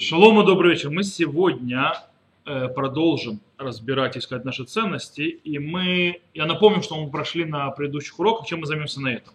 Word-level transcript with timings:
Шалом 0.00 0.40
и 0.40 0.46
добрый 0.46 0.74
вечер. 0.74 0.90
Мы 0.90 1.02
сегодня 1.02 1.92
э, 2.46 2.68
продолжим 2.68 3.40
разбирать, 3.56 4.16
искать 4.16 4.44
наши 4.44 4.62
ценности. 4.62 5.22
И 5.22 5.58
мы, 5.58 6.20
я 6.34 6.46
напомню, 6.46 6.84
что 6.84 7.02
мы 7.02 7.10
прошли 7.10 7.44
на 7.44 7.68
предыдущих 7.72 8.16
уроках, 8.20 8.46
чем 8.46 8.60
мы 8.60 8.66
займемся 8.66 9.00
на 9.00 9.08
этом. 9.08 9.34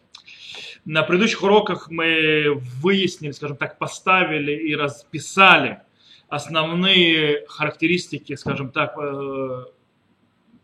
На 0.86 1.04
предыдущих 1.04 1.44
уроках 1.44 1.89
мы 1.89 2.54
выяснили, 2.81 3.31
скажем 3.31 3.57
так, 3.57 3.78
поставили 3.78 4.54
и 4.54 4.73
расписали 4.73 5.81
основные 6.29 7.45
характеристики, 7.49 8.35
скажем 8.35 8.71
так, 8.71 8.97
э, 8.97 9.65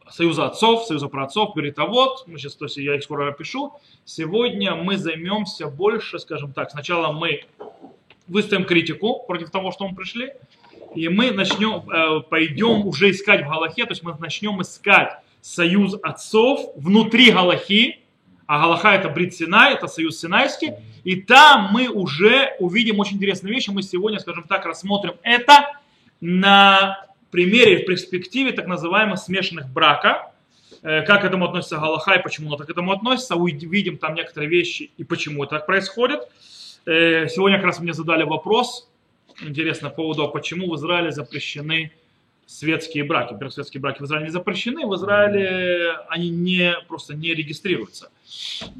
Союза 0.09 0.45
отцов, 0.45 0.86
Союза 0.86 1.09
праотцов, 1.09 1.55
вот, 1.55 2.25
мы 2.25 2.39
сейчас, 2.39 2.55
то 2.55 2.66
есть 2.66 2.77
я 2.77 2.95
их 2.95 3.04
скоро 3.04 3.27
опишу. 3.27 3.73
Сегодня 4.05 4.75
мы 4.75 4.95
займемся 4.95 5.68
больше, 5.68 6.20
скажем 6.20 6.54
так, 6.54 6.71
сначала 6.71 7.11
мы 7.11 7.43
выставим 8.30 8.66
критику 8.66 9.23
против 9.27 9.50
того, 9.50 9.71
что 9.71 9.88
мы 9.88 9.95
пришли, 9.95 10.34
и 10.95 11.09
мы 11.09 11.32
начнем, 11.32 11.90
э, 11.90 12.22
пойдем 12.22 12.88
уже 12.88 13.12
искать 13.12 13.45
в 13.45 13.49
Галахе, 13.49 13.85
то 13.85 13.91
есть 13.91 14.04
мы 14.04 14.16
начнем 14.20 14.62
искать 14.62 15.17
союз 15.41 15.95
отцов 16.02 16.71
внутри 16.76 17.31
Галахи, 17.31 17.99
а 18.48 18.59
Галаха 18.59 18.95
это 18.95 19.09
Брит 19.09 19.35
Синай, 19.35 19.73
это 19.73 19.88
союз 19.88 20.20
Синайский, 20.20 20.73
и 21.04 21.21
там 21.21 21.70
мы 21.71 21.88
уже 21.88 22.55
увидим 22.59 22.99
очень 22.99 23.18
интересные 23.18 23.54
вещи, 23.54 23.70
мы 23.70 23.84
сегодня, 23.84 24.20
скажем 24.20 24.43
так, 24.43 24.66
рассмотрим 24.66 25.13
это 25.23 25.80
на 26.20 27.05
примере, 27.32 27.84
в 27.84 27.85
перспективе 27.85 28.52
так 28.52 28.68
называемых 28.68 29.20
смешанных 29.20 29.70
брака, 29.70 30.32
э, 30.82 31.04
как 31.04 31.21
к 31.21 31.26
этому 31.26 31.46
относится 31.46 31.77
Галаха 31.77 32.16
и 32.16 32.23
почему 32.23 32.48
оно 32.48 32.57
так 32.57 32.68
к 32.68 32.70
этому 32.71 32.91
относится, 32.91 33.35
увидим 33.35 33.98
там 33.98 34.16
некоторые 34.16 34.49
вещи 34.49 34.91
и 34.98 35.04
почему 35.04 35.43
это 35.43 35.57
так 35.57 35.66
происходит. 35.66 36.21
Э, 36.86 37.28
сегодня 37.28 37.58
как 37.58 37.68
раз 37.68 37.80
мне 37.80 37.94
задали 37.94 38.24
вопрос, 38.24 38.90
интересно, 39.42 39.90
по 39.90 39.98
поводу, 39.98 40.28
почему 40.30 40.70
в 40.72 40.76
Израиле 40.76 41.12
запрещены 41.12 41.92
светские 42.50 43.04
браки. 43.04 43.34
Во-первых, 43.34 43.54
светские 43.54 43.80
браки 43.80 44.02
в 44.02 44.05
Израиле 44.05 44.26
не 44.26 44.32
запрещены, 44.32 44.88
в 44.88 44.96
Израиле 44.96 45.98
они 46.10 46.30
не, 46.30 46.76
просто 46.88 47.13
не 47.13 47.36
регистрируются. 47.36 48.12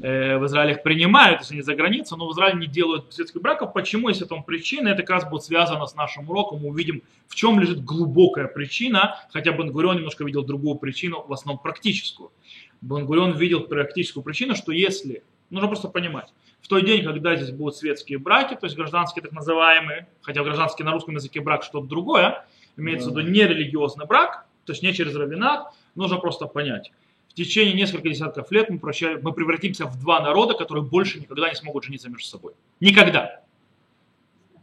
Э, 0.02 0.38
в 0.38 0.46
Израиле 0.46 0.72
их 0.74 0.82
принимают, 0.82 1.40
если 1.40 1.54
они 1.54 1.62
за 1.62 1.76
границей, 1.76 2.18
но 2.18 2.26
в 2.26 2.32
Израиле 2.32 2.58
не 2.58 2.66
делают 2.66 3.14
светских 3.14 3.40
браков. 3.40 3.72
Почему, 3.72 4.08
если 4.08 4.26
этому 4.26 4.42
причина? 4.42 4.88
Это 4.88 5.02
как 5.02 5.10
раз 5.10 5.30
будет 5.30 5.44
связано 5.44 5.86
с 5.86 5.94
нашим 5.94 6.28
уроком. 6.28 6.62
Мы 6.62 6.70
увидим, 6.70 7.02
в 7.28 7.36
чем 7.36 7.60
лежит 7.60 7.84
глубокая 7.84 8.48
причина, 8.48 9.20
хотя 9.32 9.52
Бенгурион 9.52 9.98
немножко 9.98 10.24
видел 10.24 10.42
другую 10.42 10.74
причину, 10.74 11.24
в 11.28 11.32
основном 11.32 11.62
практическую. 11.62 12.32
Бенгурион 12.80 13.36
видел 13.36 13.60
практическую 13.60 14.24
причину, 14.24 14.56
что 14.56 14.72
если, 14.72 15.22
нужно 15.48 15.68
просто 15.68 15.86
понимать, 15.86 16.32
тот 16.70 16.84
день, 16.84 17.04
когда 17.04 17.34
здесь 17.34 17.50
будут 17.50 17.76
светские 17.76 18.18
браки, 18.18 18.54
то 18.54 18.64
есть 18.64 18.76
гражданские 18.76 19.22
так 19.22 19.32
называемые, 19.32 20.06
хотя 20.22 20.44
гражданский 20.44 20.84
на 20.84 20.92
русском 20.92 21.16
языке 21.16 21.40
брак 21.40 21.64
что-то 21.64 21.88
другое, 21.88 22.46
имеется 22.76 23.10
в 23.10 23.10
виду 23.10 23.28
не 23.28 23.42
религиозный 23.42 24.06
брак, 24.06 24.46
то 24.64 24.72
есть 24.72 24.82
не 24.84 24.94
через 24.94 25.16
равенат, 25.16 25.74
нужно 25.96 26.18
просто 26.18 26.46
понять. 26.46 26.92
В 27.28 27.34
течение 27.34 27.74
нескольких 27.74 28.12
десятков 28.12 28.52
лет 28.52 28.70
мы, 28.70 28.78
прощаем, 28.78 29.18
мы 29.20 29.32
превратимся 29.32 29.86
в 29.86 29.98
два 29.98 30.20
народа, 30.20 30.54
которые 30.54 30.84
больше 30.84 31.18
никогда 31.18 31.48
не 31.48 31.56
смогут 31.56 31.84
жениться 31.84 32.08
между 32.08 32.28
собой. 32.28 32.52
Никогда. 32.78 33.42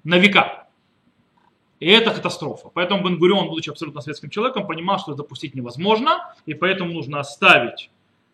На 0.06 0.18
века. 0.18 0.68
И 1.82 1.90
это 1.90 2.12
катастрофа. 2.12 2.70
Поэтому 2.74 3.04
Бенгурион, 3.04 3.50
будучи 3.50 3.70
абсолютно 3.70 4.00
светским 4.00 4.30
человеком, 4.30 4.66
понимал, 4.66 4.98
что 4.98 5.12
это 5.12 5.24
допустить 5.24 5.56
невозможно, 5.56 6.34
и 6.46 6.54
поэтому 6.54 6.94
нужно 6.94 7.20
оставить, 7.20 7.92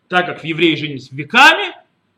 так 0.08 0.26
как 0.26 0.42
в 0.42 0.44
евреи 0.44 0.76
женились 0.76 1.10
веками, 1.10 1.73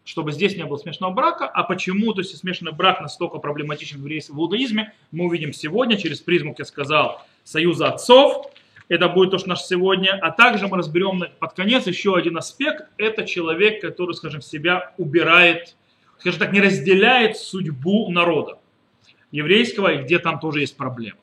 чтобы 0.07 0.31
здесь 0.31 0.57
не 0.57 0.65
было 0.65 0.79
смешанного 0.79 1.13
брака. 1.13 1.47
А 1.47 1.65
почему, 1.65 2.15
то 2.15 2.21
есть 2.21 2.35
смешанный 2.39 2.73
брак 2.73 3.01
настолько 3.01 3.39
проблематичен 3.39 4.01
в 4.01 4.07
иудаизме, 4.09 4.95
мы 5.11 5.27
увидим 5.27 5.53
сегодня 5.53 5.99
через 5.99 6.21
призму, 6.21 6.53
как 6.53 6.61
я 6.61 6.65
сказал, 6.65 7.27
союза 7.43 7.89
отцов. 7.89 8.47
Это 8.89 9.09
будет 9.09 9.33
то, 9.33 9.39
что 9.39 9.49
наш 9.49 9.63
сегодня. 9.63 10.17
А 10.23 10.31
также 10.31 10.69
мы 10.69 10.79
разберем 10.79 11.25
под 11.41 11.53
конец 11.55 11.89
еще 11.89 12.17
один 12.17 12.39
аспект. 12.39 12.85
Это 12.99 13.27
человек, 13.27 13.83
который, 13.83 14.15
скажем, 14.15 14.41
себя 14.41 14.93
убирает, 14.97 15.77
скажем 16.21 16.39
так, 16.39 16.53
не 16.53 16.61
разделяет 16.61 17.37
судьбу 17.37 18.09
народа 18.09 18.61
еврейского, 19.33 19.93
и 19.93 20.03
где 20.05 20.21
там 20.21 20.39
тоже 20.39 20.61
есть 20.61 20.77
проблемы. 20.77 21.19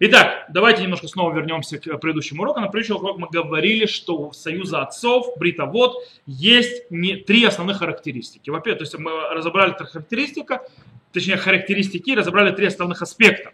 Итак, 0.00 0.46
давайте 0.48 0.82
немножко 0.82 1.06
снова 1.06 1.32
вернемся 1.34 1.78
к 1.78 1.98
предыдущему 1.98 2.42
уроку. 2.42 2.60
На 2.60 2.68
предыдущем 2.68 2.96
уроке 2.96 3.20
мы 3.20 3.28
говорили, 3.28 3.86
что 3.86 4.16
у 4.16 4.32
союза 4.32 4.82
отцов, 4.82 5.36
бритовод, 5.36 5.96
есть 6.26 6.90
не, 6.90 7.16
три 7.16 7.44
основных 7.44 7.78
характеристики. 7.78 8.50
Во-первых, 8.50 8.78
то 8.78 8.82
есть 8.84 8.98
мы 8.98 9.12
разобрали 9.32 9.72
три 9.72 9.86
характеристика, 9.86 10.62
точнее 11.12 11.36
характеристики, 11.36 12.10
разобрали 12.10 12.50
три 12.50 12.66
основных 12.66 13.02
аспекта. 13.02 13.52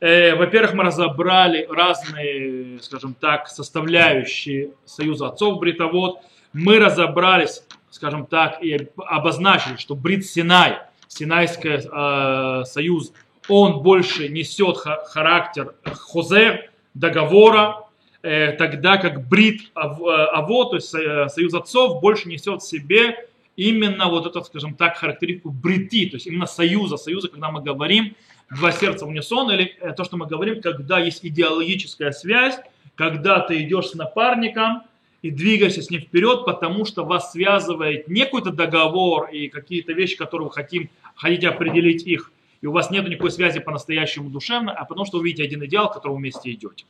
Э, 0.00 0.34
во-первых, 0.34 0.74
мы 0.74 0.82
разобрали 0.82 1.68
разные, 1.70 2.80
скажем 2.80 3.14
так, 3.14 3.46
составляющие 3.46 4.72
союза 4.84 5.28
отцов, 5.28 5.60
бритовод. 5.60 6.18
Мы 6.52 6.80
разобрались, 6.80 7.62
скажем 7.90 8.26
так, 8.26 8.62
и 8.64 8.88
обозначили, 8.96 9.76
что 9.76 9.94
Брит 9.94 10.26
Синай, 10.26 10.78
Синайский 11.06 11.78
э, 11.84 12.64
союз, 12.64 13.12
он 13.48 13.82
больше 13.82 14.28
несет 14.28 14.76
характер 14.76 15.74
хозе, 15.84 16.70
договора, 16.94 17.86
э, 18.22 18.52
тогда 18.52 18.98
как 18.98 19.28
брит 19.28 19.70
аво, 19.74 20.70
то 20.70 20.76
есть 20.76 20.88
союз 20.88 21.54
отцов, 21.54 22.00
больше 22.00 22.28
несет 22.28 22.62
в 22.62 22.66
себе 22.66 23.28
именно 23.56 24.08
вот 24.08 24.26
эту, 24.26 24.42
скажем 24.44 24.74
так, 24.74 24.96
характеристику 24.96 25.50
брити, 25.50 26.06
то 26.06 26.16
есть 26.16 26.26
именно 26.26 26.46
союза, 26.46 26.96
союза, 26.96 27.28
когда 27.28 27.50
мы 27.50 27.62
говорим 27.62 28.14
два 28.50 28.72
сердца 28.72 29.06
в 29.06 29.08
унисон, 29.08 29.50
или 29.50 29.76
э, 29.80 29.92
то, 29.92 30.04
что 30.04 30.16
мы 30.16 30.26
говорим, 30.26 30.60
когда 30.60 30.98
есть 30.98 31.24
идеологическая 31.24 32.12
связь, 32.12 32.58
когда 32.94 33.40
ты 33.40 33.62
идешь 33.62 33.88
с 33.88 33.94
напарником 33.94 34.82
и 35.22 35.30
двигаешься 35.30 35.82
с 35.82 35.90
ним 35.90 36.02
вперед, 36.02 36.44
потому 36.44 36.84
что 36.84 37.04
вас 37.04 37.32
связывает 37.32 38.08
не 38.08 38.24
какой-то 38.24 38.50
договор 38.50 39.28
и 39.30 39.48
какие-то 39.48 39.92
вещи, 39.92 40.16
которые 40.16 40.48
вы 40.48 40.52
хотим, 40.52 40.90
хотите 41.14 41.48
определить 41.48 42.06
их 42.06 42.32
и 42.62 42.66
у 42.66 42.72
вас 42.72 42.90
нет 42.90 43.06
никакой 43.06 43.30
связи 43.30 43.60
по-настоящему 43.60 44.30
душевно, 44.30 44.72
а 44.72 44.84
потому 44.84 45.04
что 45.04 45.18
вы 45.18 45.24
видите 45.24 45.44
один 45.44 45.64
идеал, 45.64 45.90
к 45.90 45.94
которому 45.94 46.18
вместе 46.18 46.50
идете. 46.52 46.86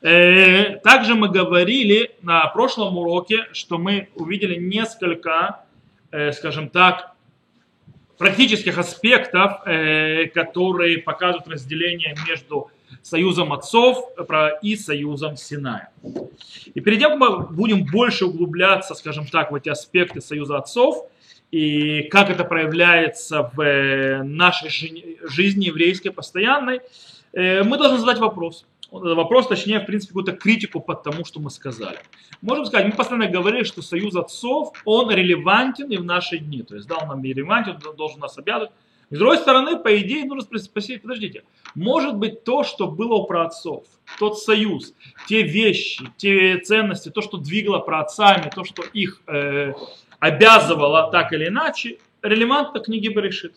Э, 0.00 0.76
также 0.78 1.14
мы 1.14 1.28
говорили 1.28 2.12
на 2.22 2.46
прошлом 2.46 2.96
уроке, 2.96 3.46
что 3.52 3.78
мы 3.78 4.08
увидели 4.14 4.56
несколько, 4.56 5.64
э, 6.10 6.32
скажем 6.32 6.68
так, 6.68 7.12
практических 8.16 8.78
аспектов, 8.78 9.66
э, 9.66 10.26
которые 10.26 10.98
показывают 10.98 11.48
разделение 11.48 12.14
между 12.28 12.70
союзом 13.02 13.52
отцов 13.52 14.10
и 14.62 14.76
союзом 14.76 15.36
Синая. 15.36 15.90
И 16.74 16.80
как 16.80 17.18
мы 17.18 17.40
будем 17.48 17.84
больше 17.84 18.26
углубляться, 18.26 18.94
скажем 18.94 19.26
так, 19.26 19.50
в 19.50 19.54
эти 19.56 19.68
аспекты 19.68 20.20
союза 20.20 20.58
отцов, 20.58 21.08
и 21.52 22.04
как 22.04 22.30
это 22.30 22.44
проявляется 22.44 23.50
в 23.54 23.60
э, 23.60 24.22
нашей 24.22 25.18
жизни 25.22 25.66
еврейской 25.66 26.08
постоянной, 26.08 26.80
э, 27.34 27.62
мы 27.62 27.76
должны 27.76 27.98
задать 27.98 28.18
вопрос. 28.18 28.64
Вопрос, 28.90 29.48
точнее, 29.48 29.80
в 29.80 29.86
принципе, 29.86 30.08
какую-то 30.08 30.32
критику 30.32 30.80
под 30.80 31.02
тому, 31.02 31.24
что 31.24 31.40
мы 31.40 31.50
сказали. 31.50 31.98
Можем 32.42 32.66
сказать, 32.66 32.86
мы 32.86 32.92
постоянно 32.92 33.28
говорили, 33.28 33.64
что 33.64 33.80
союз 33.80 34.16
отцов, 34.16 34.72
он 34.84 35.10
релевантен 35.10 35.88
и 35.90 35.96
в 35.96 36.04
наши 36.04 36.38
дни. 36.38 36.62
То 36.62 36.74
есть, 36.74 36.88
да, 36.88 36.96
он 36.96 37.08
нам 37.08 37.22
релевантен, 37.22 37.78
он 37.86 37.96
должен 37.96 38.20
нас 38.20 38.36
обязывать. 38.38 38.70
с 39.10 39.18
другой 39.18 39.38
стороны, 39.38 39.78
по 39.78 39.98
идее, 39.98 40.24
нужно 40.24 40.58
спросить, 40.58 41.02
подождите, 41.02 41.44
может 41.74 42.16
быть 42.16 42.44
то, 42.44 42.64
что 42.64 42.86
было 42.86 43.14
у 43.14 43.26
праотцов, 43.26 43.84
тот 44.18 44.38
союз, 44.38 44.94
те 45.26 45.42
вещи, 45.42 46.04
те 46.16 46.58
ценности, 46.58 47.10
то, 47.10 47.20
что 47.22 47.36
двигало 47.38 47.78
праотцами, 47.78 48.50
то, 48.54 48.64
что 48.64 48.82
их 48.82 49.22
э, 49.26 49.72
обязывала 50.22 51.10
так 51.10 51.32
или 51.32 51.48
иначе, 51.48 51.98
релевантно 52.22 52.78
к 52.80 52.84
книге 52.84 53.12
Берешит. 53.12 53.54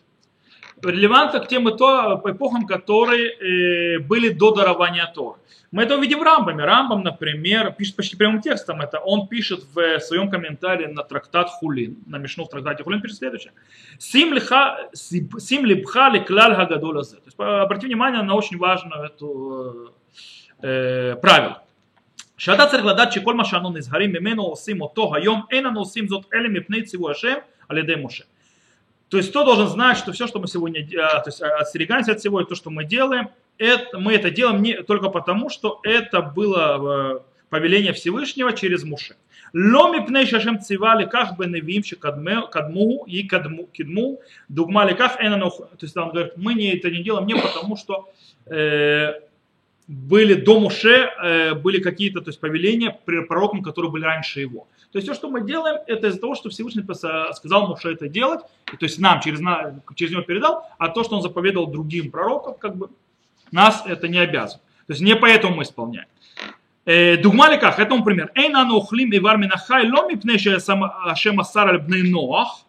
Релевантно 0.84 1.40
к 1.40 1.48
тем 1.48 1.70
эпохам, 1.70 2.66
которые 2.66 3.30
э, 3.30 4.00
были 4.00 4.30
до 4.30 4.52
дарования 4.52 5.06
Торы. 5.14 5.38
Мы 5.72 5.84
это 5.84 5.96
увидим 5.96 6.20
в 6.20 6.24
Рамбаме. 6.24 6.66
Рамбам, 6.66 7.04
например, 7.04 7.72
пишет 7.74 7.96
почти 7.96 8.18
прямым 8.18 8.42
текстом 8.42 8.82
это. 8.82 8.98
Он 8.98 9.28
пишет 9.28 9.64
в 9.76 10.00
своем 10.00 10.32
комментарии 10.32 10.88
на 10.88 11.04
трактат 11.04 11.50
Хулин, 11.50 11.98
на 12.08 12.18
Мишну 12.18 12.46
в 12.46 12.50
трактате 12.50 12.84
Хулин, 12.84 13.00
пишет 13.00 13.18
следующее. 13.18 13.54
Сим 14.00 14.34
либха 14.34 16.10
леклаль 16.10 16.56
хагадол 16.56 16.94
То 16.94 17.00
есть 17.00 17.38
обратите 17.38 17.88
внимание 17.88 18.24
на 18.24 18.34
очень 18.34 18.58
важную 18.58 19.04
эту 19.04 19.94
э, 20.64 21.16
правило. 21.22 21.65
שאתה 22.39 22.67
צריך 22.67 22.85
לדעת 22.85 23.13
שכל 23.13 23.35
מה 23.35 23.45
שאנו 23.45 23.71
נזהרים 23.71 24.13
ממנו 24.13 24.43
עושים 24.43 24.81
אותו 24.81 25.15
היום, 25.15 25.43
אין 25.51 25.67
אנו 25.67 25.81
עושים 25.81 26.09
זאת 26.09 26.25
אלא 26.35 26.49
מפני 26.49 26.83
ציווי 26.83 27.13
השם 27.13 27.35
על 27.69 27.79
ידי 27.79 27.95
משה. 28.03 28.25
То 29.11 29.17
есть 29.19 29.31
кто 29.31 29.45
должен 29.45 29.67
знать, 29.67 29.99
что 29.99 30.13
все, 30.13 30.29
что 30.29 30.39
мы 30.39 30.47
сегодня, 30.47 30.87
то 30.87 31.25
есть 31.27 31.43
остерегаемся 31.43 32.13
от 32.13 32.21
всего, 32.21 32.41
и 32.41 32.45
то, 32.45 32.55
что 32.55 32.71
мы 32.71 32.85
делаем, 32.85 33.29
это, 33.59 33.99
мы 33.99 34.15
это 34.15 34.31
делаем 34.31 34.63
не 34.63 34.83
только 34.83 35.09
потому, 35.09 35.51
что 35.51 35.81
это 35.83 36.23
было 36.23 37.21
повеление 37.51 37.93
Всевышнего 37.93 38.53
через 38.53 38.85
Муше. 38.85 39.17
Ломи 39.53 40.07
пней 40.07 40.27
шашем 40.27 40.61
цивали 40.61 41.07
как 41.07 41.37
бы 41.37 41.47
невим 41.47 41.83
кадму 41.99 43.05
и 43.07 43.25
кадму 43.25 43.67
кидму 43.73 44.21
дугмали 44.49 44.95
как 44.95 45.21
энанох. 45.21 45.57
То 45.57 45.87
есть 45.87 45.97
он 45.97 46.11
говорит, 46.11 46.35
мы 46.37 46.55
не, 46.55 46.77
это 46.77 46.89
не 46.89 47.03
делаем 47.03 47.27
не 47.27 47.35
потому, 47.35 47.77
что 47.77 48.13
э, 48.47 49.15
были 49.88 50.34
до 50.34 50.60
Муше, 50.60 51.10
э, 51.22 51.54
были 51.54 51.80
какие-то 51.80 52.22
то 52.22 52.30
есть, 52.30 52.40
повеления 52.40 52.92
пророкам, 53.06 53.62
которые 53.62 53.92
были 53.92 54.04
раньше 54.04 54.42
его. 54.42 54.68
То 54.92 54.98
есть 54.98 55.08
все, 55.08 55.14
что 55.14 55.30
мы 55.30 55.42
делаем, 55.42 55.82
это 55.88 56.08
из-за 56.08 56.20
того, 56.20 56.36
что 56.36 56.50
Всевышний 56.50 56.84
сказал 57.34 57.68
Муше 57.68 57.92
это 57.92 58.08
делать, 58.08 58.42
то 58.66 58.78
есть 58.86 59.00
нам 59.00 59.22
через, 59.22 59.40
через 59.96 60.12
него 60.12 60.24
передал, 60.24 60.64
а 60.78 60.90
то, 60.90 61.04
что 61.04 61.18
он 61.18 61.22
заповедовал 61.22 61.68
другим 61.68 62.12
пророкам, 62.12 62.56
как 62.56 62.76
бы 62.78 62.90
нас 63.52 63.84
это 63.86 64.08
не 64.08 64.18
обязывает. 64.18 64.64
То 64.88 64.94
есть 64.94 65.02
не 65.02 65.16
поэтому 65.16 65.56
мы 65.56 65.64
исполняем. 65.64 66.08
Э, 66.86 67.18
Дугмаликах, 67.18 67.80
это 67.80 67.94
он 67.94 68.04
пример. 68.04 68.32
Эйна 68.36 68.64
нухлим 68.64 69.12
и 69.12 69.20
вармина 69.20 69.58
хай 69.58 69.90
ломи 69.90 70.16
пнеши 70.16 70.58
ашема 71.06 71.44
сара 71.44 71.80
бней 71.80 72.10
ноах. 72.10 72.65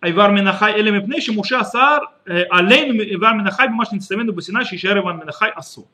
Айвар 0.00 0.30
Минахай 0.30 0.78
Элем 0.78 0.98
Ипней, 0.98 1.20
Шимуша 1.20 1.60
Асар, 1.60 2.02
э, 2.24 2.44
Алейн 2.44 3.00
Айвар 3.00 3.34
Минахай, 3.34 3.68
Бумаш 3.68 3.90
Нецтамену 3.90 4.32
Басина, 4.32 4.64
Шишер 4.64 4.98
Иван 4.98 5.18
Минахай 5.18 5.50
Асу. 5.50 5.88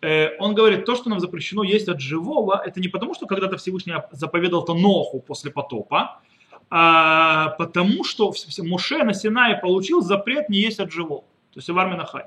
Э, 0.00 0.36
он 0.38 0.54
говорит, 0.54 0.84
то, 0.84 0.94
что 0.94 1.10
нам 1.10 1.18
запрещено 1.18 1.64
есть 1.64 1.88
от 1.88 2.00
живого, 2.00 2.62
это 2.64 2.80
не 2.80 2.88
потому, 2.88 3.14
что 3.14 3.26
когда-то 3.26 3.56
Всевышний 3.56 3.94
заповедал 4.12 4.64
то 4.64 4.74
Ноху 4.74 5.20
после 5.20 5.50
потопа, 5.50 6.20
а 6.70 7.48
потому 7.58 8.04
что 8.04 8.32
Муше 8.58 9.02
на 9.02 9.12
Синае 9.12 9.56
получил 9.56 10.02
запрет 10.02 10.48
не 10.48 10.60
есть 10.60 10.78
от 10.78 10.92
живого. 10.92 11.22
То 11.52 11.58
есть 11.58 11.68
Ивар 11.70 11.88
Минахай. 11.88 12.24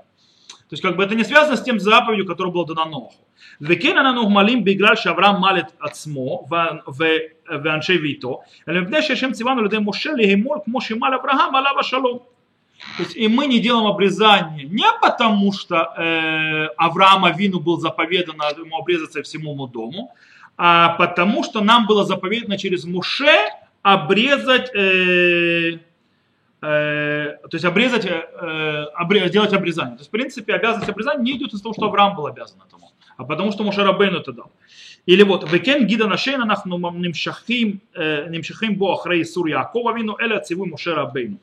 То 0.71 0.75
есть 0.75 0.83
как 0.83 0.95
бы 0.95 1.03
это 1.03 1.15
не 1.15 1.25
связано 1.25 1.57
с 1.57 1.63
тем 1.63 1.81
заповедью, 1.81 2.25
которая 2.25 2.53
была 2.53 2.63
дана 2.63 2.85
Ноху. 2.85 3.27
Векен 3.59 3.97
ананух 3.97 4.29
малим 4.29 4.63
биграль 4.63 4.97
шаврам 4.97 5.37
малет 5.37 5.65
ацмо 5.79 6.45
в 6.47 7.67
аншей 7.67 7.97
вито. 7.97 8.39
Лепне 8.65 8.99
эм 8.99 9.03
шешем 9.03 9.33
цивану 9.33 9.63
людей 9.63 9.81
Моше 9.81 10.11
легемор 10.13 10.61
к 10.61 10.67
мал 10.67 11.13
Авраам 11.13 11.57
алава. 11.57 11.83
То 11.83 13.03
есть 13.03 13.17
и 13.17 13.27
мы 13.27 13.47
не 13.47 13.59
делаем 13.59 13.85
обрезание 13.85 14.65
не 14.65 14.87
потому, 15.01 15.51
что 15.51 15.93
э, 15.97 16.67
Авраама 16.77 17.31
Вину 17.31 17.59
был 17.59 17.77
заповедано 17.77 18.43
ему 18.57 18.77
обрезаться 18.77 19.19
и 19.19 19.23
всему 19.23 19.51
ему 19.51 19.67
дому, 19.67 20.13
а 20.55 20.95
потому, 20.97 21.43
что 21.43 21.59
нам 21.59 21.85
было 21.85 22.05
заповедано 22.05 22.57
через 22.57 22.85
Муше 22.85 23.35
обрезать 23.81 24.73
э, 24.73 25.79
Э, 26.63 27.37
то 27.41 27.55
есть 27.55 27.65
обрезать, 27.65 28.05
э, 28.05 28.85
обре, 28.93 29.27
сделать 29.29 29.51
обрезание. 29.51 29.95
То 29.95 30.01
есть, 30.01 30.09
в 30.09 30.11
принципе, 30.11 30.53
обязанность 30.53 30.89
обрезания 30.89 31.23
не 31.23 31.31
идет 31.31 31.53
из 31.53 31.61
того, 31.61 31.73
что 31.73 31.87
Авраам 31.87 32.15
был 32.15 32.27
обязан 32.27 32.59
этому, 32.67 32.91
а 33.17 33.23
потому 33.23 33.51
что 33.51 33.63
Мушарабейну 33.63 34.19
это 34.19 34.31
дал. 34.31 34.51
Или 35.07 35.23
вот, 35.23 35.51
векен 35.51 35.87
гида 35.87 36.07
нашейна 36.07 36.45
нахну 36.45 36.77
э, 36.77 36.99
нимшахим 36.99 38.75
бо 38.75 38.93
ахрей 38.93 39.25
сур 39.25 39.47
Якова 39.47 39.97
вину, 39.97 40.15
эля 40.19 40.39
циву 40.39 40.67
Мушарабейну. 40.67 41.39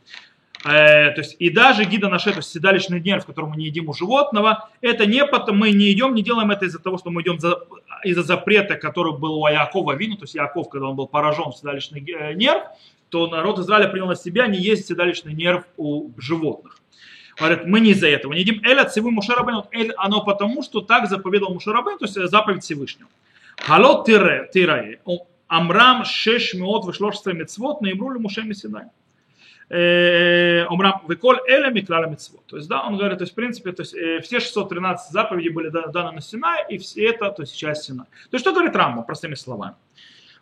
То 0.62 1.14
есть, 1.16 1.36
и 1.38 1.50
даже 1.50 1.84
гида 1.84 2.08
наше, 2.08 2.30
то 2.30 2.38
есть 2.38 2.50
седалищный 2.50 3.00
нерв, 3.00 3.24
который 3.26 3.46
мы 3.46 3.56
не 3.56 3.66
едим 3.66 3.88
у 3.88 3.94
животного, 3.94 4.68
это 4.80 5.06
не 5.06 5.24
потому, 5.24 5.58
мы 5.58 5.70
не 5.70 5.92
идем, 5.92 6.14
не 6.16 6.22
делаем 6.22 6.50
это 6.50 6.64
из-за 6.64 6.80
того, 6.80 6.98
что 6.98 7.10
мы 7.10 7.22
идем 7.22 7.38
за, 7.38 7.60
из-за 8.02 8.24
запрета, 8.24 8.74
который 8.74 9.16
был 9.16 9.40
у 9.40 9.46
Якова 9.46 9.94
вину, 9.94 10.16
то 10.16 10.24
есть 10.24 10.34
Яков, 10.34 10.68
когда 10.68 10.88
он 10.88 10.96
был 10.96 11.06
поражен 11.06 11.52
в 11.52 11.56
седалищный 11.56 12.00
нерв, 12.34 12.64
то 13.08 13.26
народ 13.28 13.58
Израиля 13.58 13.88
принял 13.88 14.06
на 14.06 14.16
себя 14.16 14.46
не 14.46 14.58
есть 14.58 14.86
седалищный 14.86 15.34
нерв 15.34 15.64
у 15.76 16.10
животных. 16.18 16.78
Говорят, 17.38 17.66
мы 17.66 17.80
не 17.80 17.90
из-за 17.90 18.08
этого. 18.08 18.32
Не 18.32 18.40
едим 18.40 18.60
эля 18.64 18.84
цивы 18.84 19.10
Мушарабейн. 19.10 19.62
Эль, 19.70 19.92
оно 19.96 20.24
потому, 20.24 20.62
что 20.62 20.80
так 20.80 21.08
заповедовал 21.08 21.54
Мушарабейн, 21.54 21.98
то 21.98 22.04
есть 22.04 22.14
заповедь 22.14 22.64
Всевышнего. 22.64 23.08
Хало 23.58 24.04
тире, 24.04 24.48
тирае. 24.52 25.00
Амрам 25.46 26.04
шеш 26.04 26.54
меот 26.54 26.84
вышлошество 26.84 27.30
мецвод, 27.30 27.80
наибрули 27.80 28.18
Муше 28.18 28.42
Мессинай. 28.42 28.84
Омрам 29.70 31.02
веколь 31.08 31.40
эля 31.46 31.70
миклала 31.70 32.06
мецвод. 32.06 32.44
То 32.46 32.56
есть, 32.56 32.68
да, 32.68 32.86
он 32.86 32.96
говорит, 32.96 33.18
то 33.18 33.22
есть, 33.22 33.32
в 33.32 33.36
принципе, 33.36 33.72
то 33.72 33.82
есть, 33.82 33.94
э, 33.94 34.20
все 34.20 34.40
613 34.40 35.12
заповедей 35.12 35.50
были 35.50 35.68
даны 35.68 36.12
на 36.12 36.20
Синай, 36.22 36.64
и 36.70 36.78
все 36.78 37.06
это, 37.10 37.30
то 37.30 37.42
есть, 37.42 37.56
часть 37.56 37.84
Синай. 37.84 38.06
То 38.06 38.34
есть, 38.34 38.44
что 38.44 38.52
говорит 38.52 38.74
Рамба, 38.74 39.02
простыми 39.02 39.34
словами? 39.34 39.74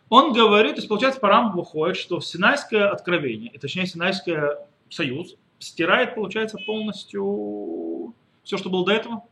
Он 0.09 0.31
говорит, 0.33 0.75
то 0.75 0.77
есть 0.77 0.87
получается 0.87 1.19
по 1.19 1.27
Рамбу 1.27 1.59
выходит, 1.59 1.97
что 1.97 2.21
Синайское 2.21 2.89
откровение, 2.89 3.51
и 3.51 3.57
точнее 3.57 3.87
Синайский 3.87 4.37
союз, 4.89 5.35
стирает, 5.59 6.15
получается, 6.15 6.57
полностью 6.65 8.13
все, 8.43 8.57
что 8.57 8.69
было 8.69 8.85
до 8.85 8.93
этого. 8.93 9.23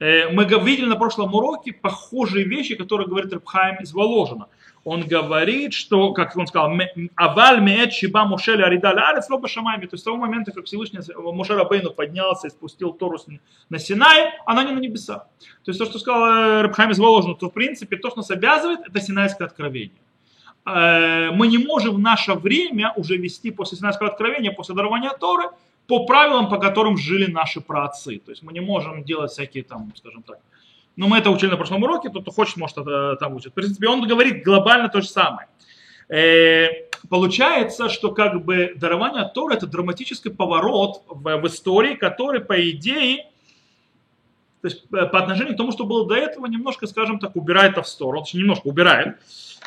Э, 0.00 0.28
мы 0.30 0.44
видели 0.44 0.86
на 0.86 0.96
прошлом 0.96 1.34
уроке 1.34 1.72
похожие 1.72 2.44
вещи, 2.44 2.74
которые 2.74 3.06
говорит 3.06 3.32
Рабхайм 3.32 3.76
из 3.76 3.92
Воложина 3.92 4.48
он 4.84 5.06
говорит, 5.06 5.74
что, 5.74 6.12
как 6.12 6.36
он 6.36 6.46
сказал, 6.46 6.72
аваль 7.14 7.60
меет 7.60 7.92
шиба 7.92 8.24
мушеля 8.24 8.64
аридаль 8.64 8.98
арец 8.98 9.28
лоба 9.28 9.46
шамами. 9.48 9.86
То 9.86 9.94
есть 9.94 10.02
с 10.02 10.04
того 10.04 10.16
момента, 10.16 10.52
как 10.52 10.64
Всевышний 10.64 11.00
Муше 11.16 11.54
Рабейну 11.54 11.90
поднялся 11.90 12.46
и 12.46 12.50
спустил 12.50 12.92
Тору 12.92 13.18
на 13.68 13.78
Синай, 13.78 14.32
она 14.46 14.64
не 14.64 14.72
на 14.72 14.78
небеса. 14.78 15.26
То 15.64 15.70
есть 15.70 15.78
то, 15.78 15.84
что 15.84 15.98
сказал 15.98 16.24
э, 16.24 16.62
Рабхайм 16.62 16.90
из 16.90 16.98
Воложина, 16.98 17.34
то 17.34 17.50
в 17.50 17.52
принципе 17.52 17.96
то, 17.96 18.08
что 18.08 18.18
нас 18.18 18.30
обязывает, 18.30 18.80
это 18.86 19.00
Синайское 19.00 19.46
откровение. 19.46 20.00
Э, 20.64 21.30
мы 21.30 21.46
не 21.48 21.58
можем 21.58 21.96
в 21.96 21.98
наше 21.98 22.32
время 22.32 22.94
уже 22.96 23.16
вести 23.16 23.50
после 23.50 23.76
Синайского 23.76 24.08
откровения, 24.08 24.50
после 24.50 24.74
дарования 24.74 25.10
Торы, 25.10 25.50
по 25.90 26.06
правилам, 26.06 26.48
по 26.48 26.58
которым 26.58 26.96
жили 26.96 27.28
наши 27.28 27.60
праотцы. 27.60 28.20
То 28.20 28.30
есть 28.30 28.44
мы 28.44 28.52
не 28.52 28.60
можем 28.60 29.02
делать 29.02 29.32
всякие 29.32 29.64
там, 29.64 29.92
скажем 29.96 30.22
так, 30.22 30.38
но 30.94 31.08
мы 31.08 31.18
это 31.18 31.30
учили 31.30 31.50
на 31.50 31.56
прошлом 31.56 31.82
уроке, 31.82 32.10
тот, 32.10 32.22
кто 32.22 32.30
хочет, 32.30 32.56
может 32.58 32.78
это 32.78 33.16
там 33.18 33.34
учить. 33.34 33.50
В 33.50 33.54
принципе, 33.54 33.88
он 33.88 34.06
говорит 34.06 34.44
глобально 34.44 34.88
то 34.88 35.00
же 35.00 35.08
самое. 35.08 35.48
Э, 36.08 36.68
получается, 37.08 37.88
что 37.88 38.12
как 38.12 38.44
бы 38.44 38.74
дарование 38.76 39.28
Тора 39.34 39.54
это 39.54 39.66
драматический 39.66 40.30
поворот 40.30 41.02
в, 41.08 41.38
в 41.38 41.46
истории, 41.48 41.96
который, 41.96 42.40
по 42.40 42.70
идее, 42.70 43.29
то 44.60 44.68
есть 44.68 44.84
э, 44.92 45.06
по 45.06 45.18
отношению 45.20 45.54
к 45.54 45.56
тому, 45.56 45.72
что 45.72 45.84
было 45.84 46.06
до 46.06 46.14
этого, 46.14 46.46
немножко, 46.46 46.86
скажем 46.86 47.18
так, 47.18 47.34
убирает 47.36 47.72
это 47.72 47.82
в 47.82 47.88
сторону, 47.88 48.24
немножко 48.32 48.66
убирает. 48.66 49.16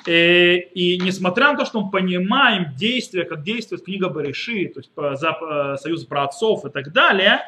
Э, 0.06 0.58
и 0.58 1.00
несмотря 1.00 1.52
на 1.52 1.58
то, 1.58 1.66
что 1.66 1.82
мы 1.82 1.92
понимаем 1.92 2.76
действия, 2.76 3.26
как 3.26 3.44
действует 3.44 3.84
книга 3.84 4.10
Бариши, 4.10 4.68
то 4.68 4.80
есть 4.80 4.92
за 4.96 5.78
союз 5.82 6.06
праотцов 6.06 6.66
и 6.66 6.70
так 6.70 6.92
далее, 6.92 7.42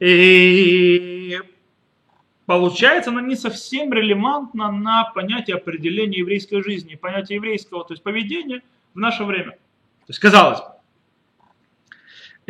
и 0.00 1.40
получается, 2.46 3.10
она 3.10 3.20
не 3.20 3.36
совсем 3.36 3.92
релевантна 3.92 4.70
на 4.70 5.04
понятие 5.14 5.56
определения 5.56 6.18
еврейской 6.20 6.62
жизни, 6.62 6.94
понятие 6.94 7.36
еврейского, 7.36 7.84
то 7.84 7.92
есть 7.92 8.02
поведения 8.02 8.62
в 8.94 8.98
наше 8.98 9.24
время. 9.24 9.50
То 9.50 9.58
есть, 10.08 10.20
казалось 10.20 10.60
бы. 10.60 10.66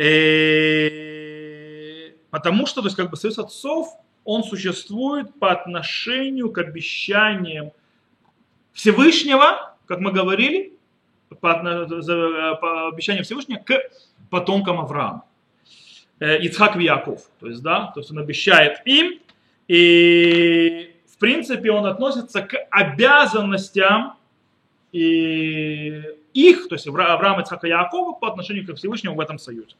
Э, 0.01 1.09
потому 2.29 2.65
что, 2.65 2.81
то 2.81 2.87
есть, 2.87 2.95
как 2.95 3.09
бы 3.09 3.17
союз 3.17 3.37
отцов, 3.37 3.89
он 4.29 4.43
существует 4.43 5.39
по 5.39 5.51
отношению 5.51 6.51
к 6.51 6.59
обещаниям 6.59 7.71
Всевышнего, 8.73 9.75
как 9.87 9.99
мы 9.99 10.11
говорили, 10.11 10.73
по, 11.29 11.35
по 11.35 12.87
обещаниям 12.89 13.23
Всевышнего 13.23 13.57
к 13.57 13.73
потомкам 14.29 14.79
Авраама. 14.79 15.25
Э, 16.19 16.37
Ицхак 16.43 16.77
и 16.77 16.83
Яков. 16.83 17.21
То 17.39 17.47
есть, 17.47 17.63
да, 17.63 17.91
то 17.93 18.01
есть 18.01 18.11
он 18.11 18.19
обещает 18.19 18.81
им 18.85 19.19
и 19.67 20.95
в 21.11 21.17
принципе 21.17 21.71
он 21.71 21.87
относится 21.87 22.43
к 22.43 22.53
обязанностям 22.69 24.13
и 24.91 26.03
их, 26.35 26.67
то 26.67 26.75
есть 26.75 26.87
Авраама, 26.87 27.41
Ицхака 27.41 27.65
и 27.65 27.71
Якова 27.71 28.13
по 28.13 28.27
отношению 28.27 28.67
к 28.67 28.75
Всевышнему 28.75 29.15
в 29.15 29.19
этом 29.19 29.39
союзе. 29.39 29.75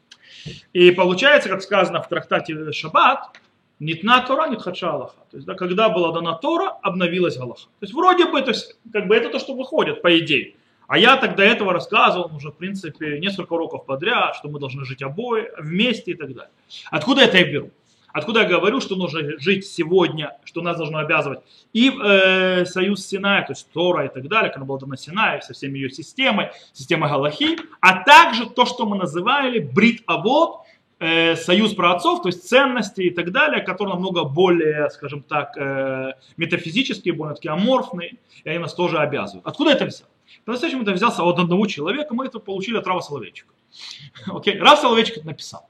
И 0.72 0.90
получается, 0.90 1.48
как 1.48 1.62
сказано 1.62 2.02
в 2.02 2.08
трактате 2.08 2.72
Шаббат, 2.72 3.40
Нитна 3.80 4.20
Тора, 4.20 4.48
нитхача 4.48 4.92
Аллаха. 4.92 5.16
То 5.30 5.38
есть, 5.38 5.46
да, 5.46 5.54
когда 5.54 5.88
была 5.88 6.12
дана 6.12 6.34
Тора, 6.34 6.68
обновилась 6.82 7.38
Галаха. 7.38 7.62
То 7.62 7.84
есть, 7.86 7.94
вроде 7.94 8.26
бы, 8.26 8.40
то 8.42 8.50
есть, 8.50 8.76
как 8.92 9.08
бы 9.08 9.16
это 9.16 9.30
то, 9.30 9.38
что 9.38 9.54
выходит, 9.54 10.02
по 10.02 10.18
идее. 10.18 10.54
А 10.86 10.98
я 10.98 11.16
тогда 11.16 11.44
этого 11.44 11.72
рассказывал 11.72 12.34
уже, 12.34 12.50
в 12.50 12.56
принципе, 12.56 13.18
несколько 13.18 13.54
уроков 13.54 13.86
подряд, 13.86 14.36
что 14.36 14.48
мы 14.48 14.60
должны 14.60 14.84
жить 14.84 15.02
обои, 15.02 15.48
вместе 15.58 16.10
и 16.10 16.14
так 16.14 16.34
далее. 16.34 16.50
Откуда 16.90 17.22
это 17.22 17.38
я 17.38 17.50
беру? 17.50 17.70
Откуда 18.12 18.40
я 18.40 18.48
говорю, 18.48 18.80
что 18.80 18.96
нужно 18.96 19.38
жить 19.38 19.66
сегодня, 19.66 20.36
что 20.44 20.62
нас 20.62 20.76
должно 20.76 20.98
обязывать 20.98 21.40
и 21.72 21.90
э, 21.90 22.64
союз 22.64 23.06
Синая, 23.06 23.42
то 23.46 23.52
есть 23.52 23.70
Тора 23.70 24.06
и 24.06 24.08
так 24.08 24.26
далее, 24.26 24.50
когда 24.50 24.66
была 24.66 24.78
дана 24.80 24.96
Синай 24.96 25.40
со 25.42 25.52
всеми 25.54 25.78
ее 25.78 25.90
системой, 25.90 26.50
системой 26.72 27.08
Галахи, 27.08 27.56
а 27.80 28.02
также 28.02 28.46
то, 28.46 28.66
что 28.66 28.84
мы 28.84 28.96
называли 28.96 29.60
Брит 29.60 30.02
Авод, 30.06 30.62
э, 31.00 31.34
союз 31.34 31.74
праотцов, 31.74 32.22
то 32.22 32.28
есть 32.28 32.48
ценности 32.48 33.00
и 33.00 33.10
так 33.10 33.32
далее, 33.32 33.62
которые 33.62 33.94
намного 33.94 34.24
более, 34.24 34.88
скажем 34.90 35.22
так, 35.22 35.56
э, 35.56 36.12
метафизические, 36.36 37.14
более 37.14 37.34
такие 37.34 37.50
аморфные, 37.50 38.18
и 38.44 38.48
они 38.48 38.58
нас 38.58 38.74
тоже 38.74 38.98
обязывают. 38.98 39.46
Откуда 39.46 39.72
это 39.72 39.86
взял? 39.86 40.06
По-настоящему 40.44 40.82
это 40.82 40.92
взялся 40.92 41.24
от 41.24 41.38
одного 41.38 41.66
человека, 41.66 42.14
мы 42.14 42.26
это 42.26 42.38
получили 42.38 42.76
от 42.76 42.86
Рава 42.86 43.00
Соловейчика. 43.00 43.52
Окей, 44.26 44.58
Рав 44.60 44.78
Соловейчик 44.78 45.18
это 45.18 45.26
написал. 45.26 45.68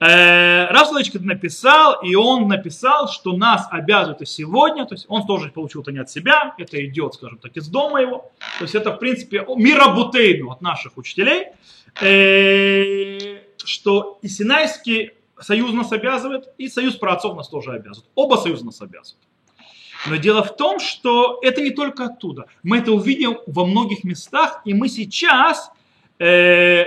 Э, 0.00 0.66
Рав 0.70 0.86
Соловейчик 0.86 1.16
это 1.16 1.24
написал, 1.24 2.00
и 2.02 2.14
он 2.14 2.48
написал, 2.48 3.08
что 3.08 3.36
нас 3.36 3.66
обязывают 3.70 4.22
и 4.22 4.26
сегодня, 4.26 4.86
то 4.86 4.94
есть 4.94 5.06
он 5.08 5.26
тоже 5.26 5.50
получил 5.50 5.82
это 5.82 5.92
не 5.92 5.98
от 5.98 6.10
себя, 6.10 6.54
это 6.58 6.84
идет, 6.84 7.14
скажем 7.14 7.38
так, 7.38 7.56
из 7.56 7.68
дома 7.68 8.00
его, 8.00 8.30
то 8.58 8.64
есть 8.64 8.74
это, 8.74 8.92
в 8.92 8.98
принципе, 8.98 9.44
мирабутейну 9.56 10.50
от 10.50 10.60
наших 10.60 10.96
учителей, 10.96 11.48
э, 12.00 13.43
что 13.66 14.18
и 14.22 14.28
Синайский 14.28 15.12
союз 15.40 15.72
нас 15.72 15.92
обязывает, 15.92 16.48
и 16.58 16.68
союз 16.68 16.96
праотцов 16.96 17.36
нас 17.36 17.48
тоже 17.48 17.72
обязывает. 17.72 18.10
Оба 18.14 18.36
союза 18.36 18.66
нас 18.66 18.80
обязывают. 18.80 19.24
Но 20.06 20.16
дело 20.16 20.42
в 20.42 20.56
том, 20.56 20.80
что 20.80 21.38
это 21.42 21.62
не 21.62 21.70
только 21.70 22.06
оттуда. 22.06 22.46
Мы 22.62 22.78
это 22.78 22.92
увидим 22.92 23.38
во 23.46 23.64
многих 23.64 24.04
местах, 24.04 24.60
и 24.64 24.74
мы 24.74 24.88
сейчас 24.88 25.70
э, 26.18 26.84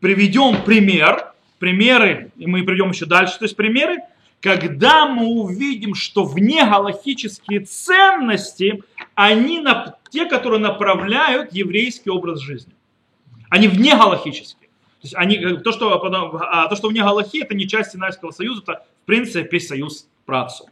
приведем 0.00 0.62
пример, 0.64 1.32
примеры, 1.58 2.32
и 2.36 2.46
мы 2.46 2.64
придем 2.64 2.90
еще 2.90 3.06
дальше, 3.06 3.38
то 3.38 3.44
есть 3.44 3.56
примеры, 3.56 3.98
когда 4.40 5.06
мы 5.06 5.26
увидим, 5.26 5.94
что 5.94 6.24
вне 6.24 6.64
галактические 6.64 7.60
ценности, 7.60 8.82
они 9.14 9.60
на, 9.60 9.96
те, 10.10 10.26
которые 10.26 10.60
направляют 10.60 11.52
еврейский 11.52 12.10
образ 12.10 12.40
жизни. 12.40 12.72
Они 13.48 13.68
вне 13.68 13.96
галактические. 13.96 14.65
Есть 15.06 15.14
они, 15.16 15.38
то, 15.58 15.72
что, 15.72 15.92
а 16.02 16.68
то, 16.68 16.76
что 16.76 16.88
вне 16.88 17.02
Галахи, 17.02 17.42
это 17.42 17.54
не 17.54 17.68
часть 17.68 17.92
Синайского 17.92 18.30
союза, 18.30 18.62
это 18.62 18.84
в 19.02 19.06
принципе 19.06 19.60
союз 19.60 20.08
працу. 20.24 20.68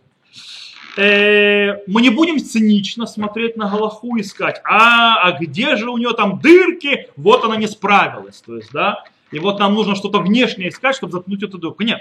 Э, 0.96 1.78
мы 1.86 2.02
не 2.02 2.10
будем 2.10 2.38
цинично 2.38 3.06
смотреть 3.06 3.56
на 3.56 3.68
Галаху 3.68 4.16
и 4.16 4.20
искать, 4.20 4.60
а, 4.64 5.16
а 5.22 5.32
где 5.32 5.76
же 5.76 5.90
у 5.90 5.96
нее 5.98 6.12
там 6.12 6.40
дырки, 6.40 7.08
вот 7.16 7.44
она 7.44 7.56
не 7.56 7.66
справилась. 7.66 8.40
То 8.42 8.56
есть, 8.56 8.72
да, 8.72 9.04
и 9.30 9.38
вот 9.38 9.58
нам 9.58 9.74
нужно 9.74 9.96
что-то 9.96 10.20
внешнее 10.20 10.68
искать, 10.68 10.96
чтобы 10.96 11.12
заткнуть 11.12 11.42
эту 11.42 11.58
дырку. 11.58 11.82
Нет. 11.82 12.00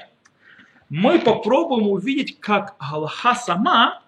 Мы 0.90 1.20
попробуем 1.20 1.88
увидеть, 1.88 2.40
как 2.40 2.76
Галаха 2.80 3.34
сама 3.34 4.02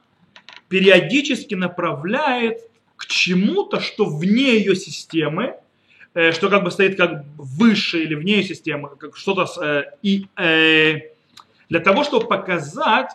периодически 0.69 1.55
направляет 1.55 2.59
к 2.95 3.07
чему-то, 3.07 3.79
что 3.79 4.05
вне 4.05 4.57
ее 4.57 4.75
системы, 4.75 5.43
э, 5.43 5.55
что 6.31 6.49
как 6.49 6.63
бы 6.63 6.71
стоит 6.71 6.95
как 6.95 7.25
выше 7.37 8.03
или 8.03 8.15
вне 8.15 8.41
системы, 8.43 8.89
как 8.97 9.17
что-то 9.17 9.47
э, 9.61 9.83
и 10.01 10.27
э, 10.37 11.11
для 11.67 11.79
того, 11.79 12.03
чтобы 12.03 12.27
показать 12.27 13.11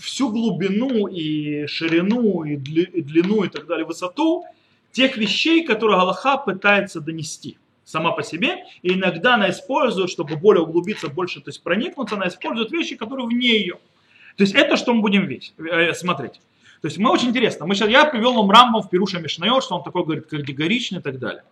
всю 0.00 0.30
глубину 0.30 1.06
и 1.06 1.66
ширину 1.66 2.44
и 2.44 2.56
длину 2.56 3.44
и 3.44 3.48
так 3.48 3.66
далее, 3.66 3.86
высоту 3.86 4.44
тех 4.92 5.16
вещей, 5.16 5.64
которые 5.64 5.98
Галаха 5.98 6.36
пытается 6.36 7.00
донести 7.00 7.58
сама 7.84 8.12
по 8.12 8.22
себе, 8.22 8.64
и 8.82 8.94
иногда 8.94 9.34
она 9.34 9.50
использует, 9.50 10.10
чтобы 10.10 10.36
более 10.36 10.62
углубиться, 10.62 11.08
больше 11.08 11.40
то 11.40 11.48
есть 11.48 11.62
проникнуться, 11.62 12.16
она 12.16 12.28
использует 12.28 12.70
вещи, 12.72 12.96
которые 12.96 13.26
вне 13.26 13.58
ее. 13.58 13.78
То 14.36 14.42
есть 14.42 14.54
это 14.54 14.76
что 14.76 14.92
мы 14.92 15.00
будем 15.00 15.26
видеть, 15.26 15.54
э, 15.58 15.92
смотреть. 15.94 16.40
То 16.80 16.88
есть 16.88 16.98
мы 16.98 17.10
очень 17.10 17.28
интересно. 17.28 17.64
Мы 17.64 17.74
сейчас, 17.74 17.88
я 17.88 18.04
привел 18.04 18.34
вам 18.34 18.50
Рамбам 18.50 18.82
в 18.82 18.90
Пируша 18.90 19.18
Мишнайот, 19.18 19.64
что 19.64 19.76
он 19.76 19.82
такой 19.82 20.04
говорит 20.04 20.26
категоричный 20.26 20.98
и 20.98 21.02
так 21.02 21.18
далее. 21.18 21.42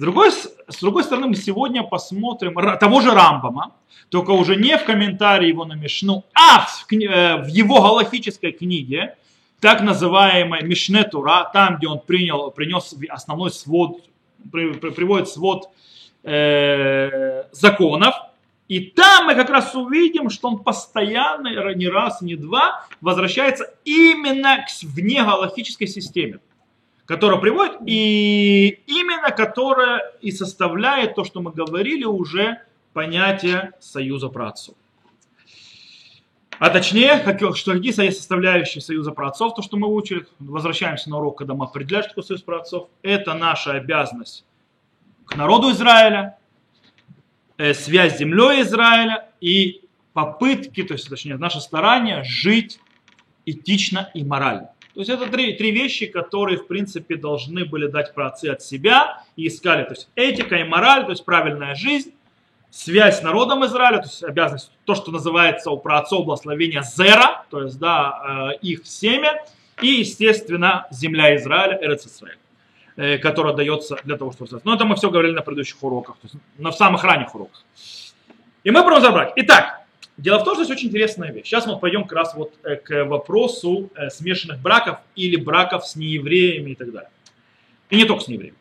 С 0.00 0.02
другой, 0.02 0.30
с 0.32 0.80
другой 0.80 1.04
стороны, 1.04 1.26
мы 1.26 1.34
сегодня 1.34 1.82
посмотрим 1.82 2.54
того 2.78 3.02
же 3.02 3.10
Рамбама, 3.10 3.74
только 4.08 4.30
уже 4.30 4.56
не 4.56 4.78
в 4.78 4.84
комментарии 4.84 5.48
его 5.48 5.66
на 5.66 5.74
Мишну, 5.74 6.24
а 6.32 6.64
в, 6.64 6.90
э, 6.90 7.42
в 7.42 7.48
его 7.48 7.82
галахической 7.82 8.52
книге, 8.52 9.16
так 9.60 9.82
называемой 9.82 10.62
Мишне 10.62 11.04
Тура, 11.04 11.50
там, 11.52 11.76
где 11.76 11.86
он 11.86 12.00
принял, 12.00 12.50
принес 12.50 12.94
основной 13.10 13.50
свод 13.50 14.02
приводит 14.50 15.28
свод 15.28 15.68
э, 16.22 17.42
законов, 17.52 18.14
и 18.68 18.80
там 18.80 19.26
мы 19.26 19.34
как 19.34 19.50
раз 19.50 19.74
увидим, 19.74 20.30
что 20.30 20.48
он 20.48 20.60
постоянно, 20.60 21.74
не 21.74 21.88
раз, 21.88 22.22
не 22.22 22.36
два, 22.36 22.86
возвращается 23.02 23.74
именно 23.84 24.64
к 24.64 24.70
внегалактической 24.82 25.88
системе, 25.88 26.38
которая 27.10 27.40
приводит, 27.40 27.78
и 27.86 28.68
именно 28.86 29.32
которая 29.32 30.00
и 30.20 30.30
составляет 30.30 31.16
то, 31.16 31.24
что 31.24 31.40
мы 31.40 31.50
говорили 31.50 32.04
уже, 32.04 32.62
понятие 32.92 33.72
союза 33.80 34.28
праотцов. 34.28 34.76
А 36.60 36.70
точнее, 36.70 37.18
как, 37.18 37.56
что 37.56 37.72
какие 37.72 37.90
составляющие 37.90 38.80
союза 38.80 39.10
праотцов, 39.10 39.56
то, 39.56 39.62
что 39.62 39.76
мы 39.76 39.92
учили, 39.92 40.24
возвращаемся 40.38 41.10
на 41.10 41.18
урок, 41.18 41.38
когда 41.38 41.54
мы 41.54 41.64
определяем, 41.64 42.04
что 42.04 42.10
такое 42.10 42.22
союз 42.22 42.42
праотцов, 42.42 42.88
это 43.02 43.34
наша 43.34 43.72
обязанность 43.72 44.44
к 45.24 45.34
народу 45.34 45.72
Израиля, 45.72 46.38
э, 47.58 47.74
связь 47.74 48.14
с 48.14 48.18
землей 48.18 48.62
Израиля 48.62 49.30
и 49.40 49.80
попытки, 50.12 50.84
то 50.84 50.94
есть, 50.94 51.08
точнее, 51.08 51.38
наше 51.38 51.60
старание 51.60 52.22
жить 52.22 52.78
этично 53.46 54.12
и 54.14 54.22
морально. 54.22 54.70
То 54.94 55.00
есть 55.00 55.10
это 55.10 55.26
три, 55.28 55.54
три 55.54 55.70
вещи, 55.70 56.06
которые, 56.06 56.58
в 56.58 56.66
принципе, 56.66 57.16
должны 57.16 57.64
были 57.64 57.86
дать 57.86 58.12
праотцы 58.12 58.46
от 58.46 58.62
себя 58.62 59.22
и 59.36 59.46
искали. 59.46 59.84
То 59.84 59.92
есть 59.92 60.08
этика 60.16 60.56
и 60.56 60.64
мораль, 60.64 61.04
то 61.04 61.10
есть 61.10 61.24
правильная 61.24 61.74
жизнь, 61.74 62.12
связь 62.70 63.20
с 63.20 63.22
народом 63.22 63.64
Израиля, 63.66 63.98
то 63.98 64.04
есть 64.04 64.22
обязанность, 64.22 64.72
то, 64.84 64.94
что 64.94 65.10
называется 65.10 65.70
у 65.70 65.76
праотцов 65.76 66.24
благословения 66.24 66.82
зера, 66.82 67.44
то 67.50 67.62
есть 67.62 67.78
да, 67.78 68.52
э, 68.52 68.58
их 68.62 68.86
семя, 68.86 69.44
и, 69.80 69.86
естественно, 69.86 70.86
земля 70.90 71.36
Израиля, 71.36 71.78
Эрец 71.80 72.06
Израиль, 72.06 72.38
э, 72.96 73.18
которая 73.18 73.54
дается 73.54 73.96
для 74.04 74.16
того, 74.16 74.32
чтобы... 74.32 74.60
Но 74.64 74.74
это 74.74 74.84
мы 74.84 74.96
все 74.96 75.10
говорили 75.10 75.32
на 75.32 75.42
предыдущих 75.42 75.82
уроках, 75.82 76.16
то 76.16 76.26
есть 76.26 76.36
на 76.58 76.72
самых 76.72 77.04
ранних 77.04 77.34
уроках. 77.34 77.64
И 78.62 78.70
мы 78.70 78.82
будем 78.82 78.96
разобрать. 78.96 79.32
Итак, 79.36 79.80
дело 80.20 80.38
в 80.38 80.44
том, 80.44 80.54
что 80.54 80.62
есть 80.62 80.70
очень 80.70 80.88
интересная 80.88 81.32
вещь. 81.32 81.46
Сейчас 81.46 81.66
мы 81.66 81.78
пойдем 81.78 82.02
как 82.04 82.12
раз 82.12 82.34
вот 82.34 82.54
э, 82.62 82.76
к 82.76 83.04
вопросу 83.04 83.90
смешанных 84.10 84.60
браков 84.60 84.98
или 85.16 85.36
браков 85.36 85.86
с 85.86 85.96
неевреями 85.96 86.72
и 86.72 86.74
так 86.74 86.92
далее. 86.92 87.10
И 87.90 87.96
не 87.96 88.04
только 88.04 88.24
с 88.24 88.28
неевреями. 88.28 88.56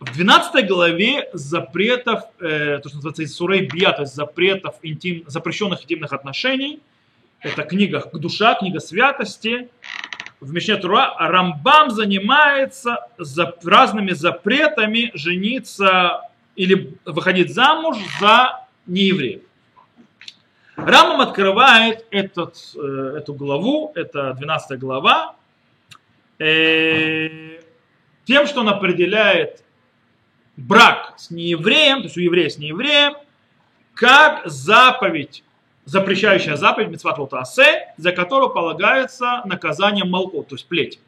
В 0.00 0.12
12 0.12 0.68
главе 0.68 1.28
запретов, 1.32 2.22
э, 2.38 2.78
то, 2.80 2.88
что 2.88 2.98
называется 2.98 3.24
Исурей 3.24 3.66
Бия, 3.66 3.90
то 3.90 4.02
есть 4.02 4.14
запретов 4.14 4.76
интим, 4.82 5.24
запрещенных 5.26 5.82
интимных 5.82 6.12
отношений, 6.12 6.80
это 7.40 7.62
книга 7.62 8.08
душа, 8.12 8.54
книга 8.54 8.78
святости, 8.78 9.68
в 10.40 10.52
Мишне 10.52 10.76
Тура 10.76 11.16
Рамбам 11.18 11.90
занимается 11.90 13.08
за, 13.18 13.56
разными 13.64 14.12
запретами 14.12 15.10
жениться 15.14 16.22
или 16.54 16.94
выходить 17.04 17.52
замуж 17.52 17.96
за 18.20 18.67
неевреев. 18.88 19.42
Рамбам 20.76 21.20
открывает 21.20 22.06
этот, 22.10 22.56
э, 22.76 23.14
эту 23.18 23.34
главу, 23.34 23.92
это 23.94 24.32
12 24.34 24.78
глава, 24.78 25.34
э, 26.38 27.60
тем, 28.24 28.46
что 28.46 28.60
он 28.60 28.68
определяет 28.68 29.64
брак 30.56 31.14
с 31.16 31.30
неевреем, 31.30 31.98
то 31.98 32.04
есть 32.04 32.16
у 32.16 32.20
еврея 32.20 32.48
с 32.48 32.58
неевреем, 32.58 33.14
как 33.94 34.46
заповедь, 34.46 35.42
запрещающая 35.84 36.54
заповедь 36.56 36.90
Митцват 36.90 37.18
Лотасе, 37.18 37.92
за 37.96 38.12
которую 38.12 38.50
полагается 38.50 39.42
наказание 39.44 40.04
молко, 40.04 40.42
то 40.42 40.54
есть 40.54 40.68
плеть. 40.68 41.00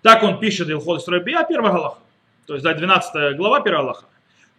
Так 0.00 0.22
он 0.22 0.38
пишет 0.38 0.70
Илход 0.70 1.02
Срабия, 1.04 1.44
первая 1.44 1.72
галаха. 1.72 1.98
То 2.46 2.54
есть, 2.54 2.64
да, 2.64 2.72
12 2.72 3.36
глава, 3.36 3.60
первая 3.60 3.82
галаха. 3.82 4.06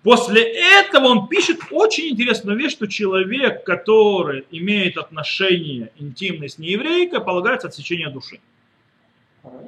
После 0.08 0.42
этого 0.42 1.08
он 1.08 1.28
пишет 1.28 1.60
очень 1.70 2.12
интересную 2.12 2.58
вещь, 2.58 2.72
что 2.72 2.88
человек, 2.88 3.66
который 3.66 4.46
имеет 4.52 4.98
отношение 4.98 5.92
интимное 5.98 6.48
с 6.48 6.58
нееврейкой, 6.58 7.20
полагается 7.20 7.68
отсечение 7.68 8.10
души. 8.10 8.40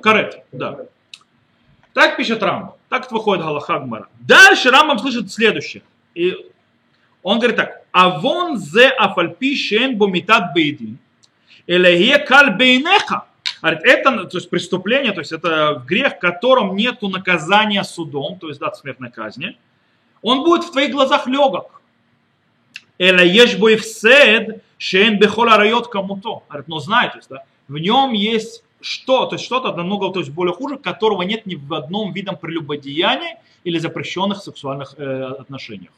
Карет, 0.02 0.46
да. 0.54 0.86
Так 1.92 2.16
пишет 2.16 2.42
Рамбам. 2.42 2.76
Так 2.88 3.12
выходит 3.12 3.44
Галаха 3.44 3.80
Гмара. 3.80 4.08
Дальше 4.22 4.72
Рамбам 4.72 5.00
слышит 5.00 5.30
следующее. 5.30 5.84
И 6.16 6.34
он 7.22 7.40
говорит 7.40 7.58
так. 7.58 7.82
А 7.92 8.18
вон 8.22 8.56
зе 8.56 8.88
афальпи 8.88 9.58
шен 9.58 9.98
бомитат 9.98 10.54
бейдин. 10.54 11.00
Элехе 11.68 12.18
каль 12.20 12.56
бейнеха. 12.56 13.26
Это 13.62 14.24
то 14.24 14.38
есть 14.38 14.50
преступление, 14.50 15.12
то 15.12 15.20
есть 15.20 15.34
это 15.34 15.84
грех, 15.86 16.16
в 16.16 16.20
котором 16.20 16.78
нет 16.78 17.02
наказания 17.02 17.84
судом, 17.84 18.40
то 18.40 18.48
есть 18.48 18.62
дат 18.62 18.78
смертной 18.78 19.12
казни. 19.12 19.58
Он 20.22 20.44
будет 20.44 20.66
в 20.66 20.72
твоих 20.72 20.92
глазах 20.92 21.28
легок. 21.28 21.82
Эла 22.98 23.24
еш 23.24 23.58
боевсед 23.58 24.64
шен 24.78 25.20
бехола 25.20 25.58
райот 25.58 25.88
кому-то. 25.88 26.44
Говорит, 26.50 26.68
но 26.68 26.80
знаете, 26.80 27.20
да, 27.30 27.44
в 27.68 27.78
нем 27.78 28.14
есть 28.14 28.64
что, 28.82 29.26
то 29.26 29.36
есть 29.36 29.46
что-то 29.46 29.74
намного 29.74 30.12
то 30.12 30.20
есть 30.20 30.32
более 30.32 30.54
хуже, 30.54 30.78
которого 30.78 31.22
нет 31.24 31.46
ни 31.46 31.56
в 31.56 31.74
одном 31.74 32.14
видом 32.14 32.38
прелюбодеяния 32.38 33.42
или 33.64 33.78
запрещенных 33.78 34.42
сексуальных 34.42 34.96
э, 34.98 35.24
отношениях. 35.40 35.92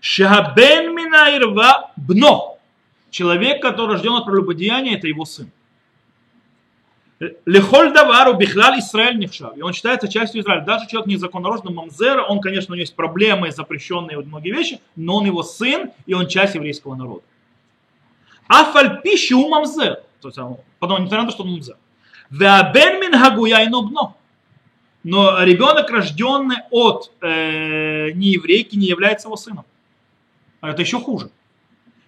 Шабен 0.00 0.94
минаирва 0.94 1.92
бно. 1.96 2.58
Человек, 3.10 3.60
который 3.60 3.92
рожден 3.92 4.12
от 4.12 4.24
прелюбодеяния, 4.24 4.96
это 4.96 5.08
его 5.08 5.24
сын. 5.24 5.50
Лехоль 7.44 7.92
давару 7.92 8.32
бихлаль 8.34 8.78
Израиль 8.78 9.18
нехшав. 9.18 9.54
И 9.56 9.60
он 9.60 9.74
считается 9.74 10.08
частью 10.08 10.40
Израиля. 10.40 10.64
Даже 10.64 10.86
человек 10.86 11.06
незаконнорожденный 11.06 11.74
Мамзера, 11.74 12.22
он, 12.22 12.40
конечно, 12.40 12.72
у 12.72 12.76
него 12.76 12.80
есть 12.80 12.96
проблемы, 12.96 13.50
запрещенные 13.50 14.16
вот 14.16 14.26
многие 14.26 14.52
вещи, 14.52 14.80
но 14.96 15.16
он 15.16 15.26
его 15.26 15.42
сын, 15.42 15.90
и 16.06 16.14
он 16.14 16.28
часть 16.28 16.54
еврейского 16.54 16.94
народа. 16.94 17.22
Афальпиши 18.48 19.34
у 19.34 19.48
Мамзер. 19.48 20.02
То 20.22 20.28
есть, 20.28 20.38
потом, 20.78 21.02
несмотря 21.02 21.22
на 21.22 21.26
то, 21.26 21.32
что 21.32 21.42
он 21.42 21.50
Мамзер. 21.50 21.76
Веабен 22.30 23.00
мин 23.00 23.18
хагуя 23.18 23.64
и 23.64 23.68
нобно. 23.68 24.14
Но 25.02 25.42
ребенок, 25.42 25.90
рожденный 25.90 26.58
от 26.70 27.10
э, 27.20 28.12
нееврейки, 28.12 28.76
не 28.76 28.86
является 28.86 29.28
его 29.28 29.36
сыном. 29.36 29.64
А 30.60 30.70
это 30.70 30.80
еще 30.82 31.00
хуже. 31.00 31.30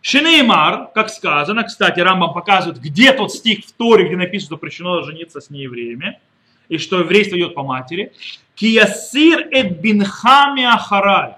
Шинеймар, 0.02 0.88
как 0.92 1.10
сказано, 1.10 1.62
кстати, 1.62 2.00
Рамбам 2.00 2.34
показывает, 2.34 2.80
где 2.80 3.12
тот 3.12 3.32
стих 3.32 3.64
в 3.64 3.72
Торе, 3.72 4.06
где 4.06 4.16
написано, 4.16 4.46
что 4.46 4.54
запрещено 4.56 5.02
жениться 5.02 5.40
с 5.40 5.48
неевреями, 5.48 6.20
и 6.68 6.78
что 6.78 6.98
еврейство 7.00 7.36
идет 7.36 7.54
по 7.54 7.62
матери. 7.62 8.12
Киясир 8.56 9.48
эт 9.52 9.80
бинхами 9.80 10.64
ахарай. 10.64 11.36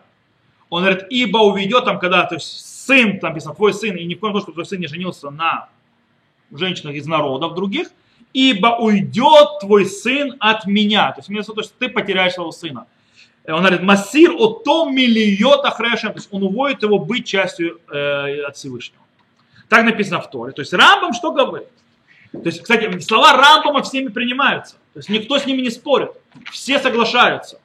Он 0.70 0.82
говорит, 0.82 1.06
ибо 1.10 1.38
уведет 1.38 1.84
там, 1.84 1.98
когда, 1.98 2.24
то 2.24 2.36
есть 2.36 2.64
сын, 2.86 3.20
там 3.20 3.30
написано, 3.30 3.54
твой 3.54 3.74
сын, 3.74 3.94
и 3.96 4.04
ни 4.04 4.14
в 4.14 4.20
коем 4.20 4.32
случае, 4.32 4.44
чтобы 4.44 4.54
твой 4.54 4.66
сын 4.66 4.80
не 4.80 4.86
женился 4.86 5.30
на 5.30 5.68
женщинах 6.50 6.94
из 6.94 7.06
народов 7.06 7.54
других, 7.54 7.88
ибо 8.32 8.78
уйдет 8.78 9.60
твой 9.60 9.84
сын 9.84 10.36
от 10.40 10.66
меня. 10.66 11.12
То 11.12 11.20
есть, 11.20 11.46
то 11.46 11.60
есть 11.60 11.78
ты 11.78 11.88
потеряешь 11.90 12.32
своего 12.32 12.50
сына. 12.50 12.86
Он 13.46 13.60
говорит, 13.60 13.82
Масир 13.82 14.32
о 14.32 14.48
том 14.48 14.94
миллиот 14.94 15.64
ахрешем, 15.66 16.12
то 16.12 16.18
есть 16.18 16.28
он 16.30 16.42
уводит 16.44 16.82
его 16.82 16.98
быть 16.98 17.26
частью 17.26 17.78
э, 17.90 18.42
от 18.42 18.56
Всевышнего. 18.56 19.02
Так 19.68 19.84
написано 19.84 20.20
в 20.20 20.30
Торе. 20.30 20.52
То 20.52 20.60
есть 20.60 20.72
Рамбам 20.72 21.12
что 21.12 21.32
говорит? 21.32 21.68
То 22.32 22.46
есть, 22.46 22.62
кстати, 22.62 22.98
слова 23.00 23.36
Рамбама 23.36 23.82
всеми 23.82 24.08
принимаются. 24.08 24.76
То 24.94 25.00
есть 25.00 25.08
никто 25.08 25.38
с 25.38 25.46
ними 25.46 25.60
не 25.60 25.70
спорит. 25.70 26.10
Все 26.50 26.78
соглашаются. 26.78 27.60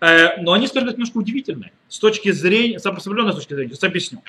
Э, 0.00 0.40
но 0.40 0.52
они, 0.52 0.66
скажем 0.66 0.88
немножко 0.88 1.18
удивительные. 1.18 1.72
С 1.88 1.98
точки 1.98 2.30
зрения, 2.32 2.78
с 2.78 2.86
определенной 2.86 3.32
точки 3.32 3.52
зрения. 3.54 3.72
Сейчас 3.72 3.84
объясню. 3.84 4.22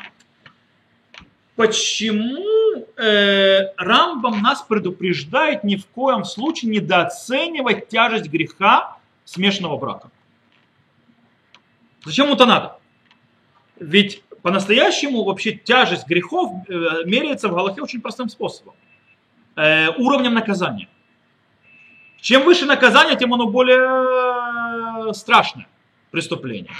Почему 1.55 2.87
э, 2.97 3.73
Рамбам 3.77 4.41
нас 4.41 4.61
предупреждает 4.61 5.63
ни 5.63 5.75
в 5.75 5.87
коем 5.87 6.23
случае 6.23 6.71
недооценивать 6.71 7.87
тяжесть 7.87 8.27
греха 8.27 8.97
смешанного 9.25 9.77
брака? 9.77 10.11
Зачем 12.07 12.31
это 12.31 12.45
надо? 12.45 12.77
Ведь 13.75 14.23
по-настоящему 14.41 15.25
вообще 15.25 15.51
тяжесть 15.51 16.07
грехов 16.07 16.53
э, 16.69 17.03
меряется 17.03 17.49
в 17.49 17.51
Галахе 17.53 17.81
очень 17.81 17.99
простым 17.99 18.29
способом. 18.29 18.75
Э, 19.57 19.89
уровнем 19.89 20.33
наказания. 20.33 20.87
Чем 22.21 22.45
выше 22.45 22.65
наказание, 22.65 23.17
тем 23.17 23.33
оно 23.33 23.47
более 23.47 25.13
страшное 25.13 25.67
преступление. 26.11 26.71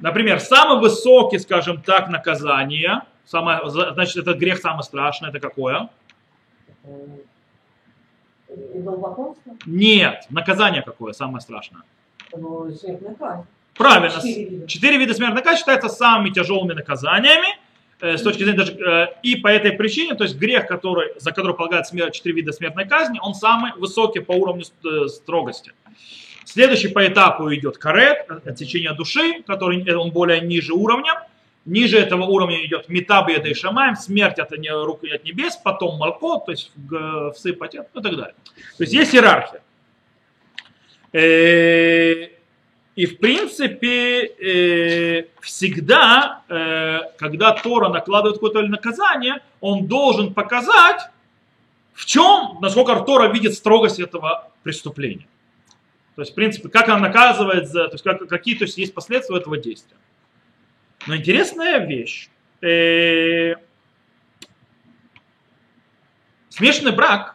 Например, 0.00 0.40
самый 0.40 0.80
высокий, 0.80 1.38
скажем 1.38 1.80
так, 1.80 2.08
наказание, 2.08 3.02
самое, 3.24 3.60
значит, 3.70 4.16
этот 4.16 4.38
грех 4.38 4.58
самый 4.58 4.82
страшный, 4.82 5.28
это 5.28 5.38
какое? 5.38 5.88
Нет, 9.66 10.26
наказание 10.30 10.82
какое 10.82 11.12
самое 11.12 11.40
страшное? 11.40 11.82
Смертная 12.32 13.14
казнь. 13.14 13.46
Правильно. 13.74 14.66
Четыре 14.66 14.98
вида. 14.98 15.14
смертной 15.14 15.42
казни 15.42 15.58
считаются 15.58 15.88
самыми 15.88 16.30
тяжелыми 16.30 16.72
наказаниями 16.74 17.48
э, 18.00 18.16
с 18.16 18.22
точки 18.22 18.44
зрения 18.44 18.58
даже, 18.58 18.72
э, 18.72 19.08
и 19.22 19.36
по 19.36 19.48
этой 19.48 19.72
причине, 19.72 20.14
то 20.14 20.24
есть 20.24 20.36
грех, 20.36 20.66
который, 20.66 21.12
за 21.18 21.32
который 21.32 21.54
полагают 21.54 21.86
смерть, 21.86 22.14
четыре 22.14 22.36
вида 22.36 22.52
смертной 22.52 22.86
казни, 22.86 23.18
он 23.20 23.34
самый 23.34 23.72
высокий 23.72 24.20
по 24.20 24.32
уровню 24.32 24.64
э, 24.84 25.08
строгости. 25.08 25.72
Следующий 26.44 26.88
по 26.88 27.04
этапу 27.04 27.52
идет 27.52 27.78
карет, 27.78 28.28
отсечение 28.46 28.92
души, 28.92 29.42
который 29.46 29.92
он 29.96 30.10
более 30.10 30.40
ниже 30.40 30.72
уровня. 30.72 31.26
Ниже 31.64 31.98
этого 31.98 32.24
уровня 32.24 32.64
идет 32.64 32.90
метаб 32.90 33.30
и 33.30 33.54
шамаем, 33.54 33.96
смерть 33.96 34.38
от, 34.38 34.52
рук 34.52 35.02
от 35.04 35.24
небес, 35.24 35.56
потом 35.56 35.96
малко, 35.96 36.44
то 36.44 36.52
есть 36.52 36.70
всыпать 37.34 37.74
и 37.74 37.78
так 37.78 38.02
далее. 38.02 38.34
То 38.76 38.84
есть 38.84 38.92
есть 38.92 39.14
иерархия. 39.14 39.62
И 42.96 43.06
в 43.06 43.18
принципе 43.18 44.26
э, 44.26 45.26
всегда, 45.40 46.42
э, 46.48 47.00
когда 47.18 47.52
Тора 47.52 47.88
накладывает 47.88 48.36
какое-то 48.36 48.62
наказание, 48.62 49.40
он 49.60 49.86
должен 49.86 50.32
показать, 50.32 51.00
в 51.92 52.06
чем, 52.06 52.58
насколько 52.60 52.94
Тора 53.00 53.32
видит 53.32 53.54
строгость 53.54 53.98
этого 53.98 54.50
преступления. 54.62 55.26
То 56.14 56.22
есть, 56.22 56.32
в 56.32 56.34
принципе, 56.36 56.68
как 56.68 56.88
она 56.88 57.00
наказывает, 57.08 57.68
за, 57.68 57.88
то 57.88 57.94
есть, 57.94 58.04
как, 58.04 58.28
какие 58.28 58.54
то 58.54 58.64
есть, 58.64 58.78
есть 58.78 58.94
последствия 58.94 59.38
этого 59.38 59.56
действия. 59.56 59.96
Но 61.08 61.16
интересная 61.16 61.84
вещь. 61.84 62.28
Э, 62.60 63.56
смешанный 66.48 66.92
брак 66.92 67.34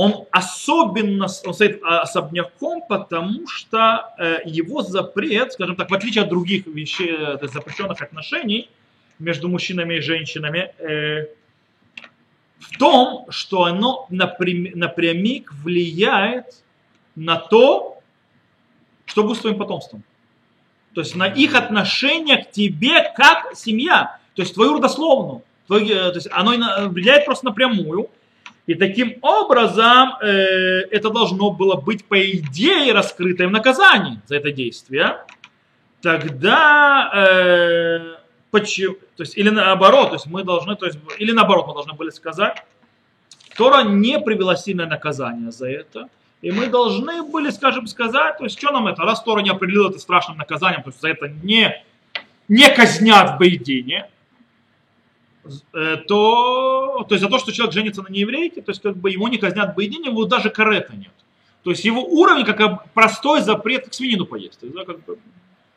он 0.00 0.26
особенно 0.30 1.26
он 1.44 1.54
стоит 1.54 1.82
особняком, 1.82 2.82
потому 2.88 3.48
что 3.48 4.14
э, 4.16 4.42
его 4.44 4.82
запрет, 4.82 5.54
скажем 5.54 5.74
так, 5.74 5.90
в 5.90 5.94
отличие 5.94 6.22
от 6.22 6.28
других 6.28 6.68
вещей, 6.68 7.16
э, 7.18 7.38
запрещенных 7.42 8.00
отношений 8.00 8.70
между 9.18 9.48
мужчинами 9.48 9.94
и 9.94 10.00
женщинами, 10.00 10.72
э, 10.78 11.26
в 12.60 12.78
том, 12.78 13.26
что 13.30 13.64
оно 13.64 14.06
напрям, 14.08 14.78
напрямик 14.78 15.52
влияет 15.64 16.62
на 17.16 17.34
то, 17.34 18.00
что 19.04 19.24
будет 19.24 19.38
с 19.38 19.40
твоим 19.40 19.58
потомством. 19.58 20.04
То 20.94 21.00
есть 21.00 21.16
на 21.16 21.26
их 21.26 21.56
отношение 21.56 22.44
к 22.44 22.52
тебе 22.52 23.02
как 23.16 23.56
семья, 23.56 24.20
то 24.36 24.42
есть 24.42 24.54
твою 24.54 24.74
родословную. 24.74 25.42
То 25.66 25.76
есть 25.76 26.28
оно 26.30 26.52
влияет 26.88 27.24
просто 27.24 27.46
напрямую. 27.46 28.10
И 28.68 28.74
таким 28.74 29.16
образом 29.22 30.18
э, 30.20 30.82
это 30.90 31.08
должно 31.08 31.50
было 31.50 31.76
быть, 31.76 32.04
по 32.04 32.20
идее, 32.20 32.92
раскрытое 32.92 33.48
в 33.48 33.50
наказании 33.50 34.20
за 34.26 34.36
это 34.36 34.52
действие. 34.52 35.16
Тогда, 36.02 37.10
э, 37.14 38.16
почему, 38.50 38.96
то 39.16 39.22
есть, 39.22 39.38
или 39.38 39.48
наоборот, 39.48 40.10
то 40.10 40.16
есть 40.16 40.26
мы 40.26 40.44
должны, 40.44 40.76
то 40.76 40.84
есть, 40.84 40.98
или 41.18 41.32
наоборот, 41.32 41.66
мы 41.66 41.72
должны 41.72 41.94
были 41.94 42.10
сказать, 42.10 42.62
Тора 43.56 43.84
не 43.84 44.20
привела 44.20 44.54
сильное 44.54 44.86
наказание 44.86 45.50
за 45.50 45.70
это. 45.70 46.10
И 46.42 46.50
мы 46.50 46.66
должны 46.66 47.22
были, 47.22 47.48
скажем, 47.48 47.86
сказать, 47.86 48.36
то 48.36 48.44
есть, 48.44 48.58
что 48.58 48.70
нам 48.70 48.86
это, 48.86 49.02
раз 49.02 49.22
Тора 49.22 49.40
не 49.40 49.48
определила 49.48 49.88
это 49.88 49.98
страшным 49.98 50.36
наказанием, 50.36 50.82
то 50.82 50.90
есть 50.90 51.00
за 51.00 51.08
это 51.08 51.28
не, 51.28 51.82
не 52.48 52.68
казнят 52.68 53.30
в 53.30 53.38
Бейдине, 53.38 54.10
то, 55.72 57.04
то 57.08 57.14
есть 57.14 57.22
за 57.22 57.28
то, 57.28 57.38
что 57.38 57.52
человек 57.52 57.74
женится 57.74 58.02
на 58.02 58.08
нееврейке, 58.08 58.62
то 58.62 58.70
есть 58.70 58.82
как 58.82 58.96
бы 58.96 59.10
его 59.10 59.28
не 59.28 59.38
казнят 59.38 59.74
боедине, 59.74 60.10
его 60.10 60.24
даже 60.24 60.50
карета 60.50 60.94
нет. 60.96 61.12
То 61.62 61.70
есть 61.70 61.84
его 61.84 62.02
уровень 62.02 62.44
как 62.44 62.90
простой 62.92 63.40
запрет 63.40 63.88
к 63.88 63.94
свинину 63.94 64.26
поесть. 64.26 64.60
Да, 64.62 64.84
как 64.84 65.04
бы, 65.04 65.18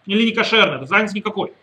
или 0.05 0.25
не 0.25 0.31
кошерный, 0.31 0.81
это 0.81 0.91
разницы 0.91 1.15
никакой. 1.15 1.53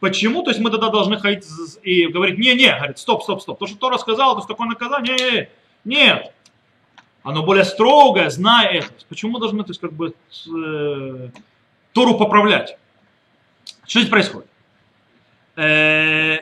Почему? 0.00 0.42
То 0.42 0.50
есть 0.50 0.60
мы 0.60 0.70
тогда 0.70 0.88
должны 0.88 1.18
ходить 1.18 1.44
и 1.82 2.06
говорить, 2.06 2.38
не-не, 2.38 2.74
говорит, 2.74 2.98
стоп, 2.98 3.22
стоп, 3.22 3.42
стоп. 3.42 3.58
То, 3.58 3.66
что 3.66 3.76
Тора 3.76 3.98
сказал, 3.98 4.32
то 4.32 4.38
есть 4.38 4.48
такое 4.48 4.66
наказание, 4.66 5.16
не, 5.84 5.94
не, 5.94 6.04
нет. 6.04 6.32
Оно 7.22 7.42
более 7.42 7.64
строгое, 7.64 8.30
зная 8.30 8.68
это. 8.68 8.88
Почему 9.08 9.32
мы 9.32 9.40
должны, 9.40 9.62
то 9.62 9.70
есть 9.70 9.80
как 9.80 9.92
бы 9.92 10.14
э, 10.14 11.28
Тору 11.92 12.16
поправлять? 12.16 12.78
Что 13.86 14.00
здесь 14.00 14.10
происходит? 14.10 14.48
Э, 15.56 16.38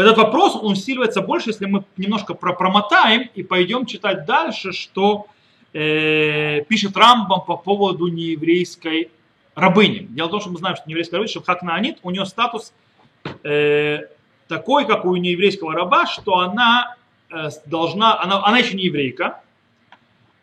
этот 0.00 0.16
вопрос 0.18 0.56
он 0.56 0.72
усиливается 0.72 1.20
больше, 1.20 1.50
если 1.50 1.66
мы 1.66 1.84
немножко 1.96 2.34
промотаем 2.34 3.30
и 3.34 3.44
пойдем 3.44 3.86
читать 3.86 4.26
дальше, 4.26 4.72
что 4.72 5.26
э, 5.72 6.62
пишет 6.68 6.96
Рамбам 6.96 7.42
по 7.42 7.56
поводу 7.56 8.08
нееврейской 8.08 9.10
рабыни. 9.54 10.08
Дело 10.10 10.26
в 10.26 10.30
том, 10.32 10.40
что 10.40 10.50
мы 10.50 10.58
знаем, 10.58 10.74
что 10.74 10.88
нееврейская 10.88 11.18
рабыня, 11.18 11.30
что 11.30 11.42
Хакнаанит, 11.42 11.98
у 12.02 12.10
нее 12.10 12.26
статус 12.26 12.72
э, 13.44 14.00
такой, 14.48 14.84
как 14.84 15.04
у 15.04 15.14
нееврейского 15.14 15.74
раба, 15.74 16.06
что 16.06 16.38
она 16.38 16.96
э, 17.30 17.50
должна, 17.66 18.20
она, 18.20 18.44
она 18.44 18.58
еще 18.58 18.76
не 18.76 18.86
еврейка, 18.86 19.42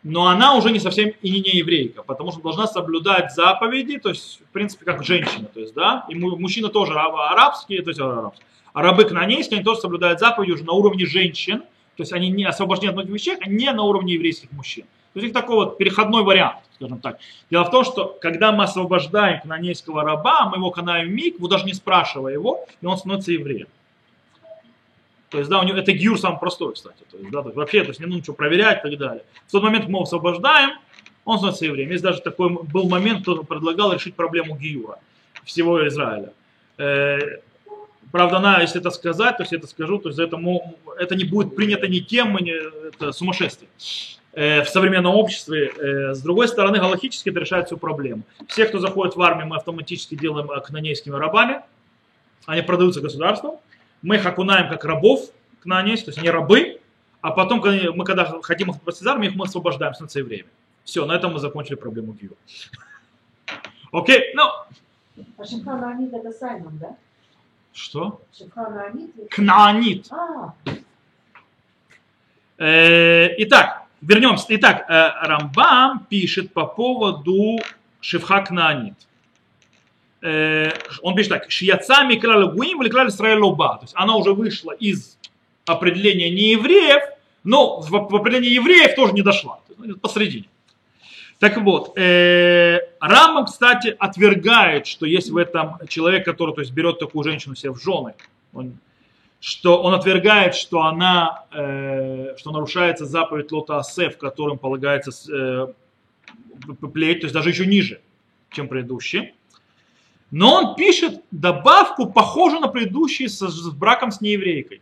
но 0.02 0.28
она 0.28 0.54
уже 0.54 0.70
не 0.70 0.80
совсем 0.80 1.10
и 1.20 1.30
не, 1.30 1.40
не 1.40 1.58
еврейка, 1.58 2.02
потому 2.02 2.32
что 2.32 2.40
должна 2.40 2.66
соблюдать 2.66 3.34
заповеди, 3.34 3.98
то 3.98 4.08
есть, 4.08 4.40
в 4.40 4.52
принципе, 4.52 4.86
как 4.86 5.04
женщина, 5.04 5.44
то 5.44 5.60
есть, 5.60 5.74
да, 5.74 6.06
и 6.08 6.14
мужчина 6.14 6.70
тоже 6.70 6.94
арабский, 6.94 7.82
то 7.82 7.90
есть 7.90 8.00
арабский 8.00 8.44
а 8.72 8.82
рабы 8.82 9.04
кнанейские, 9.04 9.56
они 9.56 9.64
тоже 9.64 9.80
соблюдают 9.80 10.20
заповеди 10.20 10.52
уже 10.52 10.64
на 10.64 10.72
уровне 10.72 11.06
женщин, 11.06 11.60
то 11.96 12.02
есть 12.02 12.12
они 12.12 12.30
не 12.30 12.44
освобождены 12.44 12.90
от 12.90 12.96
многих 12.96 13.14
вещей, 13.14 13.36
а 13.40 13.48
не 13.48 13.70
на 13.72 13.82
уровне 13.82 14.14
еврейских 14.14 14.50
мужчин. 14.52 14.84
То 15.12 15.20
есть 15.20 15.28
их 15.28 15.34
такой 15.34 15.56
вот 15.56 15.76
переходной 15.76 16.22
вариант, 16.22 16.60
скажем 16.76 17.00
так. 17.00 17.18
Дело 17.50 17.64
в 17.64 17.70
том, 17.70 17.84
что 17.84 18.16
когда 18.20 18.50
мы 18.50 18.64
освобождаем 18.64 19.42
кнанейского 19.42 20.02
раба, 20.04 20.46
мы 20.46 20.56
его 20.56 20.70
канаем 20.70 21.14
миг, 21.14 21.36
его 21.36 21.48
даже 21.48 21.64
не 21.66 21.74
спрашивая 21.74 22.32
его, 22.32 22.66
и 22.80 22.86
он 22.86 22.96
становится 22.96 23.30
евреем. 23.30 23.66
То 25.28 25.38
есть, 25.38 25.50
да, 25.50 25.60
у 25.60 25.64
него 25.64 25.78
это 25.78 25.92
гиюр 25.92 26.18
самый 26.18 26.38
простой, 26.38 26.74
кстати. 26.74 27.04
То 27.10 27.18
есть, 27.18 27.30
да, 27.30 27.42
то 27.42 27.48
есть, 27.48 27.56
вообще, 27.56 27.82
то 27.82 27.88
есть 27.88 28.00
не 28.00 28.06
нужно 28.06 28.20
ничего 28.20 28.34
проверять 28.34 28.84
и 28.84 28.90
так 28.90 28.98
далее. 28.98 29.24
В 29.46 29.52
тот 29.52 29.62
момент 29.62 29.84
мы 29.84 29.92
его 29.92 30.02
освобождаем, 30.02 30.78
он 31.24 31.38
становится 31.38 31.66
евреем. 31.66 31.90
Есть 31.90 32.02
даже 32.02 32.20
такой 32.20 32.50
был 32.50 32.88
момент, 32.88 33.22
кто 33.22 33.42
предлагал 33.42 33.92
решить 33.92 34.14
проблему 34.14 34.56
гиюра 34.56 34.98
всего 35.44 35.86
Израиля. 35.88 36.32
Э, 38.12 38.18
правда, 38.18 38.38
на, 38.38 38.60
если 38.60 38.80
это 38.80 38.90
сказать, 38.90 39.36
то 39.36 39.42
есть 39.42 39.52
это 39.52 39.66
скажу, 39.66 39.98
то 39.98 40.08
есть 40.08 40.18
это, 40.18 40.38
это 40.98 41.14
не 41.16 41.24
будет 41.24 41.56
принято 41.56 41.88
никем, 41.88 42.36
не, 42.36 42.52
это 42.88 43.12
сумасшествие 43.12 43.68
э, 44.32 44.62
в 44.62 44.68
современном 44.68 45.14
обществе. 45.14 45.72
Э, 45.76 46.14
с 46.14 46.20
другой 46.20 46.48
стороны, 46.48 46.78
галактически 46.78 47.30
это 47.30 47.40
решает 47.40 47.66
всю 47.66 47.76
проблему. 47.76 48.22
Все, 48.48 48.66
кто 48.66 48.78
заходит 48.78 49.16
в 49.16 49.22
армию, 49.22 49.46
мы 49.46 49.56
автоматически 49.56 50.14
делаем 50.14 50.48
кнанейскими 50.62 51.14
рабами. 51.14 51.62
Они 52.46 52.62
продаются 52.62 53.00
государством 53.00 53.58
мы 54.02 54.16
их 54.16 54.26
окунаем 54.26 54.68
как 54.68 54.84
рабов 54.84 55.30
к 55.60 55.64
нанести, 55.66 56.06
то 56.06 56.10
есть 56.10 56.22
не 56.22 56.30
рабы, 56.30 56.80
а 57.20 57.30
потом, 57.30 57.60
мы 57.60 58.04
когда 58.04 58.24
хотим 58.42 58.70
их 58.70 58.76
из 58.86 59.06
армии, 59.06 59.28
их 59.28 59.36
мы 59.36 59.44
освобождаем, 59.44 59.94
становится 59.94 60.18
евреями. 60.18 60.48
Все, 60.84 61.06
на 61.06 61.12
этом 61.12 61.32
мы 61.32 61.38
закончили 61.38 61.76
проблему 61.76 62.12
Гиюра. 62.12 62.34
Окей, 63.92 64.34
ну... 64.34 64.42
А 65.38 65.44
Шимханаанит 65.44 66.12
это 66.12 66.32
Саймон, 66.32 66.78
да? 66.78 66.96
Что? 67.72 68.20
Кнаанит. 69.30 70.06
А, 70.10 70.54
Э, 72.58 73.34
Итак, 73.38 73.82
вернемся. 74.00 74.46
Итак, 74.50 74.84
э, 74.88 75.26
Рамбам 75.26 76.06
пишет 76.08 76.52
по 76.52 76.66
поводу 76.66 77.58
Шивха 78.00 78.42
Кнаанит. 78.42 78.94
Э, 80.20 80.70
Он 81.02 81.14
пишет 81.16 81.30
так. 81.30 81.50
Шияца 81.50 82.04
микраля 82.04 82.46
гуим 82.46 82.82
или 82.82 82.88
краль 82.88 83.10
лоба. 83.40 83.78
То 83.78 83.84
есть 83.84 83.94
она 83.96 84.14
уже 84.14 84.32
вышла 84.32 84.70
из 84.72 85.18
определения 85.66 86.30
неевреев, 86.30 87.02
но 87.42 87.80
в 87.80 87.94
определение 87.94 88.54
евреев 88.54 88.94
тоже 88.94 89.12
не 89.14 89.22
дошла. 89.22 89.60
Посредине. 90.00 90.44
Так 91.42 91.56
вот, 91.56 91.98
э, 91.98 92.78
Рамбам, 93.00 93.46
кстати, 93.46 93.96
отвергает, 93.98 94.86
что 94.86 95.06
есть 95.06 95.28
в 95.28 95.36
этом 95.36 95.76
человек, 95.88 96.24
который 96.24 96.54
то 96.54 96.60
есть, 96.60 96.72
берет 96.72 97.00
такую 97.00 97.24
женщину 97.24 97.56
себе 97.56 97.72
в 97.72 97.82
жены, 97.82 98.14
он, 98.52 98.78
что 99.40 99.82
он 99.82 99.92
отвергает, 99.92 100.54
что 100.54 100.82
она, 100.82 101.46
э, 101.50 102.36
что 102.38 102.52
нарушается 102.52 103.06
заповедь 103.06 103.50
Лота 103.50 103.78
Асе, 103.78 104.10
в 104.10 104.18
котором 104.18 104.56
полагается 104.56 105.10
э, 105.32 105.66
плеть, 106.92 107.22
то 107.22 107.24
есть 107.24 107.34
даже 107.34 107.48
еще 107.48 107.66
ниже, 107.66 108.00
чем 108.52 108.68
предыдущий. 108.68 109.34
Но 110.30 110.54
он 110.54 110.76
пишет 110.76 111.24
добавку, 111.32 112.06
похожую 112.06 112.60
на 112.60 112.68
предыдущий 112.68 113.28
с, 113.28 113.40
с 113.40 113.70
браком 113.70 114.12
с 114.12 114.20
нееврейкой. 114.20 114.80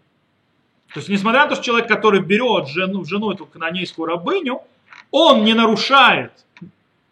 То 0.92 1.00
есть, 1.00 1.08
несмотря 1.08 1.44
на 1.44 1.48
то, 1.48 1.54
что 1.54 1.64
человек, 1.64 1.88
который 1.88 2.20
берет 2.20 2.68
жену, 2.68 3.06
жену 3.06 3.32
эту 3.32 3.46
канонейскую 3.46 4.06
рабыню, 4.06 4.60
он 5.10 5.44
не 5.44 5.54
нарушает, 5.54 6.32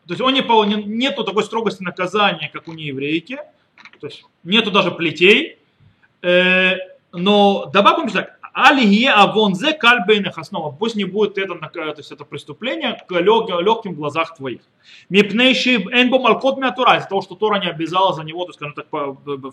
то 0.09 0.15
есть 0.15 0.21
он 0.21 0.33
не, 0.33 0.41
не- 0.65 0.83
нету 0.83 1.23
такой 1.23 1.45
строгости 1.45 1.83
наказания, 1.83 2.51
как 2.53 2.67
у 2.67 2.73
нееврейки, 2.73 3.37
то 4.01 4.07
есть 4.09 4.25
нету 4.43 4.71
даже 4.71 4.91
плетей, 4.91 5.59
Э, 6.21 6.77
но 7.13 7.67
добавим 7.73 8.09
так, 8.09 8.38
Алие 8.61 9.13
авонзе 9.13 9.73
кальбейнах 9.73 10.37
основа. 10.37 10.73
Пусть 10.73 10.97
не 10.97 11.05
будет 11.05 11.39
это, 11.39 11.55
нак- 11.55 11.73
то 11.73 11.95
есть 11.97 12.11
это 12.11 12.25
преступление 12.25 13.01
к 13.09 13.13
лег- 13.13 13.61
легким 13.63 13.95
глазах 13.95 14.35
твоих. 14.35 14.63
Мипнейши 15.09 15.77
энбо 15.77 16.19
малкот 16.19 16.59
миатура, 16.59 16.97
из-за 16.97 17.09
того, 17.09 17.23
что 17.23 17.37
Тора 17.37 17.61
не 17.61 17.69
обязала 17.69 18.13
за 18.13 18.25
него, 18.25 18.45
то 18.47 18.53
скажем 18.53 18.75
так, 18.75 18.87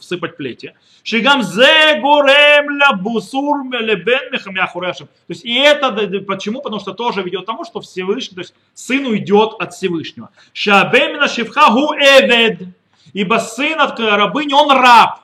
всыпать 0.01 0.37
плети. 0.37 0.73
Шигам 1.03 1.43
зе 1.43 1.99
горем 2.01 2.79
ля 2.79 2.93
бусур 2.93 3.69
лебен 3.79 4.31
мехамяхурешем. 4.31 5.05
То 5.05 5.11
есть 5.29 5.45
и 5.45 5.53
это 5.53 5.91
почему? 6.25 6.63
Потому 6.63 6.79
что 6.79 6.93
тоже 6.93 7.21
ведет 7.21 7.43
к 7.43 7.45
тому, 7.45 7.63
что 7.63 7.81
Всевышний, 7.81 8.33
то 8.33 8.41
есть 8.41 8.55
сын 8.73 9.05
уйдет 9.05 9.53
от 9.59 9.73
Всевышнего. 9.75 10.29
Шабемина 10.51 11.27
шивха 11.27 11.69
гу 11.69 11.93
эвед. 11.93 12.69
Ибо 13.13 13.35
сын 13.35 13.79
от 13.79 13.99
рабыни, 13.99 14.53
он 14.53 14.71
раб. 14.71 15.19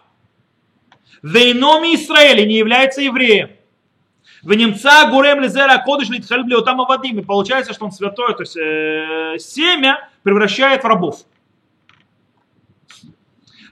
Вейноми 1.24 1.96
Израиля 1.96 2.46
не 2.46 2.58
является 2.58 3.02
евреем. 3.02 3.50
В 4.44 4.54
немца 4.54 5.08
гурем 5.10 5.40
лизера 5.40 5.78
кодыш 5.86 6.10
литхальб 6.10 6.48
леотам 6.48 6.82
авадим. 6.82 7.20
И 7.20 7.24
получается, 7.24 7.74
что 7.74 7.86
он 7.86 7.92
святой, 7.92 8.34
то 8.34 8.42
есть 8.42 8.58
э, 8.58 9.36
семя 9.40 10.10
превращает 10.24 10.84
в 10.84 10.88
рабов. 10.88 11.26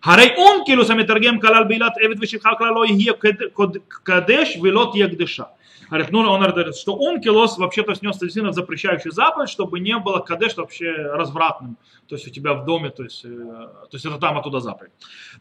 Харей 0.02 0.34
он 0.38 0.64
килуса 0.64 0.94
метаргем 0.94 1.40
калал 1.40 1.66
билат 1.66 1.98
эвид 1.98 2.20
вишихал 2.20 2.56
клало 2.56 2.86
ие 2.86 3.14
кадеш 3.14 4.56
вилот 4.56 4.96
ягдеша. 4.96 5.50
Говорит, 5.90 6.12
ну, 6.12 6.20
он 6.20 6.42
говорит, 6.42 6.76
что 6.76 6.96
он 6.96 7.20
килос 7.20 7.58
вообще-то 7.58 7.96
снес 7.96 8.20
сильно 8.20 8.54
запрещающий 8.54 9.12
заповедь, 9.12 9.50
чтобы 9.50 9.80
не 9.80 9.98
было 9.98 10.20
кадеш 10.20 10.56
вообще 10.56 10.92
развратным. 10.92 11.78
То 12.08 12.16
есть 12.16 12.28
у 12.28 12.30
тебя 12.30 12.54
в 12.54 12.64
доме, 12.66 12.92
то 12.92 13.04
есть, 13.04 13.26
э, 13.26 13.28
то 13.28 13.90
есть 13.92 14.06
это 14.06 14.20
там 14.20 14.38
оттуда 14.38 14.60
заповедь. 14.60 14.92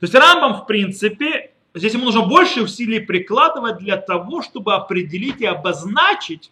То 0.01 0.05
есть 0.07 0.15
Рамбам, 0.15 0.55
в 0.63 0.67
принципе, 0.67 1.53
здесь 1.79 1.95
ему 1.95 2.05
нужно 2.05 2.23
больше 2.23 2.63
усилий 2.63 3.01
прикладывать 3.01 3.79
для 3.79 3.97
того, 3.97 4.43
чтобы 4.43 4.75
определить 4.75 5.41
и 5.41 5.47
обозначить, 5.47 6.51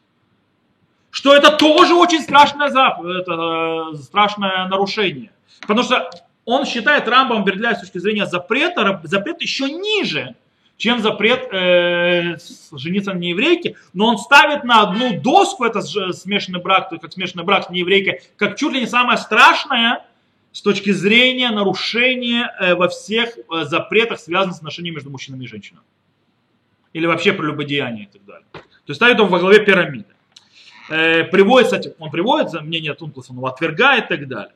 что 1.11 1.35
это 1.35 1.51
тоже 1.53 1.95
очень 1.95 2.21
страшное, 2.21 2.69
заповедь, 2.69 3.23
это 3.23 3.93
э, 3.93 3.97
страшное 3.97 4.67
нарушение. 4.69 5.31
Потому 5.61 5.83
что 5.83 6.11
он 6.45 6.65
считает 6.67 7.09
Рамбам 7.09 7.45
Бердляй 7.45 7.75
с 7.75 7.81
точки 7.81 7.99
зрения 7.99 8.27
запрета, 8.27 9.01
запрет 9.05 9.41
еще 9.41 9.71
ниже, 9.71 10.35
чем 10.77 11.01
запрет 11.01 11.49
э, 11.53 12.37
жениться 12.73 13.15
на 13.15 13.19
нееврейке, 13.19 13.77
но 13.95 14.09
он 14.09 14.19
ставит 14.19 14.65
на 14.65 14.83
одну 14.83 15.21
доску 15.21 15.65
это 15.65 15.81
ж- 15.81 16.12
смешанный 16.12 16.61
брак, 16.61 16.91
как 16.91 17.12
смешанный 17.12 17.45
брак 17.45 17.65
с 17.65 17.71
нееврейкой, 17.71 18.21
как 18.37 18.57
чуть 18.57 18.73
ли 18.73 18.81
не 18.81 18.87
самое 18.87 19.17
страшное 19.17 20.05
с 20.57 20.62
точки 20.62 20.90
зрения 20.90 21.51
нарушения 21.51 22.51
э, 22.59 22.75
во 22.75 22.88
всех 22.88 23.37
э, 23.37 23.64
запретах, 23.64 24.19
связанных 24.19 24.55
с 24.55 24.59
отношениями 24.61 24.95
между 24.95 25.11
мужчинами 25.11 25.45
и 25.45 25.47
женщинами. 25.47 25.85
Или 26.95 27.05
вообще 27.05 27.35
прелюбодеяние 27.35 28.05
и 28.05 28.07
так 28.07 28.25
далее. 28.25 28.47
То 28.53 28.61
есть 28.87 28.97
ставит 28.97 29.19
его 29.19 29.29
во 29.29 29.38
главе 29.38 29.62
пирамиды. 29.62 30.07
Э, 30.88 31.25
приводит, 31.25 31.66
кстати, 31.66 31.95
он 31.99 32.11
приводит 32.11 32.49
за 32.49 32.62
мнение 32.62 32.95
Тункласа, 32.95 33.33
он 33.33 33.37
его 33.37 33.49
отвергает 33.49 34.07
и 34.07 34.16
так 34.16 34.29
далее. 34.29 34.55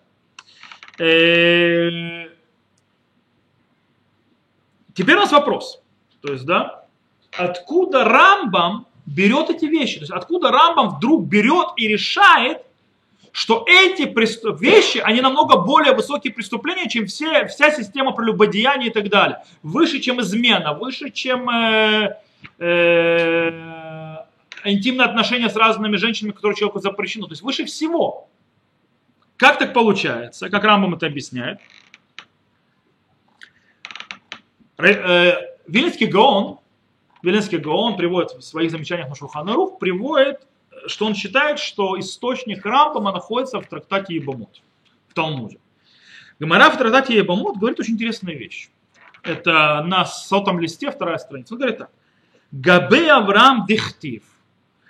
Теперь 4.94 5.16
у 5.16 5.20
нас 5.20 5.32
вопрос. 5.32 5.82
То 6.22 6.32
есть, 6.32 6.46
да, 6.46 6.86
откуда 7.36 8.04
Рамбам 8.04 8.86
берет 9.04 9.50
эти 9.50 9.66
вещи? 9.66 9.96
То 9.96 10.04
есть, 10.04 10.12
откуда 10.12 10.50
Рамбам 10.50 10.96
вдруг 10.96 11.26
берет 11.26 11.74
и 11.76 11.88
решает, 11.88 12.62
что 13.32 13.64
эти 13.68 14.02
преступ- 14.02 14.58
вещи, 14.58 14.98
они 14.98 15.20
намного 15.20 15.58
более 15.58 15.92
высокие 15.92 16.32
преступления, 16.32 16.88
чем 16.88 17.06
все, 17.06 17.46
вся 17.46 17.70
система 17.70 18.12
прелюбодеяния 18.12 18.88
и 18.88 18.92
так 18.92 19.08
далее. 19.08 19.42
Выше, 19.62 20.00
чем 20.00 20.20
измена, 20.20 20.74
выше, 20.74 21.10
чем 21.10 21.48
э, 21.48 22.16
э, 22.58 24.16
интимные 24.64 25.06
отношения 25.06 25.48
с 25.48 25.56
разными 25.56 25.96
женщинами, 25.96 26.32
которые 26.32 26.56
человеку 26.56 26.80
запрещены. 26.80 27.26
То 27.26 27.32
есть 27.32 27.42
выше 27.42 27.64
всего. 27.64 28.28
Как 29.36 29.58
так 29.58 29.72
получается? 29.72 30.50
Как 30.50 30.64
Рамбам 30.64 30.94
это 30.94 31.06
объясняет? 31.06 31.60
Э, 34.78 35.34
Вильнинский 35.66 36.06
Гаон, 36.06 36.58
Вильнинский 37.22 37.58
Гаон 37.58 37.96
приводит 37.96 38.32
в 38.32 38.42
своих 38.42 38.70
замечаниях 38.70 39.08
на 39.08 39.14
Шурханарух, 39.14 39.78
приводит, 39.78 40.46
что 40.86 41.06
он 41.06 41.14
считает, 41.14 41.58
что 41.58 41.98
источник 41.98 42.64
Рамбама 42.64 43.12
находится 43.12 43.60
в 43.60 43.66
трактате 43.66 44.14
Ебамут, 44.14 44.62
в 45.08 45.14
Талмуде. 45.14 45.58
Гамара 46.38 46.70
в 46.70 46.78
трактате 46.78 47.16
Ебамут 47.16 47.58
говорит 47.58 47.80
очень 47.80 47.94
интересную 47.94 48.38
вещь. 48.38 48.70
Это 49.22 49.82
на 49.86 50.04
сотом 50.06 50.58
листе, 50.58 50.90
вторая 50.90 51.18
страница. 51.18 51.54
Он 51.54 51.60
говорит 51.60 51.78
так. 51.78 51.90
Габе 52.52 53.12
Авраам 53.12 53.66
дихтив. 53.66 54.22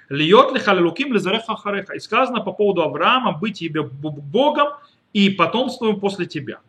Льет 0.09 0.53
ли 0.53 0.61
халилуким 0.61 1.13
лизареха 1.13 1.57
хареха. 1.57 1.95
И 1.95 1.99
сказано 1.99 2.41
по 2.41 2.53
поводу 2.53 2.83
Авраама 2.83 3.33
быть 3.33 3.59
тебе 3.59 3.83
Богом 3.83 4.69
и 5.13 5.31
потомством 5.31 6.01
после 6.01 6.27
тебя. 6.27 6.61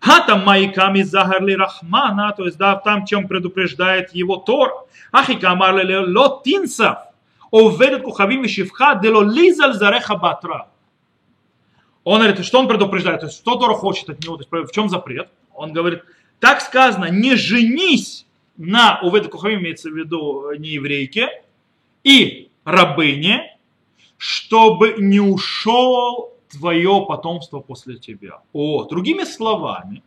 Хата 0.00 0.36
майками 0.36 1.02
загарли 1.02 1.54
рахмана, 1.54 2.32
то 2.32 2.44
есть 2.44 2.58
да, 2.58 2.76
там, 2.76 3.06
чем 3.06 3.28
предупреждает 3.28 4.14
его 4.14 4.36
Тор. 4.36 4.86
Ахика 5.10 5.52
амарли 5.52 5.94
ло 5.94 6.42
тинсав. 6.44 6.98
Оведет 7.56 8.02
кухавим 8.02 8.44
и 8.44 8.48
шивха 8.48 8.96
дело 8.96 9.22
лизаль 9.22 9.72
зареха 9.72 10.16
батра. 10.16 10.68
Он 12.04 12.20
говорит, 12.20 12.44
что 12.44 12.60
он 12.60 12.68
предупреждает, 12.68 13.20
то 13.20 13.26
есть 13.26 13.38
что 13.38 13.56
Тора 13.56 13.72
хочет 13.72 14.10
от 14.10 14.22
него, 14.22 14.36
то 14.36 14.44
есть 14.58 14.70
в 14.70 14.74
чем 14.74 14.90
запрет? 14.90 15.30
Он 15.54 15.72
говорит, 15.72 16.02
так 16.38 16.60
сказано, 16.60 17.06
не 17.06 17.34
женись 17.34 18.26
на 18.58 19.00
Уведа 19.02 19.28
Кухавим, 19.28 19.60
имеется 19.60 19.88
в 19.88 19.96
виду 19.96 20.52
не 20.58 20.68
еврейке, 20.68 21.30
и 22.04 22.50
рабыне, 22.64 23.56
чтобы 24.18 24.96
не 24.98 25.20
ушел 25.20 26.34
твое 26.50 27.06
потомство 27.08 27.60
после 27.60 27.96
тебя. 27.96 28.40
О, 28.52 28.84
другими 28.84 29.24
словами, 29.24 30.02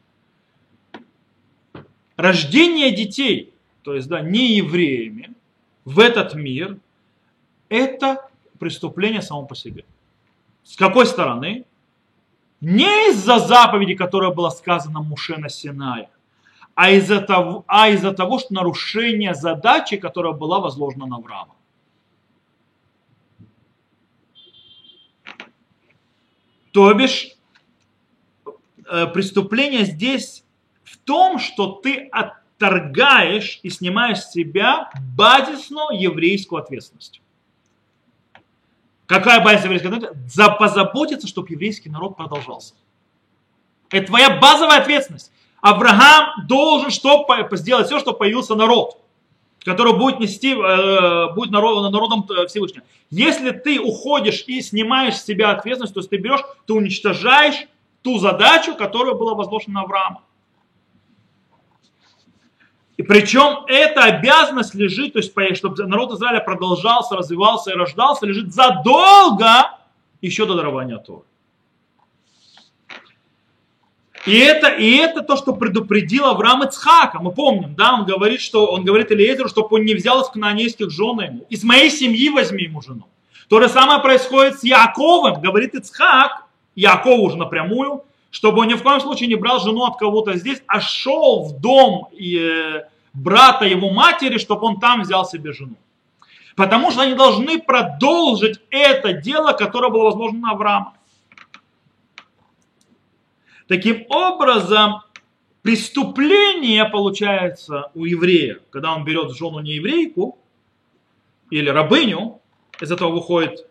рождение 2.16 2.92
детей, 2.92 3.54
то 3.82 3.96
есть 3.96 4.08
да, 4.08 4.22
не 4.22 4.54
евреями, 4.58 5.34
в 5.84 6.00
этот 6.00 6.36
мир, 6.36 6.78
это 7.70 8.30
преступление 8.60 9.22
само 9.22 9.46
по 9.46 9.56
себе. 9.56 9.86
С 10.64 10.76
какой 10.76 11.06
стороны? 11.06 11.66
Не 12.62 13.12
из-за 13.12 13.40
заповеди, 13.40 13.96
которая 13.96 14.32
была 14.32 14.52
сказана 14.52 15.02
Муше 15.02 15.38
на 15.38 15.50
Синае, 15.50 16.10
а 16.76 16.92
из-за 16.92 17.22
того, 17.22 17.64
а 17.68 17.90
из-за 17.90 18.12
того, 18.12 18.40
что 18.40 18.54
нарушение 18.54 19.34
задачи, 19.34 19.98
которая 19.98 20.34
была 20.34 20.60
возложена 20.60 21.06
на 21.06 21.18
Авраама. 21.18 21.56
То 26.72 26.94
бишь, 26.94 27.32
э, 28.86 29.08
преступление 29.08 29.86
здесь 29.86 30.44
в 30.84 30.98
том, 30.98 31.40
что 31.40 31.72
ты 31.72 32.10
отторгаешь 32.12 33.60
и 33.64 33.70
снимаешь 33.70 34.20
с 34.20 34.32
себя 34.32 34.92
базисную 35.16 36.00
еврейскую 36.00 36.62
ответственность. 36.62 37.22
Какая 39.10 39.44
базисная 39.44 39.72
еврейская 39.72 39.88
ответственность? 39.88 40.36
За 40.36 40.50
позаботиться, 40.50 41.28
чтобы 41.28 41.50
еврейский 41.50 41.90
народ 41.90 42.16
продолжался. 42.16 42.76
Это 43.90 44.06
твоя 44.06 44.30
базовая 44.40 44.82
ответственность. 44.82 45.32
Авраам 45.62 46.46
должен 46.48 46.92
что, 46.92 47.28
сделать 47.54 47.88
все, 47.88 48.00
чтобы 48.00 48.20
появился 48.20 48.56
народ 48.56 48.98
который 49.66 49.92
будет 49.94 50.22
нести, 50.22 50.54
э, 50.54 51.34
будет 51.36 51.52
народ, 51.52 51.92
народом 51.92 52.26
Всевышнего. 52.48 52.86
Если 53.10 53.52
ты 53.52 53.80
уходишь 53.80 54.46
и 54.48 54.62
снимаешь 54.62 55.16
с 55.16 55.26
себя 55.26 55.52
ответственность, 55.52 55.94
то 55.94 56.00
есть 56.00 56.10
ты 56.10 56.16
берешь, 56.16 56.40
ты 56.66 56.74
уничтожаешь 56.74 57.68
ту 58.02 58.20
задачу, 58.20 58.74
которая 58.76 59.16
была 59.16 59.36
возложена 59.36 59.82
Аврааму. 59.82 60.22
И 63.00 63.02
причем 63.02 63.64
эта 63.68 64.04
обязанность 64.04 64.76
лежит, 64.76 65.14
то 65.14 65.20
есть 65.20 65.34
чтобы 65.56 65.88
народ 65.88 66.12
Израиля 66.12 66.42
продолжался, 66.42 67.16
развивался 67.16 67.72
и 67.72 67.74
рождался, 67.74 68.26
лежит 68.26 68.54
задолго 68.54 69.72
еще 70.20 70.46
до 70.46 70.56
дарования 70.56 70.98
Торы. 70.98 71.22
И 74.26 74.38
это, 74.38 74.68
и 74.68 74.98
это 74.98 75.22
то, 75.22 75.38
что 75.38 75.54
предупредил 75.54 76.26
Авраам 76.26 76.64
Ицхака. 76.64 77.20
Мы 77.20 77.32
помним, 77.32 77.74
да, 77.74 77.94
он 77.94 78.04
говорит, 78.04 78.42
что 78.42 78.66
он 78.66 78.84
говорит 78.84 79.14
Элиезеру, 79.14 79.48
чтобы 79.48 79.78
он 79.78 79.86
не 79.86 79.96
взял 79.96 80.22
из 80.22 80.28
канонейских 80.28 80.92
жен 80.92 81.22
ему. 81.22 81.46
Из 81.50 81.64
моей 81.64 81.92
семьи 81.92 82.28
возьми 82.28 82.64
ему 82.64 82.82
жену. 82.82 83.08
То 83.48 83.62
же 83.62 83.70
самое 83.70 84.02
происходит 84.02 84.60
с 84.60 84.64
Яковом, 84.66 85.40
говорит 85.40 85.74
Ицхак, 85.74 86.44
Якову 86.76 87.24
уже 87.24 87.38
напрямую, 87.38 88.04
чтобы 88.32 88.62
он 88.62 88.68
ни 88.68 88.74
в 88.76 88.84
коем 88.84 89.00
случае 89.00 89.28
не 89.28 89.36
брал 89.36 89.60
жену 89.60 89.86
от 89.86 89.98
кого-то 89.98 90.36
здесь, 90.38 90.62
а 90.68 90.82
шел 90.82 91.44
в 91.44 91.60
дом 91.60 92.10
э, 92.14 92.84
брата 93.14 93.66
его 93.66 93.90
матери, 93.90 94.38
чтобы 94.38 94.68
он 94.68 94.80
там 94.80 95.02
взял 95.02 95.26
себе 95.26 95.54
жену. 95.54 95.76
Потому 96.56 96.92
что 96.92 97.02
они 97.02 97.14
должны 97.14 97.60
продолжить 97.60 98.60
это 98.70 99.14
дело, 99.14 99.54
которое 99.54 99.90
было 99.90 100.06
возможно 100.06 100.40
на 100.40 100.52
Авраама. 100.52 100.94
Таким 103.68 104.06
образом, 104.10 105.02
преступление 105.62 106.86
получается 106.86 107.92
у 107.94 108.06
еврея, 108.06 108.60
когда 108.72 108.94
он 108.94 109.06
берет 109.06 109.36
жену 109.36 109.60
не 109.60 109.74
еврейку 109.74 110.38
или 111.50 111.70
рабыню, 111.70 112.42
из 112.82 112.92
этого 112.92 113.12
выходит, 113.12 113.68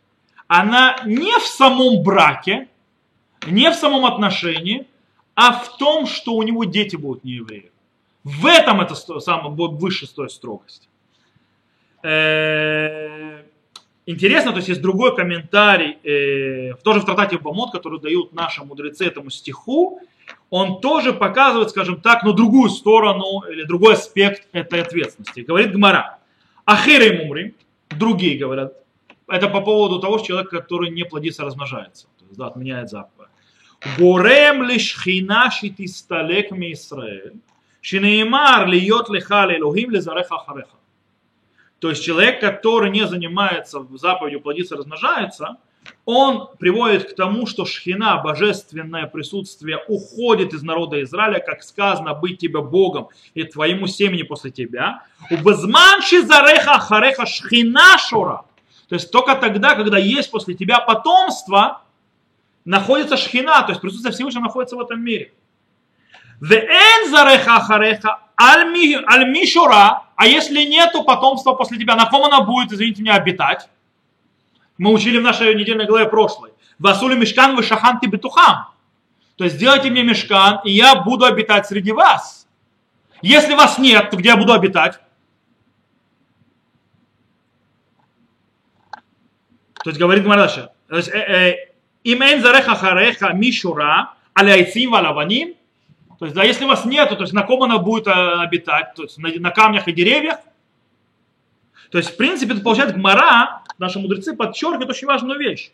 она 0.46 0.96
не 1.04 1.32
в 1.38 1.46
самом 1.46 2.02
браке, 2.02 2.68
не 3.46 3.70
в 3.70 3.74
самом 3.74 4.06
отношении, 4.06 4.86
а 5.34 5.52
в 5.52 5.76
том, 5.78 6.06
что 6.06 6.34
у 6.34 6.42
него 6.42 6.64
дети 6.64 6.96
будут 6.96 7.24
не 7.24 7.32
евреи. 7.32 7.70
В 8.24 8.46
этом 8.46 8.80
это 8.80 8.94
самая 8.94 9.50
высшая 9.50 10.06
строгость. 10.28 10.88
Э, 12.02 13.42
Интересно, 14.08 14.52
то 14.52 14.56
есть 14.56 14.70
есть 14.70 14.80
другой 14.80 15.14
комментарий, 15.14 15.98
э, 16.02 16.72
тоже 16.82 17.00
в 17.00 17.04
трактате 17.04 17.36
Бамот, 17.36 17.72
который 17.72 18.00
дают 18.00 18.32
наши 18.32 18.64
мудрецы 18.64 19.04
этому 19.04 19.28
стиху, 19.28 20.00
он 20.48 20.80
тоже 20.80 21.12
показывает, 21.12 21.68
скажем 21.68 22.00
так, 22.00 22.22
но 22.24 22.32
другую 22.32 22.70
сторону 22.70 23.42
или 23.50 23.64
другой 23.64 23.92
аспект 23.92 24.48
этой 24.52 24.80
ответственности. 24.80 25.40
Говорит 25.40 25.72
Гмара. 25.72 26.20
Ахиры 26.64 27.22
мумри, 27.22 27.54
другие 27.90 28.38
говорят, 28.38 28.72
это 29.26 29.46
по 29.50 29.60
поводу 29.60 30.00
того, 30.00 30.16
что 30.16 30.28
человек, 30.28 30.48
который 30.48 30.88
не 30.88 31.04
плодится, 31.04 31.44
размножается. 31.44 32.06
То 32.18 32.24
есть, 32.24 32.38
да, 32.38 32.46
отменяет 32.46 32.88
заповедь. 32.88 33.17
Хинаши 33.80 35.70
тисталек 35.70 36.50
ми 36.50 36.72
Исраэль, 36.72 37.34
шинеймар 37.80 38.66
льет 38.68 39.08
леха 39.08 39.46
лелухим 39.46 39.90
лезареха 39.90 40.38
хареха. 40.38 40.76
То 41.78 41.90
есть 41.90 42.04
человек, 42.04 42.40
который 42.40 42.90
не 42.90 43.06
занимается 43.06 43.86
заповедью 43.92 44.40
плодиться, 44.40 44.76
размножается, 44.76 45.58
он 46.04 46.48
приводит 46.58 47.12
к 47.12 47.14
тому, 47.14 47.46
что 47.46 47.64
шхина, 47.64 48.20
божественное 48.22 49.06
присутствие, 49.06 49.78
уходит 49.86 50.52
из 50.52 50.62
народа 50.62 51.02
Израиля, 51.02 51.38
как 51.38 51.62
сказано, 51.62 52.14
быть 52.14 52.38
тебе 52.38 52.60
Богом 52.60 53.08
и 53.34 53.44
твоему 53.44 53.86
семени 53.86 54.22
после 54.22 54.50
тебя. 54.50 55.04
У 55.30 55.36
безманши 55.36 56.22
зареха 56.22 56.78
хареха 56.80 57.26
шхина 57.26 57.96
шура. 57.98 58.44
То 58.88 58.94
есть 58.94 59.10
только 59.12 59.34
тогда, 59.36 59.74
когда 59.76 59.98
есть 59.98 60.30
после 60.30 60.54
тебя 60.54 60.80
потомство, 60.80 61.82
находится 62.68 63.16
шхина, 63.16 63.62
то 63.62 63.70
есть 63.70 63.80
присутствие 63.80 64.12
Всевышнего 64.12 64.42
находится 64.42 64.76
в 64.76 64.80
этом 64.80 65.02
мире. 65.02 65.32
Веэн 66.40 67.10
зареха 67.10 67.60
хареха 67.60 68.20
аль 68.38 68.68
мишура, 68.70 70.02
а 70.14 70.26
если 70.26 70.62
нету 70.64 71.02
потомства 71.02 71.54
после 71.54 71.78
тебя, 71.78 71.96
на 71.96 72.04
ком 72.06 72.24
она 72.24 72.42
будет, 72.42 72.70
извините 72.70 73.00
меня, 73.00 73.14
обитать? 73.14 73.70
Мы 74.76 74.92
учили 74.92 75.18
в 75.18 75.22
нашей 75.22 75.54
недельной 75.54 75.86
главе 75.86 76.10
прошлой. 76.10 76.52
Васули 76.78 77.16
мешкан 77.16 77.56
вы 77.56 77.62
шахан 77.62 77.98
бетухам. 78.02 78.68
То 79.36 79.44
есть 79.44 79.56
сделайте 79.56 79.90
мне 79.90 80.02
мешкан, 80.02 80.60
и 80.62 80.70
я 80.70 80.96
буду 80.96 81.24
обитать 81.24 81.66
среди 81.66 81.92
вас. 81.92 82.46
Если 83.22 83.54
вас 83.54 83.78
нет, 83.78 84.10
то 84.10 84.16
где 84.18 84.28
я 84.28 84.36
буду 84.36 84.52
обитать? 84.52 85.00
То 89.82 89.90
есть 89.90 89.98
говорит 89.98 90.24
Гмараша, 90.24 90.72
э, 90.90 90.98
э, 90.98 91.68
им 92.04 92.20
зареха 92.40 92.74
хареха 92.74 93.32
мишура 93.32 94.14
аляйцим 94.34 94.90
валаваним, 94.90 95.54
то 96.18 96.24
есть, 96.24 96.34
да, 96.34 96.42
если 96.42 96.64
у 96.64 96.68
вас 96.68 96.84
нету, 96.84 97.16
то 97.16 97.22
есть 97.22 97.32
на 97.32 97.42
ком 97.42 97.62
она 97.62 97.78
будет 97.78 98.08
э, 98.08 98.10
обитать, 98.10 98.94
то 98.94 99.04
есть 99.04 99.18
на, 99.18 99.30
на 99.38 99.50
камнях 99.50 99.86
и 99.86 99.92
деревьях. 99.92 100.38
То 101.90 101.98
есть, 101.98 102.10
в 102.10 102.16
принципе, 102.16 102.54
это 102.54 102.62
получается 102.62 102.96
гмара, 102.96 103.62
наши 103.78 104.00
мудрецы 104.00 104.34
подчеркивают 104.34 104.90
очень 104.90 105.06
важную 105.06 105.38
вещь. 105.38 105.70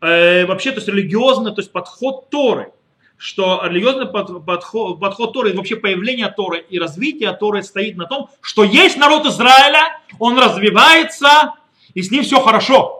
Э, 0.00 0.46
вообще, 0.46 0.70
то 0.70 0.76
есть 0.76 0.88
религиозный, 0.88 1.52
то 1.52 1.60
есть 1.60 1.72
подход 1.72 2.30
Торы. 2.30 2.72
Что 3.16 3.62
религиозный 3.66 4.06
под, 4.06 4.46
подход, 4.46 5.00
подход 5.00 5.32
Торы, 5.34 5.52
вообще 5.52 5.76
появление 5.76 6.28
Торы 6.28 6.64
и 6.70 6.78
развитие 6.78 7.32
Торы 7.32 7.62
стоит 7.62 7.96
на 7.96 8.06
том, 8.06 8.30
что 8.40 8.62
есть 8.62 8.96
народ 8.96 9.26
Израиля, 9.26 10.00
он 10.18 10.38
развивается, 10.38 11.54
и 11.92 12.00
с 12.00 12.10
ним 12.10 12.22
все 12.22 12.40
хорошо. 12.40 12.99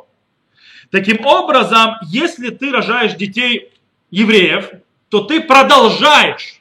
Таким 0.90 1.24
образом, 1.24 1.96
если 2.08 2.50
ты 2.50 2.72
рожаешь 2.72 3.14
детей 3.14 3.72
евреев, 4.10 4.70
то 5.08 5.22
ты 5.22 5.40
продолжаешь 5.40 6.60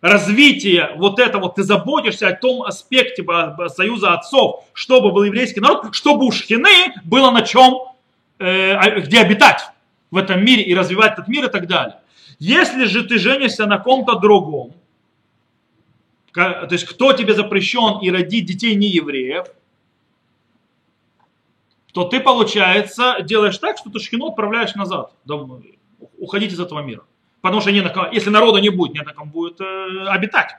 развитие 0.00 0.92
вот 0.96 1.18
этого, 1.18 1.50
ты 1.50 1.62
заботишься 1.62 2.28
о 2.28 2.32
том 2.34 2.62
аспекте 2.62 3.24
союза 3.68 4.14
отцов, 4.14 4.64
чтобы 4.72 5.12
был 5.12 5.24
еврейский 5.24 5.60
народ, 5.60 5.94
чтобы 5.94 6.26
у 6.26 6.32
Шхины 6.32 6.94
было 7.04 7.30
на 7.30 7.42
чем, 7.42 7.74
э, 8.38 8.72
а, 8.72 9.00
где 9.00 9.20
обитать 9.20 9.62
в 10.10 10.16
этом 10.16 10.44
мире 10.44 10.62
и 10.62 10.74
развивать 10.74 11.14
этот 11.14 11.28
мир 11.28 11.46
и 11.46 11.50
так 11.50 11.66
далее. 11.66 11.96
Если 12.38 12.84
же 12.84 13.04
ты 13.04 13.18
женишься 13.18 13.66
на 13.66 13.78
ком-то 13.78 14.14
другом, 14.14 14.72
то 16.32 16.68
есть 16.70 16.86
кто 16.86 17.12
тебе 17.12 17.34
запрещен 17.34 17.98
и 18.00 18.10
родить 18.10 18.46
детей 18.46 18.76
не 18.76 18.86
евреев, 18.86 19.46
то 21.92 22.04
ты, 22.04 22.20
получается, 22.20 23.16
делаешь 23.22 23.58
так, 23.58 23.78
что 23.78 23.90
ты 23.90 23.98
шхину 23.98 24.28
отправляешь 24.28 24.74
назад. 24.74 25.12
Уходить 26.18 26.52
из 26.52 26.60
этого 26.60 26.80
мира. 26.80 27.02
Потому 27.40 27.60
что 27.60 27.72
не 27.72 27.80
на 27.80 27.88
ком, 27.88 28.10
если 28.12 28.30
народа 28.30 28.60
не 28.60 28.68
будет, 28.68 28.94
не 28.94 29.02
на 29.02 29.12
ком 29.12 29.30
будет 29.30 29.60
э, 29.60 30.06
обитать. 30.08 30.56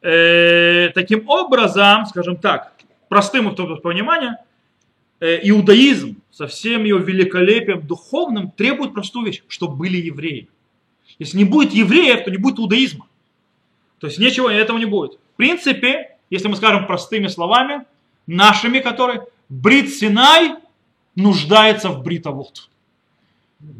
Э, 0.00 0.88
таким 0.94 1.28
образом, 1.28 2.06
скажем 2.06 2.36
так, 2.36 2.72
простым 3.08 3.54
пониманием, 3.54 4.36
э, 5.20 5.40
иудаизм 5.42 6.16
со 6.30 6.46
всем 6.46 6.84
его 6.84 6.98
великолепием 6.98 7.86
духовным 7.86 8.50
требует 8.50 8.94
простую 8.94 9.26
вещь, 9.26 9.42
чтобы 9.48 9.76
были 9.76 9.98
евреи. 9.98 10.48
Если 11.18 11.36
не 11.36 11.44
будет 11.44 11.72
евреев, 11.72 12.24
то 12.24 12.30
не 12.30 12.38
будет 12.38 12.58
иудаизма. 12.58 13.06
То 14.00 14.06
есть 14.06 14.18
ничего 14.18 14.50
этого 14.50 14.78
не 14.78 14.86
будет. 14.86 15.18
В 15.34 15.36
принципе, 15.36 16.16
если 16.30 16.48
мы 16.48 16.56
скажем 16.56 16.86
простыми 16.86 17.28
словами, 17.28 17.84
нашими, 18.26 18.78
которые, 18.78 19.22
Брит 19.52 19.94
Синай 19.94 20.54
нуждается 21.14 21.90
в 21.90 22.02
бритовод. 22.02 22.70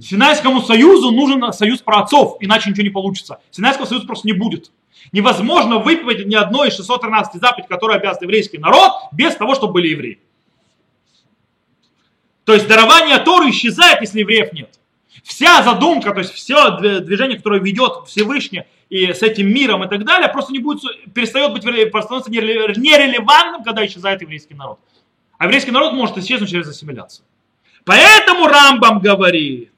Синайскому 0.02 0.60
союзу 0.60 1.12
нужен 1.12 1.50
союз 1.54 1.80
праотцов, 1.80 2.36
иначе 2.40 2.68
ничего 2.68 2.82
не 2.82 2.90
получится. 2.90 3.40
Синайского 3.50 3.86
союза 3.86 4.06
просто 4.06 4.26
не 4.26 4.34
будет. 4.34 4.70
Невозможно 5.12 5.78
выпить 5.78 6.26
ни 6.26 6.34
одной 6.34 6.68
из 6.68 6.76
613 6.76 7.40
заповедей, 7.40 7.68
которые 7.70 7.96
обязан 7.96 8.22
еврейский 8.24 8.58
народ, 8.58 8.92
без 9.12 9.34
того, 9.34 9.54
чтобы 9.54 9.72
были 9.72 9.88
евреи. 9.88 10.20
То 12.44 12.52
есть 12.52 12.68
дарование 12.68 13.18
Торы 13.20 13.48
исчезает, 13.48 14.02
если 14.02 14.20
евреев 14.20 14.52
нет. 14.52 14.78
Вся 15.24 15.62
задумка, 15.62 16.12
то 16.12 16.18
есть 16.18 16.34
все 16.34 17.00
движение, 17.00 17.38
которое 17.38 17.62
ведет 17.62 18.08
Всевышний 18.08 18.64
и 18.90 19.14
с 19.14 19.22
этим 19.22 19.48
миром 19.48 19.82
и 19.82 19.88
так 19.88 20.04
далее, 20.04 20.28
просто 20.28 20.52
не 20.52 20.58
будет, 20.58 20.82
перестает 21.14 21.50
быть, 21.54 21.62
становится 21.62 22.30
нерелевантным, 22.30 23.64
когда 23.64 23.86
исчезает 23.86 24.20
еврейский 24.20 24.52
народ. 24.52 24.78
А 25.42 25.46
еврейский 25.46 25.72
народ 25.72 25.92
может 25.94 26.16
исчезнуть 26.18 26.50
через 26.50 26.68
ассимиляцию. 26.68 27.26
Поэтому 27.84 28.46
Рамбам 28.46 29.00
говорит, 29.00 29.72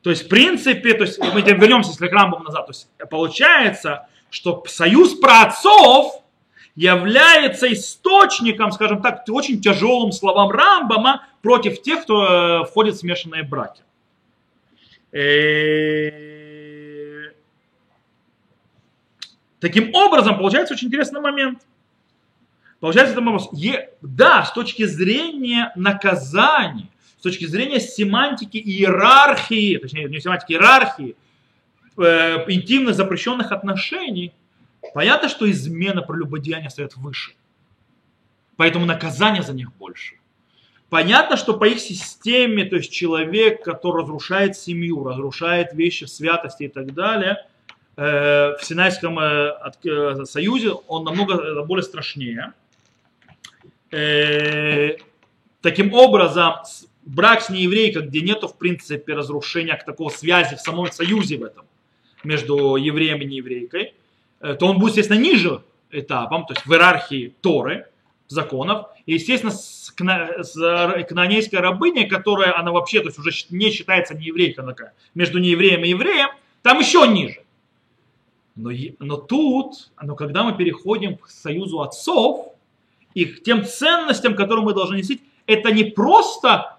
то 0.00 0.08
есть 0.08 0.24
в 0.24 0.28
принципе, 0.28 0.94
то 0.94 1.04
есть 1.04 1.18
мы 1.18 1.42
вернемся 1.42 1.90
если 1.90 2.08
к 2.08 2.12
Рамбаму 2.12 2.44
назад, 2.44 2.64
то 2.64 2.70
есть 2.70 2.88
получается, 3.10 4.08
что 4.30 4.64
союз 4.66 5.12
праотцов 5.12 6.22
является 6.74 7.70
источником, 7.70 8.72
скажем 8.72 9.02
так, 9.02 9.24
очень 9.28 9.60
тяжелым 9.60 10.10
словам 10.10 10.48
Рамбама 10.48 11.26
против 11.42 11.82
тех, 11.82 12.04
кто 12.04 12.62
э, 12.62 12.64
входит 12.64 12.94
в 12.94 13.00
смешанные 13.00 13.42
браки. 13.42 13.82
Э, 15.12 16.12
таким 19.60 19.94
образом, 19.94 20.38
получается 20.38 20.72
очень 20.72 20.88
интересный 20.88 21.20
момент. 21.20 21.60
Получается, 22.80 23.12
это 23.12 23.22
вопрос. 23.22 23.50
Да, 24.00 24.44
с 24.44 24.52
точки 24.52 24.86
зрения 24.86 25.70
наказаний, 25.76 26.90
с 27.18 27.22
точки 27.22 27.44
зрения 27.44 27.78
семантики 27.78 28.56
иерархии, 28.56 29.76
точнее, 29.76 30.08
не 30.08 30.20
семантики 30.20 30.52
иерархии, 30.52 31.14
э, 31.98 32.44
интимно 32.48 32.94
запрещенных 32.94 33.52
отношений, 33.52 34.32
понятно, 34.94 35.28
что 35.28 35.50
измена 35.50 36.00
прелюбодеяния 36.00 36.70
стоит 36.70 36.96
выше. 36.96 37.32
Поэтому 38.56 38.86
наказание 38.86 39.42
за 39.42 39.52
них 39.52 39.72
больше. 39.74 40.14
Понятно, 40.88 41.36
что 41.36 41.54
по 41.54 41.64
их 41.64 41.78
системе, 41.78 42.64
то 42.64 42.76
есть 42.76 42.90
человек, 42.90 43.62
который 43.62 44.02
разрушает 44.02 44.56
семью, 44.56 45.04
разрушает 45.04 45.72
вещи 45.72 46.04
святости 46.04 46.64
и 46.64 46.68
так 46.68 46.92
далее, 46.94 47.46
э, 47.96 48.56
в 48.56 48.58
Синайском 48.62 49.18
э, 49.18 49.52
э, 49.84 50.24
союзе 50.24 50.72
он 50.88 51.04
намного 51.04 51.62
более 51.64 51.84
страшнее. 51.84 52.54
Таким 53.90 55.92
образом, 55.92 56.54
брак 57.04 57.42
с 57.42 57.50
нееврейкой, 57.50 58.06
где 58.06 58.20
нету 58.20 58.48
в 58.48 58.56
принципе 58.56 59.14
разрушения 59.14 59.80
такого 59.84 60.10
связи 60.10 60.56
в 60.56 60.60
самом 60.60 60.90
союзе 60.92 61.38
в 61.38 61.44
этом 61.44 61.64
между 62.24 62.76
евреем 62.76 63.20
и 63.20 63.24
нееврейкой, 63.24 63.94
то 64.38 64.66
он 64.66 64.78
будет, 64.78 64.96
естественно, 64.96 65.18
ниже 65.18 65.62
этапом, 65.90 66.46
то 66.46 66.54
есть 66.54 66.66
в 66.66 66.72
иерархии 66.72 67.34
Торы, 67.40 67.86
законов. 68.30 68.86
И, 69.06 69.14
естественно, 69.14 69.52
с, 69.52 69.92
кна, 69.94 70.42
с 70.42 70.54
канонейской 71.08 71.58
рабыней, 71.58 72.06
которая, 72.06 72.56
она 72.56 72.70
вообще, 72.70 73.00
то 73.00 73.08
есть 73.08 73.18
уже 73.18 73.30
не 73.50 73.70
считается 73.70 74.14
не 74.14 74.26
еврейка 74.26 74.62
такая, 74.62 74.94
между 75.14 75.40
неевреем 75.40 75.84
и 75.84 75.88
евреем, 75.88 76.28
там 76.62 76.78
еще 76.78 77.06
ниже. 77.08 77.42
Но, 78.54 78.70
но 78.98 79.16
тут, 79.16 79.90
но 80.00 80.14
когда 80.14 80.44
мы 80.44 80.56
переходим 80.56 81.16
к 81.16 81.28
союзу 81.28 81.80
отцов 81.80 82.49
и 83.14 83.24
к 83.24 83.42
тем 83.42 83.64
ценностям, 83.64 84.34
которые 84.34 84.64
мы 84.64 84.74
должны 84.74 84.96
нести, 84.96 85.20
это 85.46 85.72
не 85.72 85.84
просто 85.84 86.78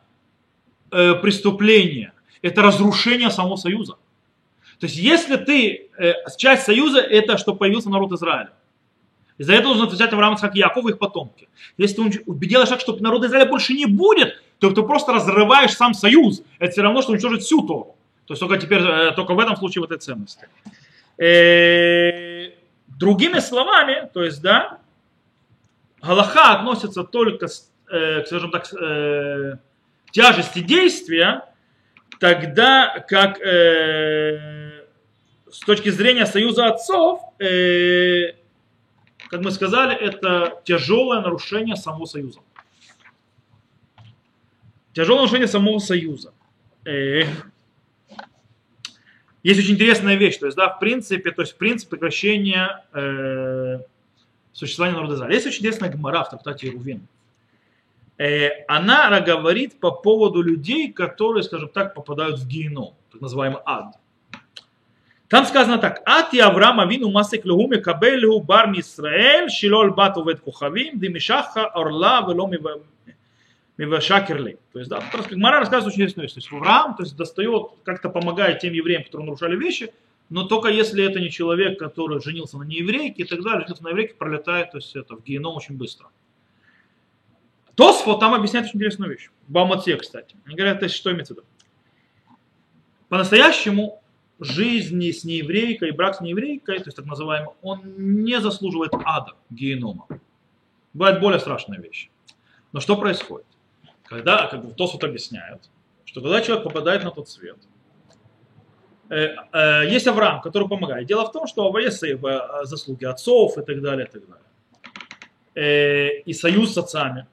э, 0.91 1.15
преступление, 1.15 2.13
это 2.41 2.61
разрушение 2.61 3.29
самого 3.29 3.57
союза. 3.57 3.97
То 4.79 4.87
есть 4.87 4.95
если 4.95 5.35
ты, 5.35 5.89
э, 5.97 6.13
часть 6.37 6.63
союза, 6.63 6.99
это 6.99 7.37
что 7.37 7.53
появился 7.53 7.89
народ 7.89 8.11
Израиля. 8.13 8.51
И 9.37 9.43
за 9.43 9.53
это 9.53 9.67
нужно 9.67 9.85
отвечать 9.85 10.13
Авраам, 10.13 10.35
и 10.35 10.59
Яков 10.59 10.85
и 10.85 10.89
их 10.89 10.99
потомки. 10.99 11.49
Если 11.77 12.09
ты 12.09 12.45
делаешь 12.47 12.69
так, 12.69 12.79
чтобы 12.79 13.01
народа 13.01 13.27
Израиля 13.27 13.47
больше 13.47 13.73
не 13.73 13.85
будет, 13.85 14.41
то 14.59 14.69
ты 14.69 14.83
просто 14.83 15.13
разрываешь 15.13 15.73
сам 15.73 15.93
союз. 15.93 16.43
Это 16.59 16.71
все 16.71 16.81
равно, 16.81 17.01
что 17.01 17.11
уничтожить 17.11 17.41
всю 17.41 17.65
Тору. 17.65 17.95
То 18.27 18.33
есть 18.33 18.39
только 18.39 18.57
теперь, 18.57 18.81
э, 18.81 19.11
только 19.15 19.33
в 19.33 19.39
этом 19.39 19.55
случае 19.55 19.81
вот 19.81 19.91
этой 19.91 20.01
ценности. 20.01 20.47
Э, 21.17 22.51
другими 22.87 23.39
словами, 23.39 24.09
то 24.13 24.23
есть, 24.23 24.41
да, 24.41 24.77
Галаха 26.01 26.53
относится 26.53 27.03
только, 27.03 27.47
э, 27.89 28.23
скажем 28.25 28.51
так, 28.51 28.69
к 28.69 29.59
тяжести 30.11 30.59
действия, 30.59 31.45
тогда 32.19 32.99
как 33.07 33.39
с 33.39 35.59
точки 35.65 35.89
зрения 35.89 36.25
союза 36.25 36.67
отцов, 36.67 37.21
как 39.31 39.41
мы 39.41 39.51
сказали, 39.51 39.95
это 39.95 40.61
тяжелое 40.65 41.21
нарушение 41.21 41.77
самого 41.77 42.05
союза. 42.05 42.41
Тяжелое 44.93 45.21
нарушение 45.21 45.47
самого 45.47 45.79
союза. 45.79 46.33
Э, 46.83 47.23
есть 49.43 49.59
очень 49.59 49.75
интересная 49.75 50.15
вещь, 50.15 50.37
то 50.37 50.47
есть, 50.47 50.57
да, 50.57 50.67
в 50.67 50.79
принципе, 50.79 51.31
то 51.31 51.43
есть, 51.43 51.53
в 51.53 51.57
принципе, 51.57 51.91
прекращение 51.91 52.83
э, 52.93 53.79
существования 54.53 54.95
народа 54.95 55.15
Израиля. 55.15 55.35
Есть 55.35 55.47
очень 55.47 55.59
интересная 55.59 55.89
гмара 55.89 56.23
в 56.23 56.29
трактате 56.29 56.67
Ирувин. 56.67 57.07
Э, 58.17 58.65
она 58.67 59.19
говорит 59.21 59.79
по 59.79 59.91
поводу 59.91 60.41
людей, 60.41 60.91
которые, 60.91 61.43
скажем 61.43 61.69
так, 61.69 61.93
попадают 61.93 62.39
в 62.39 62.47
геном, 62.47 62.93
так 63.11 63.21
называемый 63.21 63.61
ад. 63.65 63.95
Там 65.31 65.45
сказано 65.45 65.77
так. 65.77 66.01
Ати 66.05 66.39
Авраам 66.39 66.81
Авину 66.81 67.09
Масик 67.09 67.45
Леху 67.45 67.65
Мекабелеху 67.67 68.41
Бар 68.41 68.67
Мисраэль 68.67 69.49
Шилол 69.49 69.91
Бат 69.91 70.17
Увет 70.17 70.41
Кухавим 70.41 70.99
Димишаха 70.99 71.67
Орла 71.67 72.19
Вело 72.27 72.51
Мивашакерли. 73.77 74.59
То 74.73 74.79
есть, 74.79 74.91
да, 74.91 75.01
Мара 75.31 75.59
рассказывает 75.59 75.93
очень 75.93 76.03
интересную 76.03 76.27
есть 76.27 76.51
Авраам 76.51 76.95
то 76.95 77.03
есть, 77.03 77.15
достает, 77.15 77.67
как-то 77.83 78.09
помогает 78.09 78.59
тем 78.59 78.73
евреям, 78.73 79.05
которые 79.05 79.25
нарушали 79.25 79.55
вещи, 79.55 79.93
но 80.31 80.45
только 80.45 80.69
если 80.69 81.03
это 81.03 81.19
не 81.19 81.29
человек, 81.29 81.77
который 81.77 82.21
женился 82.21 82.57
на 82.57 82.63
нееврейке 82.63 83.23
и 83.23 83.25
так 83.25 83.43
далее, 83.43 83.63
женился 83.63 83.83
на 83.83 83.89
еврейке, 83.89 84.13
пролетает, 84.13 84.71
то 84.71 84.77
есть 84.77 84.95
это 84.95 85.17
в 85.17 85.23
геном 85.25 85.57
очень 85.57 85.75
быстро. 85.75 86.07
Тосфо 87.75 88.15
там 88.15 88.33
объясняет 88.33 88.67
очень 88.67 88.77
интересную 88.77 89.11
вещь. 89.11 89.29
Баматсе, 89.49 89.97
кстати. 89.97 90.37
Они 90.45 90.55
говорят, 90.55 90.79
то 90.79 90.85
есть, 90.85 90.95
что 90.95 91.11
имеется 91.11 91.33
в 91.33 91.37
виду. 91.37 91.47
По-настоящему 93.09 94.01
жизни 94.39 95.11
с 95.11 95.25
нееврейкой, 95.25 95.91
брак 95.91 96.15
с 96.15 96.21
нееврейкой, 96.21 96.77
то 96.77 96.85
есть 96.85 96.95
так 96.95 97.05
называемый, 97.05 97.53
он 97.61 97.81
не 98.23 98.39
заслуживает 98.39 98.93
ада, 99.03 99.33
генома. 99.49 100.07
Бывает 100.93 101.19
более 101.19 101.41
страшная 101.41 101.79
вещь. 101.79 102.09
Но 102.71 102.79
что 102.79 102.95
происходит? 102.95 103.47
Когда, 104.05 104.47
как 104.47 104.65
бы 104.65 104.73
Тос 104.73 104.93
вот 104.93 105.03
объясняет, 105.03 105.69
что 106.05 106.21
когда 106.21 106.39
человек 106.39 106.63
попадает 106.63 107.03
на 107.03 107.11
тот 107.11 107.27
свет, 107.27 107.57
есть 109.11 110.07
Авраам, 110.07 110.41
который 110.41 110.67
помогает. 110.69 111.05
Дело 111.05 111.25
в 111.25 111.31
том, 111.31 111.45
что 111.45 111.77
есть 111.77 112.01
э, 112.03 112.17
заслуги 112.63 113.03
отцов 113.05 113.57
и 113.57 113.61
так 113.61 113.81
далее, 113.81 114.07
и 114.07 114.09
так 114.09 114.23
далее. 115.55 116.23
И 116.25 116.33
союз 116.33 116.73
с 116.73 116.77
отцами. 116.77 117.27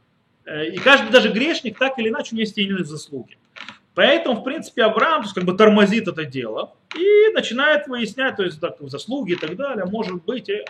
И 0.45 0.77
каждый 0.79 1.11
даже 1.11 1.31
грешник 1.31 1.79
так 1.79 1.99
или 1.99 2.09
иначе 2.09 2.31
у 2.33 2.35
него 2.35 2.43
есть 2.43 2.59
иные 2.59 2.85
заслуги. 2.85 3.39
Поэтому, 3.95 4.41
в 4.41 4.45
принципе, 4.45 4.85
Авраам 4.85 5.23
то 5.23 5.27
есть, 5.27 5.35
как 5.35 5.45
бы 5.45 5.55
тормозит 5.55 6.09
это 6.09 6.25
дело 6.25 6.75
и 6.97 7.33
начинает 7.33 7.87
выяснять, 7.89 8.37
то 8.37 8.45
есть 8.45 8.61
так, 8.61 8.77
заслуги 8.81 9.33
и 9.33 9.37
так 9.37 9.57
далее, 9.57 9.85
может 9.87 10.25
быть, 10.25 10.49
и, 10.49 10.65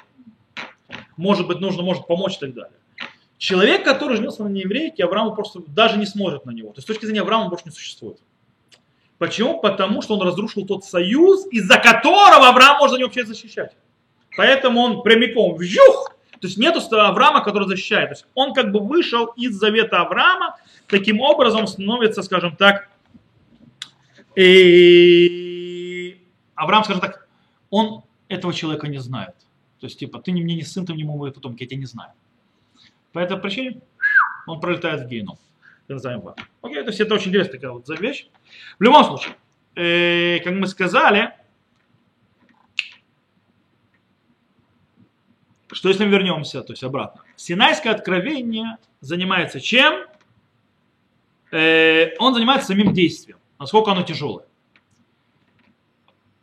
может 1.17 1.47
быть, 1.47 1.61
нужно, 1.61 1.83
может 1.83 2.07
помочь 2.07 2.37
и 2.37 2.41
так 2.41 2.55
далее. 2.55 2.79
Человек, 3.37 3.85
который 3.85 4.17
женился 4.17 4.43
на 4.45 4.49
нееврейке, 4.49 5.05
Авраам 5.05 5.35
просто 5.35 5.61
даже 5.67 5.99
не 5.99 6.07
смотрит 6.07 6.45
на 6.45 6.51
него. 6.51 6.71
То 6.71 6.79
есть 6.79 6.87
с 6.87 6.87
точки 6.87 7.05
зрения 7.05 7.21
Авраама 7.21 7.49
больше 7.49 7.67
не 7.67 7.71
существует. 7.71 8.19
Почему? 9.19 9.61
Потому 9.61 10.01
что 10.03 10.15
он 10.17 10.27
разрушил 10.27 10.65
тот 10.65 10.85
союз, 10.85 11.47
из-за 11.51 11.79
которого 11.79 12.49
Авраам 12.49 12.89
за 12.89 12.97
него 12.97 13.09
вообще 13.09 13.25
защищать. 13.25 13.77
Поэтому 14.37 14.81
он 14.81 15.03
прямиком 15.03 15.57
вжух, 15.57 16.15
то 16.41 16.47
есть 16.47 16.57
нету 16.57 16.81
Авраама, 16.97 17.43
который 17.43 17.67
защищает. 17.67 18.11
То 18.11 18.15
есть 18.15 18.27
он 18.35 18.55
как 18.55 18.71
бы 18.71 18.79
вышел 18.81 19.27
из 19.37 19.57
завета 19.57 20.03
Авраама, 20.03 20.57
таким 20.87 21.21
образом 21.21 21.67
становится, 21.67 22.23
скажем 22.23 22.55
так, 22.55 22.89
и 24.37 26.21
Авраам, 26.55 26.85
скажем 26.85 27.01
так, 27.01 27.29
он 27.71 28.03
этого 28.29 28.55
человека 28.55 28.87
не 28.87 28.99
знает. 28.99 29.35
То 29.81 29.87
есть, 29.87 29.99
типа, 29.99 30.21
ты 30.21 30.31
мне 30.31 30.43
не 30.43 30.63
сын, 30.63 30.87
ты 30.87 30.95
мне 30.95 31.05
мой 31.05 31.33
потомки, 31.33 31.63
я 31.63 31.69
тебя 31.69 31.81
не 31.81 31.87
знаю. 31.87 32.13
По 33.13 33.19
этой 33.19 33.37
причине 33.37 33.81
он 34.47 34.61
пролетает 34.61 35.01
в 35.03 35.09
геном. 35.09 35.39
Окей, 36.63 36.83
то 36.83 36.89
есть 36.89 37.01
это 37.01 37.15
очень 37.15 37.29
интересная 37.29 37.55
такая 37.55 37.71
вот 37.73 37.89
вещь. 38.01 38.29
В 38.79 38.83
любом 38.83 39.05
случае, 39.05 39.35
э, 39.75 40.41
как 40.45 40.55
мы 40.55 40.67
сказали, 40.67 41.33
что 45.73 45.89
если 45.89 46.05
мы 46.05 46.11
вернемся, 46.11 46.63
то 46.63 46.73
есть 46.73 46.85
обратно, 46.85 47.23
Синайское 47.37 47.93
откровение 47.93 48.77
занимается 49.01 49.61
чем? 49.61 50.07
Э, 51.51 52.15
он 52.19 52.35
занимается 52.35 52.69
самим 52.69 52.93
действием 52.93 53.39
насколько 53.59 53.91
оно 53.93 54.03
тяжелое. 54.03 54.47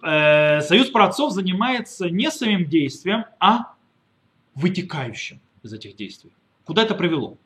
э, 0.02 0.62
союз 0.62 0.90
праотцов 0.90 1.32
занимается 1.32 2.10
не 2.10 2.30
самим 2.30 2.66
действием, 2.66 3.26
а 3.40 3.74
вытекающим 4.54 5.40
из 5.64 5.74
этих 5.74 5.96
действий. 5.96 6.32
Куда 6.64 6.84
это 6.84 6.94
привело? 6.94 7.38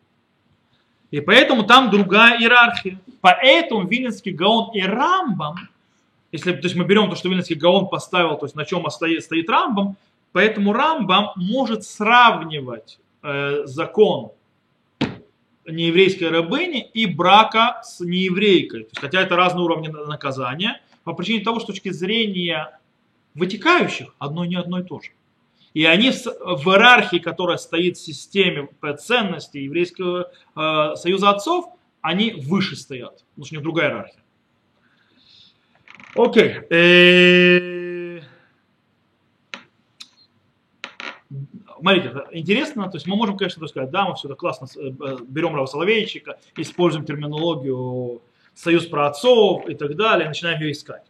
И 1.12 1.22
поэтому 1.22 1.64
там 1.64 1.90
другая 1.90 2.40
иерархия. 2.40 3.00
Поэтому 3.22 3.88
Виленский 3.88 4.32
Гаон 4.32 4.72
и 4.74 4.82
Рамбам, 4.82 5.56
если 6.32 6.52
то 6.54 6.64
есть 6.64 6.76
мы 6.76 6.86
берем 6.86 7.10
то, 7.10 7.16
что 7.16 7.30
Виленский 7.30 7.56
Гаон 7.56 7.88
поставил, 7.88 8.38
то 8.38 8.46
есть 8.46 8.56
на 8.56 8.66
чем 8.66 8.90
стоит, 8.90 9.24
стоит 9.24 9.50
Рамбам, 9.50 9.98
поэтому 10.32 10.74
Рамбам 10.74 11.32
может 11.36 11.84
сравнивать 11.84 13.00
э, 13.24 13.64
закон 13.66 14.32
нееврейской 15.66 16.30
рабыни 16.30 16.82
и 16.82 17.06
брака 17.06 17.82
с 17.84 18.00
нееврейкой. 18.00 18.82
Есть, 18.82 19.00
хотя 19.00 19.22
это 19.22 19.36
разные 19.36 19.64
уровни 19.64 19.88
наказания, 19.88 20.82
по 21.04 21.14
причине 21.14 21.44
того, 21.44 21.60
что 21.60 21.72
с 21.72 21.76
точки 21.76 21.90
зрения 21.90 22.80
вытекающих 23.36 24.16
одно 24.20 24.46
не 24.46 24.56
одно 24.56 24.80
и 24.80 24.84
то 24.84 25.00
же. 25.00 25.12
И 25.74 25.86
они 25.86 26.12
в 26.12 26.68
иерархии, 26.68 27.18
которая 27.18 27.58
стоит 27.58 27.98
в 27.98 28.02
системе 28.02 28.70
ценностей 29.00 29.64
еврейского 29.64 30.32
э, 30.56 30.96
союза 30.96 31.30
отцов, 31.30 31.66
они 32.02 32.32
выше 32.32 32.76
стоят, 32.76 33.24
потому 33.30 33.46
что 33.46 33.56
у 33.56 33.58
них 33.58 33.64
другая 33.64 33.90
иерархия. 33.90 34.24
Окей. 36.16 36.56
Э, 36.72 38.22
смотрите, 41.80 42.14
интересно, 42.32 42.90
то 42.90 42.98
есть 42.98 43.06
мы 43.06 43.16
можем, 43.16 43.38
конечно, 43.38 43.68
сказать, 43.68 43.92
да, 43.92 44.08
мы 44.08 44.16
все 44.16 44.28
это 44.28 44.36
классно 44.36 44.68
э, 44.76 45.18
берем 45.28 45.56
Рава 45.56 45.68
Соловейчика, 45.68 46.40
используем 46.58 47.06
терминологию 47.06 48.22
союз 48.56 48.86
про 48.88 49.08
отцов 49.08 49.70
и 49.70 49.76
так 49.76 49.96
далее, 49.96 50.28
начинаем 50.28 50.60
ее 50.62 50.72
искать. 50.72 51.09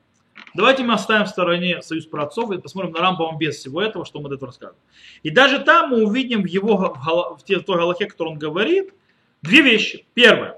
Давайте 0.59 0.83
мы 0.83 0.95
оставим 0.95 1.23
в 1.23 1.29
стороне 1.29 1.81
союз 1.81 2.05
про 2.05 2.23
отцов 2.23 2.51
и 2.51 2.57
посмотрим 2.57 2.91
на 2.91 2.99
Рамбам 2.99 3.37
без 3.37 3.55
всего 3.55 3.81
этого, 3.81 4.03
что 4.03 4.19
мы 4.19 4.27
до 4.27 4.35
этого 4.35 4.47
рассказываем. 4.47 4.81
И 5.23 5.29
даже 5.29 5.59
там 5.59 5.91
мы 5.91 6.03
увидим 6.03 6.41
в, 6.41 6.47
его, 6.47 6.97
в 7.37 7.43
той 7.43 7.77
галахе, 7.77 8.07
которой 8.07 8.33
он 8.33 8.39
говорит, 8.39 8.93
две 9.41 9.61
вещи. 9.61 10.05
Первое. 10.13 10.57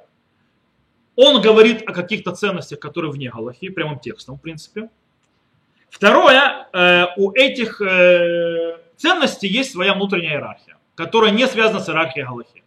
Он 1.15 1.39
говорит 1.39 1.83
о 1.87 1.93
каких-то 1.93 2.31
ценностях, 2.31 2.79
которые 2.79 3.11
вне 3.11 3.29
галахи, 3.29 3.69
прямым 3.69 3.99
текстом, 3.99 4.37
в 4.37 4.41
принципе. 4.41 4.89
Второе. 5.91 6.67
Э, 6.73 7.05
у 7.17 7.31
этих 7.33 7.79
э, 7.79 8.79
ценностей 8.97 9.49
есть 9.49 9.71
своя 9.71 9.93
внутренняя 9.93 10.31
иерархия, 10.31 10.77
которая 10.95 11.29
не 11.29 11.45
связана 11.45 11.79
с 11.79 11.87
иерархией 11.87 12.25
галахи. 12.25 12.63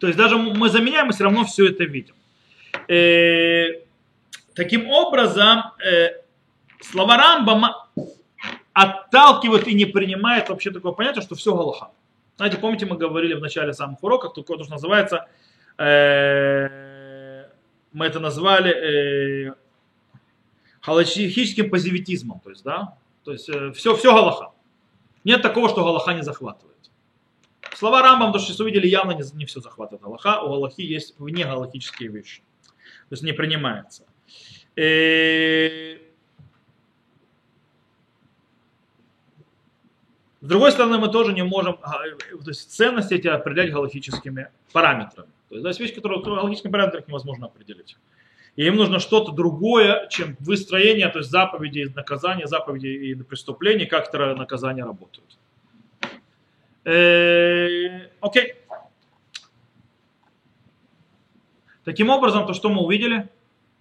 То 0.00 0.08
есть 0.08 0.18
даже 0.18 0.36
мы 0.36 0.68
заменяем, 0.70 1.06
мы 1.06 1.12
все 1.12 1.22
равно 1.22 1.44
все 1.44 1.68
это 1.68 1.84
видим. 1.84 2.16
Э, 2.88 3.80
таким 4.56 4.90
образом, 4.90 5.62
слова 6.80 7.16
Рамбама 7.16 7.88
отталкивают 8.72 9.66
и 9.66 9.74
не 9.74 9.86
принимают 9.86 10.48
вообще 10.48 10.70
такое 10.70 10.92
понятие, 10.92 11.22
что 11.22 11.34
все 11.34 11.54
Галаха. 11.54 11.90
Знаете, 12.36 12.58
помните, 12.58 12.86
мы 12.86 12.96
говорили 12.96 13.34
в 13.34 13.40
начале 13.40 13.72
самых 13.72 14.02
уроков, 14.02 14.34
такое 14.34 14.58
то, 14.58 14.64
что 14.64 14.72
называется, 14.74 15.26
э, 15.76 17.48
мы 17.92 18.06
это 18.06 18.20
назвали 18.20 19.48
э, 19.48 19.54
халахическим 20.80 21.70
позитивизмом, 21.70 22.40
то 22.40 22.50
есть, 22.50 22.62
да, 22.62 22.96
то 23.24 23.32
есть 23.32 23.48
э, 23.48 23.72
все, 23.72 23.96
все 23.96 24.14
Галаха. 24.14 24.52
Нет 25.24 25.42
такого, 25.42 25.68
что 25.68 25.84
Галаха 25.84 26.14
не 26.14 26.22
захватывает. 26.22 26.76
Слова 27.74 28.02
Рамбам, 28.02 28.32
то, 28.32 28.38
что 28.38 28.48
сейчас 28.48 28.60
увидели, 28.60 28.86
явно 28.86 29.12
не, 29.12 29.22
не 29.34 29.44
все 29.44 29.60
захватывает 29.60 30.02
Галаха. 30.02 30.40
У 30.42 30.48
Галахи 30.48 30.82
есть 30.82 31.18
вне 31.18 31.44
галахические 31.44 32.10
вещи. 32.10 32.42
То 33.08 33.12
есть 33.12 33.22
не 33.22 33.32
принимается. 33.32 34.04
Э, 34.76 35.98
С 40.48 40.50
другой 40.50 40.72
стороны, 40.72 40.96
мы 40.96 41.08
тоже 41.08 41.34
не 41.34 41.44
можем 41.44 41.78
а, 41.82 41.98
то 41.98 42.48
есть 42.48 42.72
ценности 42.72 43.12
эти 43.12 43.28
определять 43.28 43.70
галактическими 43.70 44.48
параметрами. 44.72 45.28
То 45.50 45.56
есть, 45.56 45.66
есть 45.66 45.78
вещи, 45.78 45.94
которые 45.94 46.22
галактическими 46.22 46.72
параметрами 46.72 47.04
невозможно 47.06 47.46
определить. 47.48 47.98
И 48.56 48.64
им 48.64 48.76
нужно 48.76 48.98
что-то 48.98 49.32
другое, 49.32 50.08
чем 50.08 50.38
выстроение, 50.40 51.10
то 51.10 51.18
есть 51.18 51.30
заповеди 51.30 51.80
и 51.80 51.94
наказания, 51.94 52.46
заповеди 52.46 52.86
и 52.86 53.14
преступления, 53.14 53.84
как 53.84 54.08
это 54.08 54.34
наказания 54.36 54.84
работают. 54.84 55.36
Э, 56.84 58.08
окей. 58.22 58.54
Таким 61.84 62.08
образом, 62.08 62.46
то, 62.46 62.54
что 62.54 62.70
мы 62.70 62.80
увидели, 62.80 63.28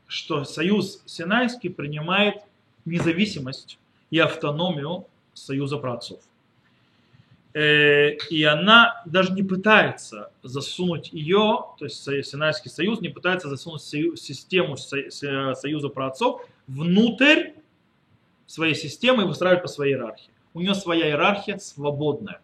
что 0.05 0.43
Союз 0.43 1.01
Синайский 1.05 1.69
принимает 1.69 2.43
независимость 2.83 3.79
и 4.11 4.19
автономию 4.19 5.07
Союза 5.33 5.77
праотцов. 5.77 6.26
Э, 7.57 8.11
и 8.29 8.43
она 8.43 9.01
даже 9.07 9.33
не 9.33 9.41
пытается 9.41 10.29
засунуть 10.43 11.11
ее, 11.11 11.65
то 11.79 11.85
есть 11.85 12.03
Синайский 12.03 12.69
союз 12.69 13.01
не 13.01 13.09
пытается 13.09 13.49
засунуть 13.49 13.81
систему 13.81 14.77
союза 14.77 15.89
праотцов 15.89 16.47
внутрь 16.67 17.53
своей 18.45 18.75
системы 18.75 19.23
и 19.23 19.25
выстраивать 19.25 19.63
по 19.63 19.67
своей 19.67 19.95
иерархии. 19.95 20.29
У 20.53 20.59
нее 20.59 20.75
своя 20.75 21.07
иерархия 21.07 21.57
свободная 21.57 22.41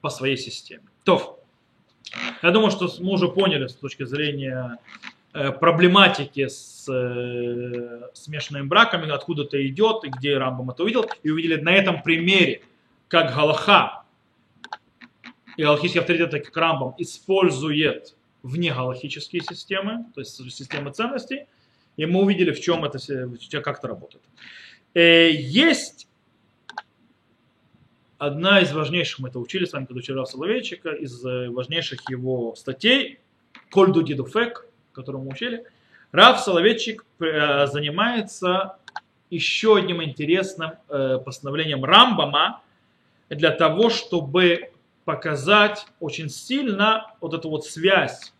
по 0.00 0.08
своей 0.08 0.38
системе. 0.38 0.84
То, 1.04 1.38
я 2.42 2.52
думаю, 2.52 2.70
что 2.70 2.88
мы 3.00 3.12
уже 3.12 3.28
поняли 3.28 3.66
с 3.66 3.74
точки 3.74 4.04
зрения 4.04 4.78
э, 5.34 5.52
проблематики 5.52 6.48
с 6.48 6.88
э, 6.90 8.08
смешанными 8.14 8.66
браками, 8.66 9.10
откуда 9.10 9.42
это 9.42 9.66
идет 9.68 10.04
и 10.04 10.08
где 10.08 10.38
Рамбам 10.38 10.70
это 10.70 10.84
увидел, 10.84 11.04
и 11.22 11.28
увидели 11.28 11.60
на 11.60 11.74
этом 11.74 12.02
примере, 12.02 12.62
как 13.08 13.34
Галаха 13.34 14.01
и 15.56 15.62
галахический 15.62 16.00
авторитет, 16.00 16.30
так 16.30 16.44
как 16.44 16.56
Рамбам, 16.56 16.94
использует 16.98 18.14
вне 18.42 18.72
галахические 18.72 19.42
системы, 19.42 20.06
то 20.14 20.20
есть 20.20 20.34
системы 20.52 20.92
ценностей, 20.92 21.46
и 21.96 22.06
мы 22.06 22.22
увидели, 22.22 22.52
в 22.52 22.60
чем 22.60 22.84
это, 22.84 22.98
как 23.60 23.78
это 23.78 23.88
работает. 23.88 24.24
Э, 24.94 25.30
есть 25.30 26.08
одна 28.18 28.60
из 28.60 28.72
важнейших, 28.72 29.20
мы 29.20 29.28
это 29.28 29.38
учили 29.38 29.64
с 29.64 29.72
вами, 29.72 29.86
когда 29.86 29.98
учили 29.98 30.24
Соловейчика, 30.24 30.90
из 30.90 31.24
э, 31.24 31.50
важнейших 31.50 32.08
его 32.08 32.54
статей, 32.56 33.20
Кольду 33.70 34.02
Дидуфек, 34.02 34.66
которую 34.92 35.24
мы 35.24 35.30
учили, 35.30 35.64
Рав 36.12 36.40
Соловейчик 36.40 37.04
э, 37.20 37.66
занимается 37.66 38.76
еще 39.30 39.76
одним 39.78 40.02
интересным 40.02 40.72
постановлением 41.24 41.86
Рамбама 41.86 42.62
для 43.30 43.50
того, 43.50 43.88
чтобы 43.88 44.71
показать 45.04 45.86
очень 46.00 46.28
сильно 46.28 47.12
вот 47.20 47.34
эту 47.34 47.50
вот 47.50 47.66
связь 47.66 48.32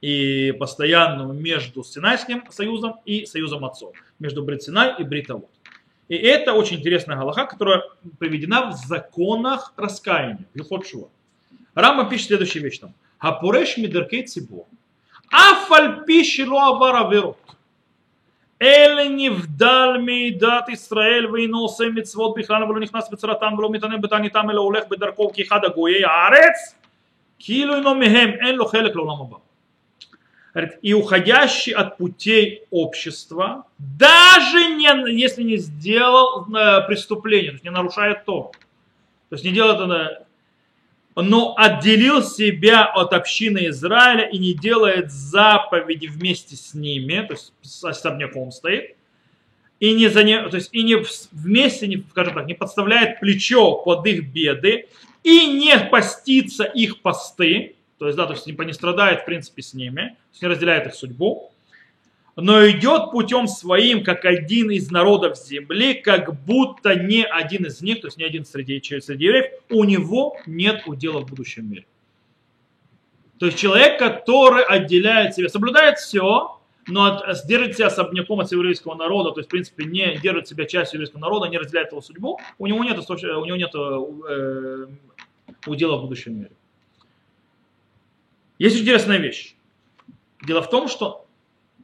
и 0.00 0.52
постоянную 0.58 1.32
между 1.32 1.82
Синайским 1.84 2.44
союзом 2.50 3.00
и 3.04 3.24
союзом 3.26 3.64
отцов, 3.64 3.94
между 4.18 4.42
Брит 4.42 4.62
Синай 4.62 4.94
и 4.98 5.04
Бритовод. 5.04 5.48
И 6.08 6.16
это 6.16 6.52
очень 6.52 6.80
интересная 6.80 7.16
галаха, 7.16 7.46
которая 7.46 7.82
приведена 8.18 8.70
в 8.70 8.74
законах 8.74 9.72
раскаяния, 9.76 10.44
Вилхот 10.54 10.86
Шуа. 10.86 11.08
Рамба 11.74 12.08
пишет 12.10 12.28
следующую 12.28 12.62
вещь 12.64 12.78
там. 12.78 12.94
Хапуреш 13.18 13.76
мидеркей 13.76 14.26
цибо. 14.26 14.66
Афаль 15.30 16.04
пиши 16.04 16.46
ло 16.46 16.74
авара 16.74 17.08
верот. 17.10 17.38
Эле 18.62 19.08
не 19.08 19.28
вдаль 19.28 20.00
мейдат 20.00 20.68
Исраэль 20.68 21.26
вейносе 21.26 21.90
митцвот 21.90 22.36
бихлана 22.36 22.64
валю 22.66 22.78
нихнас 22.78 23.10
бецаратам 23.10 23.56
вло 23.56 23.68
митане 23.68 23.98
бетани 23.98 24.28
там 24.28 24.50
эле 24.50 24.60
олех 24.60 24.88
бедарков 24.88 25.32
кихада 25.34 25.70
гуей 25.70 26.04
арец 26.04 26.76
килу 27.38 27.80
ино 27.80 27.94
мехем 27.94 28.38
эн 28.40 28.60
ло 28.60 28.70
хелек 28.70 28.94
лолам 28.94 29.22
аба. 29.22 29.40
И 30.80 30.94
уходящий 30.94 31.72
от 31.72 31.96
путей 31.96 32.62
общества, 32.70 33.64
даже 33.78 34.58
не, 34.76 35.18
если 35.18 35.42
не 35.42 35.56
сделал 35.56 36.46
э, 36.54 36.86
преступление, 36.86 37.50
то 37.50 37.54
есть 37.54 37.64
не 37.64 37.70
нарушает 37.70 38.24
то, 38.26 38.52
то 39.28 39.34
есть 39.34 39.44
не 39.44 39.50
делает 39.50 39.80
но 41.14 41.54
отделил 41.56 42.22
себя 42.22 42.84
от 42.86 43.12
общины 43.12 43.68
Израиля 43.68 44.24
и 44.24 44.38
не 44.38 44.54
делает 44.54 45.10
заповеди 45.10 46.06
вместе 46.06 46.56
с 46.56 46.74
ними, 46.74 47.24
то 47.26 47.34
есть 47.34 47.52
с 47.62 47.84
особняком 47.84 48.50
стоит, 48.50 48.96
и 49.80 49.92
не, 49.92 50.08
за 50.08 50.22
не, 50.22 50.40
то 50.48 50.56
есть, 50.56 50.70
и 50.72 50.82
не 50.82 50.96
вместе, 51.32 51.86
не, 51.86 52.04
скажем 52.10 52.34
так, 52.34 52.46
не 52.46 52.54
подставляет 52.54 53.20
плечо 53.20 53.74
под 53.74 54.06
их 54.06 54.32
беды, 54.32 54.86
и 55.22 55.46
не 55.46 55.78
постится 55.78 56.64
их 56.64 57.00
посты, 57.00 57.76
то 57.98 58.06
есть, 58.06 58.16
да, 58.16 58.26
то 58.26 58.32
есть 58.32 58.46
не 58.46 58.72
страдает 58.72 59.20
в 59.20 59.24
принципе 59.24 59.62
с 59.62 59.74
ними, 59.74 60.00
то 60.00 60.32
есть 60.32 60.42
не 60.42 60.48
разделяет 60.48 60.86
их 60.86 60.94
судьбу, 60.94 61.51
но 62.36 62.68
идет 62.68 63.10
путем 63.10 63.46
своим, 63.46 64.02
как 64.02 64.24
один 64.24 64.70
из 64.70 64.90
народов 64.90 65.36
земли, 65.36 65.94
как 65.94 66.34
будто 66.44 66.94
не 66.94 67.24
один 67.24 67.66
из 67.66 67.82
них, 67.82 68.00
то 68.00 68.06
есть 68.06 68.16
не 68.16 68.24
один 68.24 68.44
среди, 68.44 68.80
среди 68.80 69.24
евреев, 69.24 69.52
у 69.70 69.84
него 69.84 70.36
нет 70.46 70.82
удела 70.86 71.20
в 71.20 71.28
будущем 71.28 71.70
мире. 71.70 71.86
То 73.38 73.46
есть 73.46 73.58
человек, 73.58 73.98
который 73.98 74.64
отделяет 74.64 75.34
себя, 75.34 75.48
соблюдает 75.48 75.98
все, 75.98 76.58
но 76.86 77.04
от, 77.06 77.46
держит 77.46 77.76
себя 77.76 77.88
особняком 77.88 78.40
от 78.40 78.50
еврейского 78.50 78.94
народа, 78.94 79.32
то 79.32 79.40
есть, 79.40 79.48
в 79.48 79.50
принципе, 79.50 79.84
не 79.84 80.16
держит 80.18 80.48
себя 80.48 80.64
частью 80.64 80.98
еврейского 80.98 81.20
народа, 81.20 81.48
не 81.48 81.58
разделяет 81.58 81.92
его 81.92 82.00
судьбу, 82.00 82.40
у 82.58 82.66
него 82.66 82.82
нет, 82.82 82.98
у 82.98 83.44
него 83.44 83.56
нет 83.56 83.74
э, 83.74 84.86
удела 85.66 85.96
в 85.96 86.02
будущем 86.02 86.38
мире. 86.38 86.52
Есть 88.58 88.80
интересная 88.80 89.18
вещь. 89.18 89.54
Дело 90.46 90.62
в 90.62 90.70
том, 90.70 90.88
что 90.88 91.26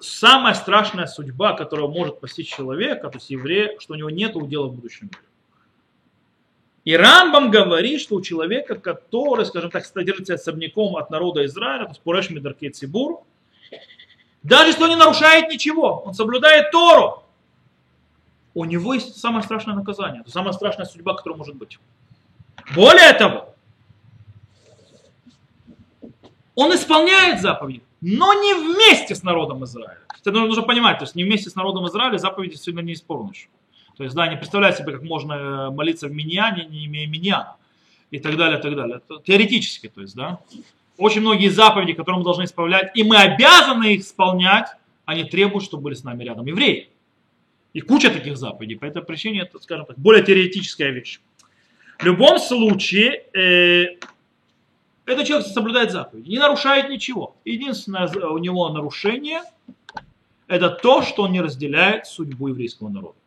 самая 0.01 0.55
страшная 0.55 1.07
судьба, 1.07 1.55
которая 1.55 1.89
может 1.89 2.21
постичь 2.21 2.55
человека, 2.55 3.09
то 3.09 3.19
есть 3.19 3.31
еврея, 3.31 3.79
что 3.79 3.95
у 3.95 3.97
него 3.97 4.11
нет 4.11 4.37
удела 4.37 4.67
в 4.67 4.75
будущем 4.75 5.07
мире. 5.07 5.25
И 6.85 6.97
Рамбам 6.97 7.51
говорит, 7.51 8.01
что 8.01 8.15
у 8.15 8.23
человека, 8.23 8.75
который, 8.77 9.45
скажем 9.45 9.71
так, 9.71 9.85
держится 10.05 10.35
особняком 10.35 10.97
от 10.97 11.11
народа 11.11 11.45
Израиля, 11.45 11.85
то 11.85 11.91
есть 11.91 12.01
Пуреш 12.01 12.31
Медаркей 12.31 12.71
Цибур, 12.71 13.25
даже 14.43 14.71
если 14.71 14.85
он 14.85 14.89
не 14.89 14.97
нарушает 14.97 15.51
ничего, 15.51 16.03
он 16.07 16.15
соблюдает 16.15 16.71
Тору, 16.71 17.25
у 18.55 18.65
него 18.65 18.95
есть 18.95 19.19
самое 19.19 19.43
страшное 19.43 19.75
наказание, 19.75 20.25
самая 20.27 20.53
страшная 20.53 20.87
судьба, 20.87 21.15
которая 21.15 21.37
может 21.37 21.57
быть. 21.57 21.79
Более 22.75 23.13
того, 23.13 23.55
он 26.55 26.75
исполняет 26.75 27.41
заповеди, 27.41 27.83
но 28.01 28.35
не 28.35 28.55
вместе 28.55 29.15
с 29.15 29.23
народом 29.23 29.65
Израиля. 29.65 29.99
Это 30.21 30.33
нужно 30.33 30.63
понимать, 30.63 30.99
то 30.99 31.05
есть 31.05 31.15
не 31.15 31.25
вместе 31.25 31.51
с 31.51 31.55
народом 31.55 31.87
Израиля 31.89 32.19
заповеди 32.19 32.55
сильно 32.55 32.81
не 32.81 32.93
исполнишь. 32.93 33.49
То 33.97 34.05
есть, 34.05 34.15
да, 34.15 34.29
не 34.29 34.37
представляет 34.37 34.77
себе, 34.77 34.93
как 34.93 35.03
можно 35.03 35.33
э, 35.33 35.71
молиться 35.71 36.07
в 36.07 36.13
миньяне, 36.13 36.67
не 36.67 36.87
имея 36.87 37.09
миньяна. 37.09 37.57
И 38.13 38.21
так 38.21 38.37
далее, 38.37 38.59
и 38.59 38.63
так 38.63 38.77
далее. 38.77 39.01
Теоретически, 39.25 39.89
то 39.89 40.01
есть, 40.01 40.15
да. 40.15 40.39
Очень 40.97 41.21
многие 41.21 41.49
заповеди, 41.49 41.95
которые 41.95 42.19
мы 42.19 42.25
должны 42.25 42.45
исполнять, 42.45 42.97
и 42.97 43.03
мы 43.03 43.17
обязаны 43.17 43.95
их 43.95 44.03
исполнять, 44.03 44.69
они 45.05 45.25
требуют, 45.25 45.65
чтобы 45.65 45.85
были 45.85 45.95
с 45.95 46.05
нами 46.05 46.23
рядом 46.23 46.47
евреи. 46.47 46.91
И 47.73 47.81
куча 47.81 48.11
таких 48.11 48.37
заповедей. 48.37 48.77
По 48.77 48.85
этой 48.85 49.03
причине 49.03 49.41
это, 49.41 49.59
скажем 49.59 49.85
так, 49.85 49.99
более 49.99 50.25
теоретическая 50.25 50.91
вещь. 50.91 51.21
В 51.99 52.05
любом 52.05 52.39
случае, 52.39 53.25
э, 53.35 53.97
этот 55.09 55.27
человек 55.27 55.47
соблюдает 55.47 55.91
заповеди, 55.91 56.29
не 56.29 56.39
нарушает 56.39 56.89
ничего. 56.89 57.37
Единственное 57.45 58.07
у 58.09 58.39
него 58.39 58.69
нарушение– 58.69 59.43
это 60.47 60.71
то, 60.71 61.03
что 61.03 61.23
он 61.25 61.33
не 61.33 61.41
разделяет 61.41 62.07
судьбу 62.07 62.49
еврейского 62.49 62.89
народа 62.89 63.19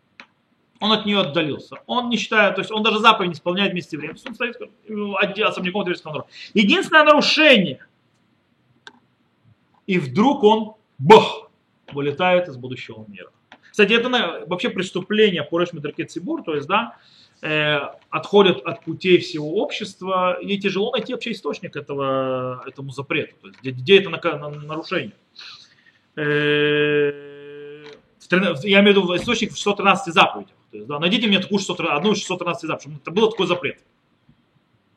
он 0.82 0.92
от 0.92 1.06
нее 1.06 1.20
отдалился. 1.20 1.76
Он 1.86 2.10
не 2.10 2.18
считает, 2.18 2.56
то 2.56 2.62
есть 2.62 2.72
он 2.72 2.82
даже 2.82 3.00
заповедь 3.00 3.30
не 3.30 3.36
исполняет 3.36 3.72
вместе 3.72 3.98
время. 3.98 4.16
Он 4.26 4.34
стоит 4.34 4.56
особняком 4.56 5.82
от 5.82 5.88
еврейского 5.88 6.12
народа. 6.12 6.30
Единственное 6.56 7.04
нарушение. 7.04 7.86
И 9.86 10.00
вдруг 10.00 10.44
он, 10.44 10.74
бах, 10.98 11.52
вылетает 11.94 12.48
из 12.48 12.58
будущего 12.58 13.06
мира. 13.08 13.30
Кстати, 13.70 13.94
это 13.94 14.10
вообще 14.48 14.70
преступление 14.70 15.44
по 15.44 15.60
Рэшмидракет 15.60 16.10
Цибур, 16.10 16.44
то 16.44 16.56
есть, 16.56 16.68
да, 16.68 16.98
э, 17.42 17.80
отходят 18.10 18.62
от 18.66 18.84
путей 18.84 19.20
всего 19.20 19.56
общества, 19.56 20.40
и 20.42 20.58
тяжело 20.58 20.92
найти 20.92 21.14
вообще 21.14 21.32
источник 21.32 21.76
этого, 21.76 22.64
этому 22.68 22.92
запрету, 22.92 23.36
то 23.42 23.48
есть, 23.48 23.60
где, 23.62 23.72
где 23.72 24.00
это 24.00 24.10
на, 24.10 24.20
на, 24.38 24.50
нарушение. 24.50 25.16
Э, 26.16 27.32
я 28.64 28.80
имею 28.82 29.02
в 29.02 29.04
виду 29.04 29.16
источник 29.16 29.52
в 29.52 29.60
113 29.60 30.14
заповедях. 30.14 30.56
То 30.72 30.78
есть, 30.78 30.88
да, 30.88 31.00
найдите 31.00 31.28
мне 31.28 31.40
такую 31.40 31.60
600, 31.60 31.82
одну 31.82 32.14
из 32.14 32.20
613 32.20 32.62
заповедей, 32.62 32.82
чтобы 32.82 33.02
это 33.02 33.12
был 33.12 33.30
такой 33.30 33.48
запрет. 33.48 33.80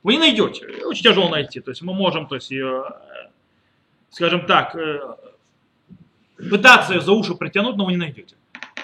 Вы 0.04 0.12
не 0.12 0.18
найдете, 0.18 0.66
очень 0.84 1.02
тяжело 1.02 1.28
найти. 1.28 1.60
То 1.60 1.70
есть 1.70 1.82
мы 1.82 1.94
можем, 1.94 2.26
то 2.26 2.34
есть, 2.34 2.50
ее, 2.50 2.84
э, 2.86 3.30
скажем 4.10 4.46
так, 4.46 4.76
э, 4.76 5.00
пытаться 6.36 6.94
ее 6.94 7.00
за 7.00 7.12
уши 7.12 7.34
притянуть, 7.34 7.76
но 7.76 7.86
вы 7.86 7.92
не 7.92 7.98
найдете. 7.98 8.36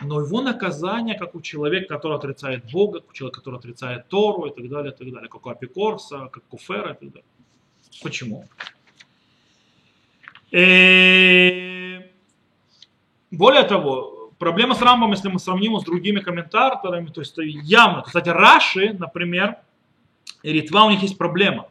Но 0.03 0.21
его 0.21 0.41
наказание, 0.41 1.19
как 1.19 1.35
у 1.35 1.41
человека, 1.41 1.95
который 1.95 2.17
отрицает 2.17 2.71
Бога, 2.71 3.01
как 3.01 3.11
у 3.11 3.13
человека, 3.13 3.41
который 3.41 3.59
отрицает 3.59 4.09
Тору 4.09 4.47
и 4.47 4.55
так 4.55 4.69
далее, 4.69 4.93
и 4.93 4.97
так 4.97 5.13
далее, 5.13 5.29
как 5.29 5.47
у 5.47 5.51
Апикорса, 5.51 6.29
как 6.33 6.43
у 6.51 6.59
Фера 6.59 6.93
и 6.93 6.95
так 6.95 7.09
далее. 7.11 7.25
Почему? 8.03 8.47
И... 10.51 10.57
Э, 10.57 12.11
более 13.31 13.65
того, 13.65 14.21
Проблема 14.41 14.75
с 14.75 14.81
Рамбом, 14.81 15.11
если 15.11 15.29
мы 15.29 15.39
сравним 15.39 15.73
его 15.73 15.81
с 15.81 15.85
другими 15.85 16.21
комментаторами, 16.21 17.09
то 17.09 17.21
есть 17.21 17.35
явно. 17.37 18.01
Кстати, 18.01 18.31
Раши, 18.31 18.95
например, 18.99 19.59
и 20.43 20.51
Ритва, 20.51 20.85
у 20.85 20.91
них 20.91 21.03
есть 21.03 21.19
проблема. 21.19 21.69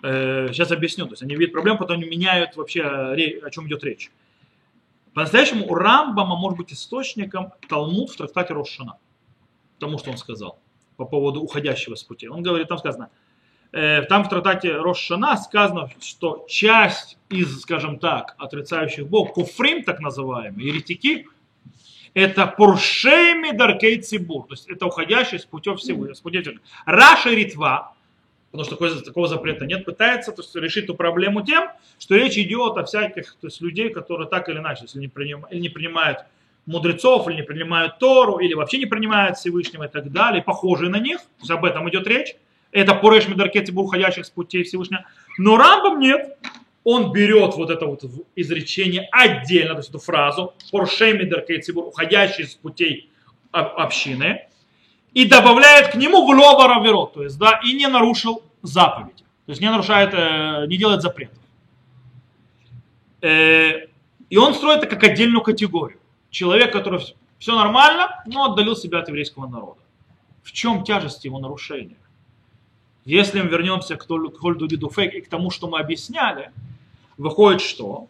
Сейчас 0.00 0.70
э, 0.70 0.74
объясню. 0.74 1.04
То 1.04 1.12
есть 1.12 1.22
они 1.22 1.36
видят 1.36 1.52
проблему, 1.52 1.78
потом 1.78 1.98
они 1.98 2.08
меняют 2.08 2.56
вообще, 2.56 2.82
о 2.82 3.50
чем 3.50 3.66
идет 3.68 3.84
речь. 3.84 4.10
По-настоящему 5.16 5.66
у 5.66 5.74
Рамбама 5.74 6.36
может 6.36 6.58
быть 6.58 6.74
источником 6.74 7.54
Талмуд 7.70 8.10
в 8.10 8.16
трактате 8.18 8.52
Рошана. 8.52 8.98
Тому, 9.78 9.96
что 9.96 10.10
он 10.10 10.18
сказал 10.18 10.58
по 10.98 11.06
поводу 11.06 11.40
уходящего 11.40 11.94
с 11.94 12.04
пути. 12.04 12.28
Он 12.28 12.42
говорит, 12.42 12.68
там 12.68 12.76
сказано, 12.76 13.08
э, 13.72 14.02
там 14.02 14.24
в 14.24 14.28
трактате 14.28 14.76
Рошана 14.76 15.38
сказано, 15.38 15.88
что 16.02 16.44
часть 16.50 17.16
из, 17.30 17.62
скажем 17.62 17.98
так, 17.98 18.34
отрицающих 18.36 19.08
Бог, 19.08 19.32
куфрим 19.32 19.84
так 19.84 20.00
называемые, 20.00 20.68
еретики, 20.68 21.26
это 22.12 22.46
Пуршеми 22.46 23.56
Даркей 23.56 24.02
Цибур, 24.02 24.46
то 24.46 24.52
есть 24.52 24.68
это 24.68 24.84
уходящий 24.84 25.38
с 25.38 25.46
путем 25.46 25.78
всего, 25.78 26.12
с 26.12 26.20
путем 26.20 26.60
Раша 26.84 27.30
Ритва, 27.30 27.95
потому 28.50 28.64
что 28.64 28.76
такого, 28.76 29.02
такого 29.02 29.28
запрета 29.28 29.66
нет, 29.66 29.84
пытается 29.84 30.32
то 30.32 30.42
есть, 30.42 30.54
решить 30.56 30.84
эту 30.84 30.94
проблему 30.94 31.44
тем, 31.44 31.68
что 31.98 32.16
речь 32.16 32.36
идет 32.38 32.76
о 32.76 32.84
всяких 32.84 33.36
то 33.40 33.46
есть, 33.46 33.60
людей, 33.60 33.90
которые 33.90 34.28
так 34.28 34.48
или 34.48 34.58
иначе, 34.58 34.82
если 34.82 34.98
не, 34.98 35.08
приним, 35.08 35.46
или 35.50 35.60
не 35.60 35.68
принимают 35.68 36.20
мудрецов, 36.66 37.28
или 37.28 37.36
не 37.36 37.42
принимают 37.42 37.98
Тору, 37.98 38.38
или 38.38 38.54
вообще 38.54 38.78
не 38.78 38.86
принимают 38.86 39.38
Всевышнего 39.38 39.84
и 39.84 39.88
так 39.88 40.10
далее, 40.10 40.42
похожие 40.42 40.90
на 40.90 40.98
них, 40.98 41.18
то 41.18 41.40
есть 41.40 41.50
об 41.50 41.64
этом 41.64 41.88
идет 41.88 42.06
речь. 42.06 42.36
Это 42.72 42.94
Пуреш 42.94 43.28
Медаркет 43.28 43.70
уходящих 43.70 44.26
с 44.26 44.30
путей 44.30 44.64
Всевышнего. 44.64 45.06
Но 45.38 45.56
Рамбам 45.56 46.00
нет 46.00 46.36
он 46.86 47.10
берет 47.10 47.56
вот 47.56 47.68
это 47.70 47.84
вот 47.84 48.04
изречение 48.36 49.08
отдельно, 49.10 49.72
то 49.72 49.78
есть 49.78 49.88
эту 49.88 49.98
фразу, 49.98 50.54
Поршемидер 50.70 51.40
Кейцибур, 51.40 51.84
уходящий 51.86 52.44
с 52.44 52.54
путей 52.54 53.10
общины, 53.50 54.46
и 55.16 55.24
добавляет 55.24 55.92
к 55.92 55.94
нему 55.94 56.26
в 56.26 56.28
лова 56.28 57.06
то 57.06 57.22
есть, 57.22 57.38
да, 57.38 57.58
и 57.64 57.72
не 57.72 57.88
нарушил 57.88 58.42
заповедь, 58.60 59.16
то 59.46 59.52
есть 59.52 59.62
не 59.62 59.70
нарушает, 59.70 60.12
э, 60.12 60.66
не 60.66 60.76
делает 60.76 61.00
запретов. 61.00 61.38
Э, 63.22 63.86
и 64.28 64.36
он 64.36 64.52
строит 64.52 64.82
это 64.82 64.88
как 64.88 65.02
отдельную 65.04 65.40
категорию. 65.40 65.98
Человек, 66.28 66.70
который 66.70 67.00
все 67.38 67.54
нормально, 67.54 68.22
но 68.26 68.52
отдалил 68.52 68.76
себя 68.76 68.98
от 68.98 69.08
еврейского 69.08 69.46
народа. 69.46 69.80
В 70.42 70.52
чем 70.52 70.84
тяжесть 70.84 71.24
его 71.24 71.38
нарушения? 71.38 71.96
Если 73.06 73.40
мы 73.40 73.48
вернемся 73.48 73.96
к 73.96 74.06
Хольду 74.06 74.66
Дидуфейк 74.68 75.14
и 75.14 75.22
к 75.22 75.30
тому, 75.30 75.50
что 75.50 75.66
мы 75.66 75.78
объясняли, 75.78 76.50
выходит 77.16 77.62
что? 77.62 78.06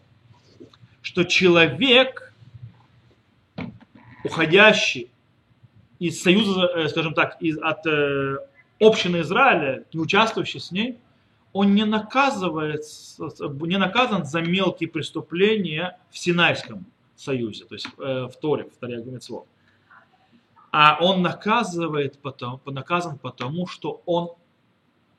Что 1.02 1.22
человек, 1.22 2.34
уходящий 4.24 5.08
из 5.98 6.22
союза, 6.22 6.70
э, 6.74 6.88
скажем 6.88 7.14
так, 7.14 7.36
из, 7.40 7.58
от 7.58 7.86
э, 7.86 8.38
общины 8.80 9.20
Израиля, 9.20 9.84
не 9.92 10.00
участвующий 10.00 10.60
с 10.60 10.70
ней, 10.70 10.98
он 11.52 11.74
не, 11.74 11.84
наказывает, 11.84 12.82
не 13.38 13.78
наказан 13.78 14.24
за 14.24 14.42
мелкие 14.42 14.90
преступления 14.90 15.98
в 16.10 16.18
Синайском 16.18 16.84
союзе, 17.14 17.64
то 17.64 17.74
есть 17.74 17.88
э, 17.98 18.26
в 18.26 18.36
Торе, 18.36 18.64
в 18.64 18.76
Торе 18.76 19.02
Митцвот. 19.02 19.46
А 20.70 20.98
он 21.00 21.22
наказывает 21.22 22.18
потому, 22.18 22.60
наказан 22.66 23.18
потому, 23.18 23.66
что 23.66 24.02
он 24.04 24.32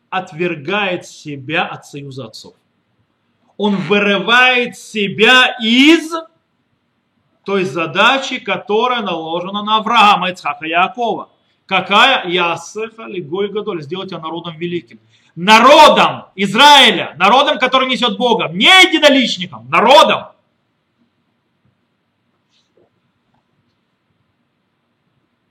отвергает 0.10 1.06
себя 1.06 1.66
от 1.66 1.86
союза 1.86 2.26
отцов 2.26 2.56
он 3.58 3.76
вырывает 3.76 4.78
себя 4.78 5.58
из 5.62 6.14
той 7.48 7.64
задачи, 7.64 8.40
которая 8.40 9.02
наложена 9.02 9.64
на 9.64 9.78
Авраама, 9.78 10.32
Ицхака 10.32 10.66
и 10.66 10.70
Якова. 10.70 11.30
Какая? 11.66 12.28
Ясеха 12.28 13.06
Лигой 13.06 13.48
Гадоль, 13.48 13.82
сделать 13.82 14.12
его 14.12 14.20
народом 14.20 14.58
великим. 14.58 15.00
Народом 15.34 16.26
Израиля, 16.36 17.16
народом, 17.18 17.58
который 17.58 17.88
несет 17.88 18.18
Бога, 18.18 18.50
не 18.50 18.66
единоличником, 18.66 19.70
народом. 19.70 20.26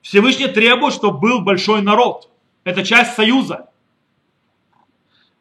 Всевышний 0.03 0.49
требует, 0.49 0.93
чтобы 0.93 1.19
был 1.19 1.41
большой 1.41 1.81
народ. 1.81 2.29
Это 2.65 2.85
часть 2.85 3.15
союза. 3.15 3.71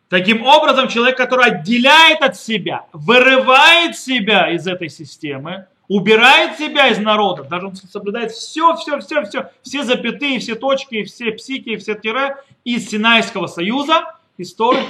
Таким 0.07 0.45
образом, 0.45 0.87
человек, 0.87 1.17
который 1.17 1.47
отделяет 1.47 2.21
от 2.21 2.37
себя, 2.37 2.85
вырывает 2.93 3.97
себя 3.97 4.49
из 4.53 4.65
этой 4.67 4.87
системы, 4.87 5.67
убирает 5.87 6.57
себя 6.57 6.89
из 6.89 6.99
народа, 6.99 7.43
даже 7.43 7.67
он 7.67 7.75
соблюдает 7.75 8.31
все, 8.31 8.75
все, 8.75 8.99
все, 8.99 9.23
все, 9.23 9.49
все 9.61 9.83
запятые, 9.83 10.39
все 10.39 10.55
точки, 10.55 11.03
все 11.03 11.31
псики, 11.31 11.77
все 11.77 11.95
тире 11.95 12.37
из 12.63 12.89
Синайского 12.89 13.47
союза, 13.47 14.15
истории, 14.37 14.83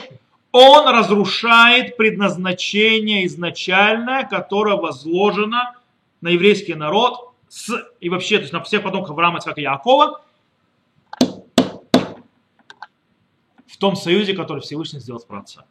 он 0.52 0.88
разрушает 0.88 1.98
предназначение 1.98 3.26
изначальное, 3.26 4.24
которое 4.24 4.78
возложено 4.78 5.76
на 6.22 6.30
еврейский 6.30 6.76
народ 6.76 7.32
с, 7.50 7.74
и 8.00 8.10
вообще, 8.10 8.38
то 8.38 8.44
есть 8.44 8.54
на 8.54 8.64
всех 8.64 8.84
потомков 8.84 9.12
Авраама, 9.12 9.40
Ицхака 9.40 9.60
и 9.60 9.64
Якова, 9.64 10.22
в 13.68 13.78
том 13.78 13.98
союзе, 13.98 14.34
который 14.34 14.62
Всевышний 14.62 15.02
сделал 15.02 15.20
с 15.20 15.26
праотцами. 15.26 15.68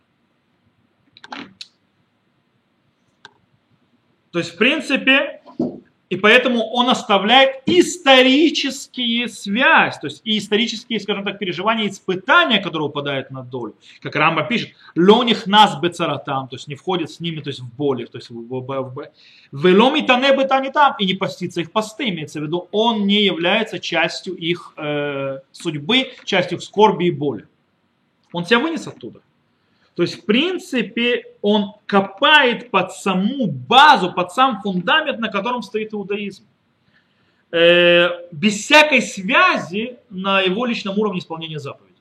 То 4.35 4.41
есть, 4.41 4.55
в 4.55 4.57
принципе, 4.57 5.43
и 6.11 6.17
поэтому 6.17 6.65
он 6.65 6.91
оставляет 6.91 7.63
исторические 7.67 9.29
связи, 9.29 9.97
то 10.01 10.09
есть 10.09 10.23
и 10.25 10.39
исторические, 10.39 10.99
скажем 10.99 11.23
так, 11.23 11.39
переживания, 11.39 11.89
испытания, 11.89 12.59
которые 12.59 12.89
упадают 12.89 13.31
на 13.31 13.45
долю. 13.45 13.77
Как 14.03 14.17
Рамба 14.17 14.43
пишет, 14.43 14.71
лоних 14.97 15.47
нас 15.47 15.81
бецаратам, 15.81 16.49
то 16.49 16.57
есть 16.57 16.67
не 16.67 16.75
входит 16.75 17.13
с 17.13 17.21
ними, 17.21 17.43
то 17.43 17.51
есть 17.51 17.61
в 17.61 17.73
боли, 17.77 18.07
то 18.07 18.19
есть 18.19 18.29
в, 18.31 18.35
в, 18.35 18.61
в, 18.61 19.11
в 19.53 19.67
веломи 19.67 20.01
тане 20.01 20.33
не 20.63 20.73
там, 20.73 20.97
и 20.99 21.07
не 21.07 21.15
постится 21.15 21.61
их 21.61 21.71
посты, 21.71 22.09
имеется 22.09 22.41
в 22.41 22.43
виду, 22.43 22.67
он 22.73 23.07
не 23.07 23.23
является 23.23 23.79
частью 23.79 24.35
их 24.35 24.75
э, 24.77 25.39
судьбы, 25.53 26.11
частью 26.25 26.59
их 26.59 26.65
скорби 26.65 27.05
и 27.05 27.13
боли. 27.13 27.47
Он 28.33 28.45
тебя 28.45 28.59
вынес 28.59 28.85
оттуда. 28.89 29.21
То 29.95 30.03
есть, 30.03 30.23
в 30.23 30.25
принципе, 30.25 31.25
он 31.41 31.75
копает 31.87 32.71
под 32.71 32.93
саму 32.93 33.47
базу, 33.47 34.13
под 34.13 34.33
сам 34.33 34.61
фундамент, 34.61 35.21
на 35.21 35.29
котором 35.29 35.63
стоит 35.63 35.95
иудаизм. 35.95 36.45
Э, 37.53 38.27
без 38.33 38.55
всякой 38.55 39.01
связи 39.01 39.99
на 40.11 40.41
его 40.41 40.67
личном 40.67 40.99
уровне 40.99 41.21
исполнения 41.21 41.61
заповедей. 41.61 41.95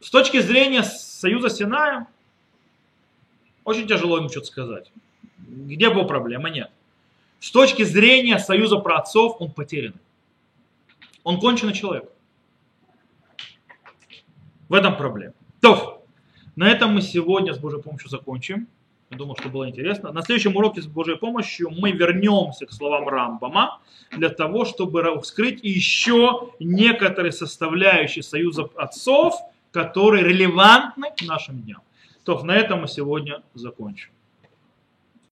С 0.00 0.10
точки 0.10 0.40
зрения 0.40 0.82
союза 0.82 1.50
с 1.50 1.56
Синаем, 1.58 2.06
очень 3.64 3.86
тяжело 3.86 4.16
ему 4.16 4.30
что-то 4.30 4.46
сказать. 4.46 4.90
Где 5.38 5.90
была 5.90 6.04
проблема? 6.04 6.48
Нет. 6.48 6.70
С 7.40 7.50
точки 7.50 7.82
зрения 7.82 8.38
союза 8.38 8.78
праотцов 8.78 9.36
он 9.38 9.50
потерян. 9.50 9.94
Он 11.24 11.38
конченый 11.38 11.74
человек. 11.74 12.11
В 14.72 14.74
этом 14.74 14.96
проблема. 14.96 15.34
То, 15.60 16.02
на 16.56 16.66
этом 16.66 16.94
мы 16.94 17.02
сегодня 17.02 17.52
с 17.52 17.58
Божьей 17.58 17.82
помощью 17.82 18.08
закончим. 18.08 18.68
Я 19.10 19.18
думаю, 19.18 19.36
что 19.38 19.50
было 19.50 19.68
интересно. 19.68 20.12
На 20.12 20.22
следующем 20.22 20.56
уроке 20.56 20.80
с 20.80 20.86
Божьей 20.86 21.18
помощью 21.18 21.68
мы 21.68 21.92
вернемся 21.92 22.64
к 22.64 22.72
словам 22.72 23.06
Рамбама 23.06 23.82
для 24.12 24.30
того, 24.30 24.64
чтобы 24.64 25.20
вскрыть 25.20 25.62
еще 25.62 26.54
некоторые 26.58 27.32
составляющие 27.32 28.22
союза 28.22 28.70
отцов, 28.76 29.34
которые 29.72 30.24
релевантны 30.24 31.08
к 31.18 31.20
нашим 31.20 31.60
дням. 31.60 31.82
То, 32.24 32.42
на 32.42 32.52
этом 32.52 32.80
мы 32.80 32.88
сегодня 32.88 33.42
закончим. 33.52 34.08